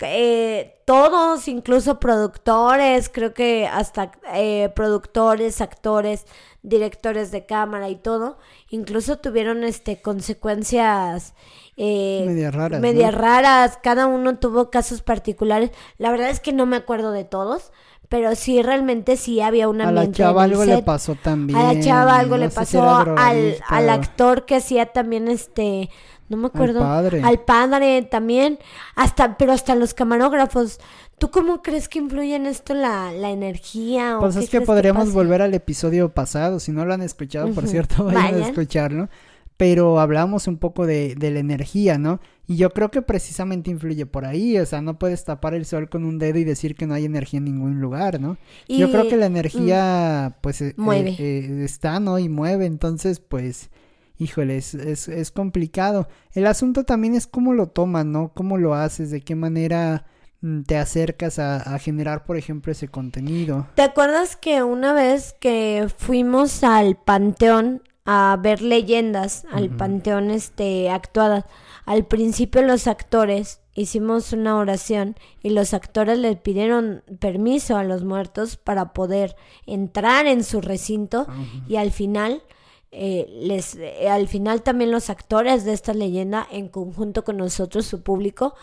eh, 0.00 0.82
todos, 0.84 1.48
incluso 1.48 1.98
productores, 1.98 3.08
creo 3.08 3.32
que 3.32 3.66
hasta 3.66 4.12
eh, 4.34 4.70
productores, 4.74 5.60
actores, 5.60 6.26
directores 6.62 7.30
de 7.30 7.46
cámara 7.46 7.88
y 7.88 7.96
todo, 7.96 8.38
incluso 8.68 9.18
tuvieron 9.18 9.64
este 9.64 10.02
consecuencias 10.02 11.34
eh, 11.76 12.24
Medias 12.26 12.54
raras, 12.54 12.80
medias 12.80 13.12
¿no? 13.12 13.18
raras, 13.18 13.78
cada 13.82 14.06
uno 14.06 14.38
tuvo 14.38 14.70
casos 14.70 15.02
particulares. 15.02 15.70
La 15.98 16.10
verdad 16.10 16.30
es 16.30 16.40
que 16.40 16.52
no 16.52 16.66
me 16.66 16.76
acuerdo 16.76 17.12
de 17.12 17.24
todos, 17.24 17.72
pero 18.08 18.34
sí 18.34 18.62
realmente 18.62 19.16
sí 19.16 19.40
había 19.40 19.68
un 19.68 19.80
A 19.80 19.84
la 19.84 20.00
ambiente 20.00 20.18
chava 20.18 20.44
algo 20.44 20.64
le 20.64 20.82
pasó 20.82 21.14
también. 21.14 21.58
A 21.58 21.72
la 21.72 21.80
chava 21.80 22.16
algo 22.16 22.36
no 22.36 22.44
le 22.44 22.50
si 22.50 22.56
pasó 22.56 22.88
al, 22.88 23.56
al 23.68 23.90
actor 23.90 24.44
que 24.46 24.56
hacía 24.56 24.86
también 24.86 25.28
este, 25.28 25.90
no 26.28 26.36
me 26.36 26.46
acuerdo, 26.48 26.80
padre. 26.80 27.22
al 27.22 27.40
padre 27.40 28.02
también, 28.02 28.58
hasta, 28.94 29.36
pero 29.36 29.52
hasta 29.52 29.74
los 29.74 29.94
camarógrafos. 29.94 30.80
¿Tú 31.18 31.30
cómo 31.30 31.62
crees 31.62 31.88
que 31.88 31.98
influye 31.98 32.34
en 32.34 32.46
esto 32.46 32.74
la, 32.74 33.10
la 33.12 33.30
energía? 33.30 34.18
o 34.18 34.20
Pues 34.20 34.36
es 34.36 34.50
que 34.50 34.60
podríamos 34.60 35.12
volver 35.12 35.40
al 35.40 35.54
episodio 35.54 36.10
pasado, 36.10 36.60
si 36.60 36.72
no 36.72 36.84
lo 36.84 36.92
han 36.92 37.00
escuchado, 37.00 37.48
por 37.52 37.66
cierto, 37.66 38.04
vayan 38.06 38.42
a 38.42 38.48
escucharlo. 38.48 39.08
Pero 39.56 40.00
hablamos 40.00 40.48
un 40.48 40.58
poco 40.58 40.84
de, 40.86 41.14
de 41.14 41.30
la 41.30 41.38
energía, 41.38 41.96
¿no? 41.98 42.20
Y 42.46 42.56
yo 42.56 42.70
creo 42.70 42.90
que 42.90 43.02
precisamente 43.02 43.70
influye 43.70 44.04
por 44.06 44.24
ahí, 44.24 44.58
o 44.58 44.66
sea, 44.66 44.80
no 44.82 44.98
puedes 44.98 45.24
tapar 45.24 45.54
el 45.54 45.64
sol 45.64 45.88
con 45.88 46.04
un 46.04 46.18
dedo 46.18 46.38
y 46.38 46.44
decir 46.44 46.74
que 46.76 46.86
no 46.86 46.94
hay 46.94 47.06
energía 47.06 47.38
en 47.38 47.44
ningún 47.44 47.80
lugar, 47.80 48.20
¿no? 48.20 48.36
Yo 48.68 48.90
creo 48.90 49.08
que 49.08 49.16
la 49.16 49.26
energía, 49.26 50.36
pues, 50.42 50.60
eh, 50.60 50.74
Mueve. 50.76 51.10
eh, 51.10 51.16
eh, 51.18 51.64
está, 51.64 51.98
¿no? 52.00 52.18
Y 52.18 52.28
mueve, 52.28 52.66
entonces, 52.66 53.18
pues, 53.18 53.70
híjole, 54.18 54.58
es, 54.58 54.74
es, 54.74 55.08
es 55.08 55.30
complicado. 55.30 56.06
El 56.32 56.46
asunto 56.46 56.84
también 56.84 57.14
es 57.14 57.26
cómo 57.26 57.52
lo 57.54 57.68
tomas, 57.68 58.04
¿no? 58.06 58.32
Cómo 58.34 58.58
lo 58.58 58.74
haces, 58.74 59.10
de 59.10 59.22
qué 59.22 59.34
manera 59.34 60.04
mm, 60.42 60.62
te 60.62 60.76
acercas 60.76 61.38
a, 61.38 61.56
a 61.56 61.78
generar, 61.78 62.24
por 62.24 62.36
ejemplo, 62.36 62.70
ese 62.72 62.88
contenido. 62.88 63.66
¿Te 63.74 63.82
acuerdas 63.82 64.36
que 64.36 64.62
una 64.62 64.92
vez 64.92 65.34
que 65.40 65.88
fuimos 65.98 66.62
al 66.62 66.96
panteón 66.96 67.82
a 68.06 68.38
ver 68.40 68.62
leyendas, 68.62 69.44
al 69.52 69.68
panteón 69.68 70.30
este 70.30 70.88
actuadas, 70.90 71.44
al 71.84 72.06
principio 72.06 72.62
los 72.62 72.86
actores 72.86 73.60
hicimos 73.74 74.32
una 74.32 74.56
oración 74.56 75.16
y 75.42 75.50
los 75.50 75.74
actores 75.74 76.18
le 76.18 76.34
pidieron 76.36 77.02
permiso 77.20 77.76
a 77.76 77.84
los 77.84 78.04
muertos 78.04 78.56
para 78.56 78.92
poder 78.92 79.36
entrar 79.66 80.26
en 80.26 80.44
su 80.44 80.60
recinto 80.60 81.26
y 81.68 81.76
al 81.76 81.90
final 81.90 82.42
eh, 82.90 83.26
les 83.28 83.74
eh, 83.74 84.08
al 84.08 84.28
final 84.28 84.62
también 84.62 84.90
los 84.90 85.10
actores 85.10 85.64
de 85.64 85.74
esta 85.74 85.92
leyenda 85.92 86.46
en 86.50 86.68
conjunto 86.68 87.24
con 87.24 87.36
nosotros 87.36 87.84
su 87.84 88.02
público 88.02 88.54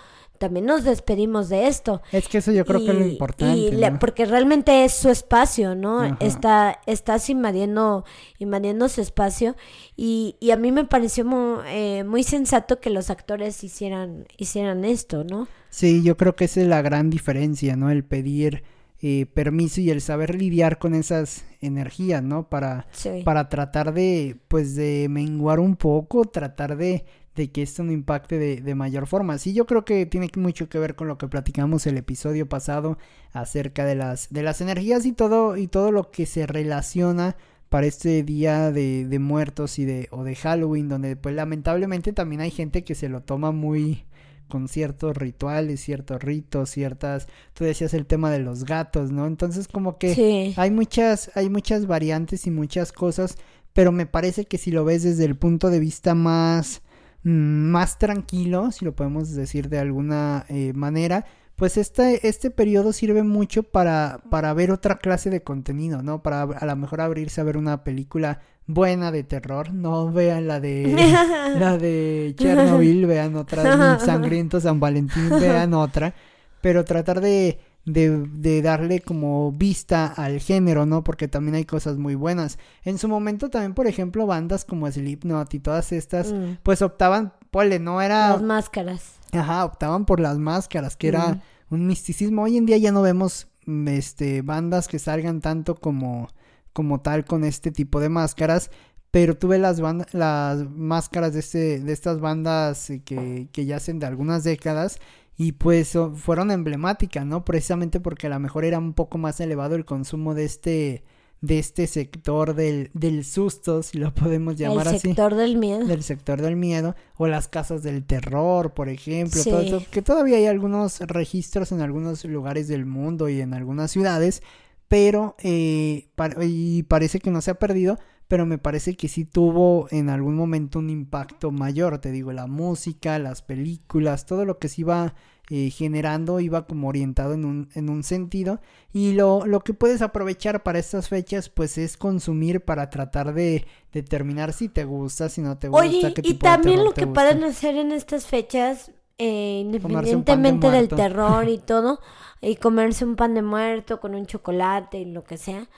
también 0.44 0.66
nos 0.66 0.84
despedimos 0.84 1.48
de 1.48 1.68
esto 1.68 2.02
Es 2.12 2.28
que 2.28 2.40
eso 2.40 2.52
yo 2.52 2.66
creo 2.66 2.82
que 2.82 2.92
es 2.92 2.98
lo 2.98 3.08
importante. 3.08 3.58
y 3.58 3.72
le- 3.72 3.92
¿no? 3.92 4.00
porque 4.00 4.26
realmente 4.26 4.84
es 4.84 4.92
su 4.92 5.10
espacio, 5.10 5.74
¿no? 5.74 6.02
Ajá. 6.02 6.18
Está, 6.20 6.80
estás 6.86 7.30
invadiendo, 7.30 8.04
invadiendo 8.40 8.90
su 8.90 9.00
espacio. 9.00 9.56
Y, 9.96 10.36
y 10.42 10.52
a 10.52 10.58
mí 10.58 10.74
me 10.74 10.84
pareció 10.84 11.24
eh, 11.68 12.04
muy, 12.04 12.24
sensato 12.24 12.82
que 12.82 12.90
los 12.90 13.10
actores 13.10 13.64
hicieran, 13.64 14.26
hicieran 14.38 14.84
esto, 14.84 15.24
¿no? 15.24 15.48
Sí, 15.70 16.04
yo 16.04 16.18
creo 16.18 16.36
que 16.36 16.44
esa 16.46 16.60
es 16.60 16.68
la 16.68 16.82
gran 16.82 17.10
diferencia, 17.10 17.78
¿no? 17.78 17.90
El 17.90 18.04
pedir 18.04 18.64
eh, 19.02 19.26
permiso 19.34 19.80
y 19.82 19.90
el 19.92 20.02
saber 20.02 20.36
lidiar 20.36 20.78
con 20.78 20.94
esas 20.94 21.46
energías, 21.62 22.22
¿no? 22.22 22.50
Para, 22.50 22.88
Sí. 22.92 23.22
para 23.24 23.48
tratar 23.50 23.94
de, 23.94 24.38
pues, 24.50 24.76
de 24.76 25.08
menguar 25.10 25.60
un 25.60 25.76
poco, 25.78 26.26
tratar 26.26 26.76
de, 26.78 27.06
de 27.36 27.52
que 27.52 27.62
esto 27.64 27.84
no 27.84 27.92
impacte 27.92 28.38
de, 28.38 28.62
de 28.62 28.76
mayor 28.76 29.08
forma. 29.08 29.38
Sí, 29.38 29.54
yo 29.54 29.66
creo 29.66 29.86
que 29.86 30.06
tiene 30.06 30.30
mucho 30.38 30.70
que 30.70 30.80
ver 30.80 30.96
con 30.96 31.08
lo 31.08 31.18
que 31.18 31.28
platicamos 31.28 31.88
el 31.88 31.98
episodio 31.98 32.48
pasado 32.48 32.98
acerca 33.32 33.86
de 33.86 33.96
las, 33.96 34.32
de 34.32 34.44
las 34.44 34.62
energías 34.62 35.06
y 35.06 35.14
todo, 35.14 35.58
y 35.58 35.68
todo 35.68 35.92
lo 35.92 36.12
que 36.12 36.26
se 36.26 36.46
relaciona 36.46 37.36
para 37.70 37.88
este 37.88 38.22
día 38.24 38.72
de, 38.72 39.08
de 39.08 39.20
muertos 39.20 39.80
y 39.80 39.86
de, 39.86 40.08
o 40.12 40.24
de 40.24 40.36
Halloween, 40.36 40.90
donde 40.90 41.16
pues 41.16 41.34
lamentablemente 41.36 42.14
también 42.14 42.42
hay 42.42 42.52
gente 42.52 42.84
que 42.84 42.94
se 42.96 43.10
lo 43.10 43.22
toma 43.24 43.52
muy 43.52 44.06
con 44.48 44.68
ciertos 44.68 45.18
rituales, 45.18 45.82
ciertos 45.82 46.22
ritos, 46.22 46.70
ciertas, 46.70 47.28
tú 47.54 47.64
decías 47.64 47.94
el 47.96 48.06
tema 48.06 48.30
de 48.30 48.40
los 48.40 48.66
gatos, 48.66 49.12
¿no? 49.12 49.26
Entonces 49.26 49.68
como 49.68 49.98
que 49.98 50.14
Sí. 50.14 50.54
hay 50.58 50.70
muchas, 50.70 51.32
hay 51.36 51.50
muchas 51.50 51.88
variantes 51.88 52.46
y 52.46 52.52
muchas 52.52 52.92
cosas, 52.92 53.38
pero 53.74 53.92
me 53.92 54.06
parece 54.06 54.46
que 54.46 54.60
si 54.60 54.70
lo 54.70 54.86
ves 54.86 55.02
desde 55.04 55.26
el 55.26 55.36
punto 55.36 55.72
de 55.72 55.80
vista 55.80 56.14
más, 56.14 56.84
más 57.24 57.98
tranquilo, 57.98 58.72
si 58.72 58.86
lo 58.86 58.94
podemos 58.94 59.34
decir 59.34 59.70
de 59.70 59.80
alguna 59.80 60.46
eh, 60.50 60.74
manera, 60.74 61.26
pues 61.56 61.78
este, 61.78 62.28
este 62.28 62.50
periodo 62.52 62.94
sirve 62.94 63.24
mucho 63.24 63.64
para, 63.64 64.22
para 64.30 64.54
ver 64.54 64.72
otra 64.72 64.98
clase 64.98 65.30
de 65.30 65.44
contenido, 65.44 66.02
¿no? 66.02 66.22
Para 66.24 66.42
a 66.42 66.66
lo 66.66 66.76
mejor 66.76 67.02
abrirse 67.02 67.42
a 67.42 67.44
ver 67.44 67.58
una 67.58 67.84
película 67.84 68.42
buena 68.66 69.12
de 69.12 69.24
terror, 69.24 69.74
no 69.74 70.12
vean 70.12 70.48
la 70.48 70.60
de 70.60 70.96
la 71.60 71.78
de 71.78 72.34
Chernobyl, 72.38 73.06
vean 73.06 73.36
otra, 73.36 74.00
Sangriento 74.00 74.60
San 74.60 74.80
Valentín, 74.80 75.30
vean 75.30 75.74
otra, 75.74 76.14
pero 76.62 76.84
tratar 76.84 77.22
de, 77.22 77.60
de, 77.86 78.18
de, 78.18 78.62
darle 78.62 79.02
como 79.02 79.52
vista 79.52 80.08
al 80.08 80.40
género, 80.40 80.86
¿no? 80.86 81.04
Porque 81.04 81.28
también 81.28 81.56
hay 81.56 81.66
cosas 81.66 81.98
muy 81.98 82.16
buenas. 82.16 82.58
En 82.84 82.98
su 82.98 83.08
momento 83.08 83.50
también, 83.50 83.74
por 83.74 83.88
ejemplo, 83.88 84.26
bandas 84.26 84.64
como 84.64 84.90
Slipknot 84.90 85.54
y 85.54 85.60
todas 85.60 85.92
estas, 85.92 86.32
mm. 86.32 86.60
pues 86.64 86.82
optaban, 86.82 87.34
pole, 87.52 87.80
no 87.80 88.02
era... 88.02 88.30
Las 88.30 88.42
máscaras. 88.42 89.14
Ajá, 89.34 89.66
optaban 89.66 90.06
por 90.06 90.20
las 90.20 90.38
máscaras, 90.38 90.96
que 90.96 91.10
era 91.10 91.42
un 91.70 91.88
misticismo. 91.88 92.44
Hoy 92.44 92.58
en 92.58 92.66
día 92.66 92.78
ya 92.78 92.92
no 92.92 93.02
vemos 93.02 93.48
este 93.88 94.42
bandas 94.42 94.88
que 94.88 95.00
salgan 95.00 95.42
tanto 95.42 95.76
como 95.76 96.28
como 96.74 97.02
tal 97.02 97.24
con 97.24 97.44
este 97.44 97.72
tipo 97.72 98.00
de 98.00 98.10
máscaras, 98.10 98.72
pero 99.12 99.38
tuve 99.38 99.60
las 99.60 99.80
las 100.14 100.70
máscaras 100.70 101.34
de 101.34 101.40
este 101.40 101.80
de 101.80 101.94
estas 101.94 102.20
bandas 102.20 102.92
que, 103.06 103.48
que 103.52 103.66
ya 103.66 103.78
hacen 103.78 104.00
de 104.00 104.08
algunas 104.08 104.44
décadas 104.44 105.00
y 105.36 105.54
pues 105.54 105.98
fueron 106.16 106.52
emblemáticas, 106.52 107.26
¿no? 107.26 107.44
Precisamente 107.44 108.00
porque 108.00 108.28
a 108.28 108.30
lo 108.32 108.40
mejor 108.40 108.66
era 108.66 108.80
un 108.80 108.94
poco 108.94 109.18
más 109.18 109.40
elevado 109.40 109.76
el 109.76 109.86
consumo 109.86 110.34
de 110.34 110.46
este 110.46 111.04
de 111.44 111.60
este 111.60 111.88
sector 111.88 112.56
del, 112.56 112.90
del 112.94 113.26
susto, 113.26 113.84
si 113.84 113.98
lo 113.98 114.14
podemos 114.14 114.56
llamar 114.56 114.88
así. 114.88 114.96
El 114.96 115.02
sector 115.02 115.36
del 115.36 115.58
miedo. 115.58 115.86
Del 115.86 116.02
sector 116.02 116.42
del 116.42 116.56
miedo, 116.56 116.96
o 117.18 117.28
las 117.28 117.50
casas 117.50 117.84
del 117.84 118.06
terror, 118.06 118.74
por 118.74 118.88
ejemplo, 118.88 119.44
todo 119.44 119.60
eso, 119.60 119.84
que 119.92 120.02
todavía 120.02 120.38
hay 120.38 120.46
algunos 120.46 121.02
registros 121.02 121.74
en 121.74 121.82
algunos 121.82 122.24
lugares 122.24 122.70
del 122.70 122.86
mundo 122.86 123.28
y 123.28 123.42
en 123.42 123.54
algunas 123.54 123.92
ciudades, 123.92 124.42
pero 124.88 125.36
eh, 125.44 126.08
y 126.44 126.84
parece 126.84 127.20
que 127.20 127.30
no 127.30 127.42
se 127.42 127.52
ha 127.52 127.56
perdido, 127.56 128.00
pero 128.34 128.48
me 128.48 128.58
parece 128.58 128.96
que 128.96 129.10
sí 129.10 129.26
tuvo 129.26 129.88
en 129.92 130.10
algún 130.10 130.34
momento 130.34 130.80
un 130.80 130.90
impacto 130.90 131.52
mayor, 131.52 132.00
te 132.00 132.12
digo, 132.12 132.34
la 132.34 132.48
música, 132.48 133.20
las 133.20 133.44
películas, 133.44 134.26
todo 134.26 134.44
lo 134.44 134.58
que 134.58 134.70
se 134.70 134.82
iba 134.82 135.14
eh, 135.52 135.70
generando 135.70 136.40
iba 136.40 136.66
como 136.66 136.88
orientado 136.88 137.36
en 137.36 137.46
un, 137.46 137.70
en 137.76 137.92
un 137.92 138.02
sentido 138.02 138.60
y 138.92 139.14
lo, 139.14 139.46
lo 139.46 139.60
que 139.60 139.76
puedes 139.76 140.02
aprovechar 140.02 140.64
para 140.64 140.80
estas 140.80 141.10
fechas 141.10 141.50
pues 141.50 141.78
es 141.78 141.96
consumir 141.96 142.62
para 142.62 142.90
tratar 142.90 143.36
de 143.36 143.68
determinar 143.92 144.52
si 144.52 144.68
te 144.68 144.84
gusta, 144.84 145.30
si 145.30 145.42
no 145.42 145.60
te 145.60 145.68
gusta. 145.68 145.86
Oye, 145.86 146.14
y 146.24 146.34
también 146.34 146.84
lo 146.84 146.96
que 146.96 147.06
pueden 147.06 147.44
hacer 147.44 147.76
en 147.76 147.92
estas 147.92 148.26
fechas, 148.26 148.90
eh, 149.24 149.62
independientemente 149.62 150.70
del 150.70 150.90
terror 150.90 151.48
y 151.48 151.58
todo, 151.66 152.02
y 152.42 152.58
comerse 152.58 153.06
un 153.06 153.16
pan 153.16 153.34
de 153.36 153.42
muerto 153.42 154.02
con 154.02 154.16
un 154.16 154.26
chocolate 154.26 155.00
y 155.00 155.06
lo 155.06 155.24
que 155.24 155.38
sea, 155.38 155.70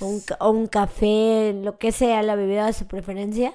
o, 0.00 0.06
un, 0.06 0.22
o, 0.38 0.50
un, 0.50 0.66
café, 0.68 1.52
lo 1.52 1.78
que 1.78 1.90
sea, 1.90 2.22
la 2.22 2.36
bebida 2.36 2.66
de 2.66 2.72
su 2.72 2.86
preferencia. 2.86 3.54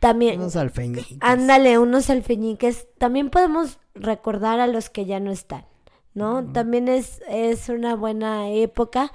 También, 0.00 0.38
unos 0.38 0.56
alfeñiques. 0.56 1.16
Ándale, 1.20 1.78
unos 1.78 2.10
alfeñiques. 2.10 2.88
También 2.98 3.30
podemos 3.30 3.78
recordar 3.94 4.60
a 4.60 4.66
los 4.66 4.90
que 4.90 5.06
ya 5.06 5.18
no 5.18 5.30
están, 5.30 5.64
¿no? 6.12 6.44
También 6.52 6.88
es, 6.88 7.22
es 7.28 7.70
una 7.70 7.96
buena 7.96 8.50
época 8.50 9.12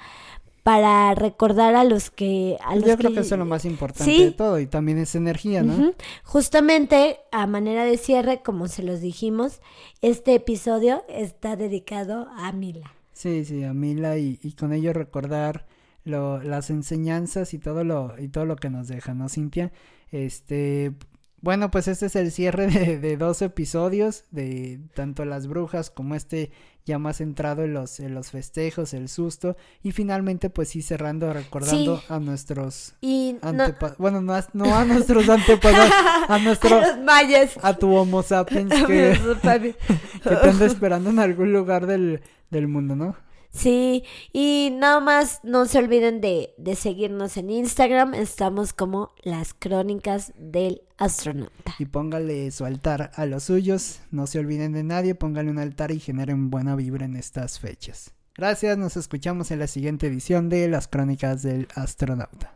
para 0.67 1.15
recordar 1.15 1.75
a 1.75 1.85
los 1.85 2.11
que... 2.11 2.57
A 2.61 2.75
Yo 2.75 2.97
creo 2.97 3.13
que 3.13 3.21
eso 3.21 3.35
es 3.35 3.39
lo 3.39 3.45
más 3.45 3.63
importante 3.63 4.11
de 4.11 4.31
todo 4.31 4.59
y 4.59 4.67
también 4.67 4.97
es 4.97 5.15
energía, 5.15 5.63
¿no? 5.63 5.93
Justamente 6.25 7.19
a 7.31 7.47
manera 7.47 7.85
de 7.85 7.95
cierre, 7.95 8.41
como 8.43 8.67
se 8.67 8.83
los 8.83 8.99
dijimos, 8.99 9.61
este 10.01 10.35
episodio 10.35 11.05
está 11.07 11.55
dedicado 11.55 12.27
a 12.35 12.51
Mila. 12.51 12.91
Sí, 13.13 13.45
sí, 13.45 13.63
a 13.63 13.73
Mila 13.73 14.17
y, 14.17 14.41
y 14.43 14.51
con 14.55 14.73
ello 14.73 14.91
recordar 14.91 15.67
lo, 16.03 16.43
las 16.43 16.69
enseñanzas 16.69 17.53
y 17.53 17.59
todo 17.59 17.85
lo 17.85 18.19
y 18.19 18.27
todo 18.27 18.43
lo 18.43 18.57
que 18.57 18.69
nos 18.69 18.89
deja, 18.89 19.13
¿no, 19.13 19.29
Cintia? 19.29 19.71
Este, 20.11 20.97
bueno, 21.39 21.71
pues 21.71 21.87
este 21.87 22.07
es 22.07 22.15
el 22.17 22.29
cierre 22.29 22.67
de, 22.67 23.15
dos 23.17 23.41
episodios 23.41 24.25
de 24.31 24.81
tanto 24.95 25.23
las 25.23 25.47
brujas 25.47 25.89
como 25.89 26.15
este 26.15 26.51
ya 26.87 26.97
más 26.97 27.17
centrado 27.17 27.63
en 27.63 27.73
los, 27.73 27.99
en 27.99 28.15
los 28.15 28.31
festejos, 28.31 28.93
el 28.93 29.09
susto 29.09 29.57
y 29.83 29.91
finalmente 29.91 30.49
pues 30.49 30.69
sí 30.69 30.81
cerrando 30.81 31.31
recordando 31.31 32.01
a 32.07 32.19
nuestros 32.19 32.95
antepasados, 33.01 33.97
bueno 33.97 34.21
no 34.21 34.33
a, 34.33 34.43
no 34.53 34.73
a 34.73 34.85
nuestros 34.85 35.27
antepasados, 35.27 35.91
a 36.29 36.39
nuestros 36.43 36.97
mayas, 37.03 37.59
a 37.61 37.73
tu 37.73 37.93
homo 37.93 38.23
sapiens 38.23 38.73
que, 38.85 39.19
que 40.23 40.35
te 40.35 40.49
anda 40.49 40.65
esperando 40.65 41.09
en 41.09 41.19
algún 41.19 41.51
lugar 41.51 41.85
del, 41.85 42.21
del 42.49 42.67
mundo, 42.67 42.95
¿no? 42.95 43.26
Sí, 43.51 44.03
y 44.33 44.69
nada 44.77 44.99
más 44.99 45.39
no 45.43 45.65
se 45.65 45.79
olviden 45.79 46.21
de, 46.21 46.53
de, 46.57 46.75
seguirnos 46.75 47.37
en 47.37 47.49
Instagram. 47.49 48.13
Estamos 48.13 48.73
como 48.73 49.13
las 49.23 49.53
crónicas 49.53 50.33
del 50.37 50.81
astronauta. 50.97 51.75
Y 51.79 51.85
póngale 51.85 52.51
su 52.51 52.65
altar 52.65 53.11
a 53.15 53.25
los 53.25 53.43
suyos. 53.43 53.99
No 54.11 54.27
se 54.27 54.39
olviden 54.39 54.73
de 54.73 54.83
nadie. 54.83 55.15
Póngale 55.15 55.49
un 55.49 55.59
altar 55.59 55.91
y 55.91 55.99
generen 55.99 56.49
buena 56.49 56.75
vibra 56.75 57.05
en 57.05 57.15
estas 57.15 57.59
fechas. 57.59 58.13
Gracias, 58.37 58.77
nos 58.77 58.97
escuchamos 58.97 59.49
en 59.49 59.57
la 59.57 59.65
siguiente 59.65 60.05
edición 60.05 60.47
de 60.47 60.67
las 60.67 60.87
crónicas 60.87 61.41
del 61.41 61.67
astronauta. 61.73 62.55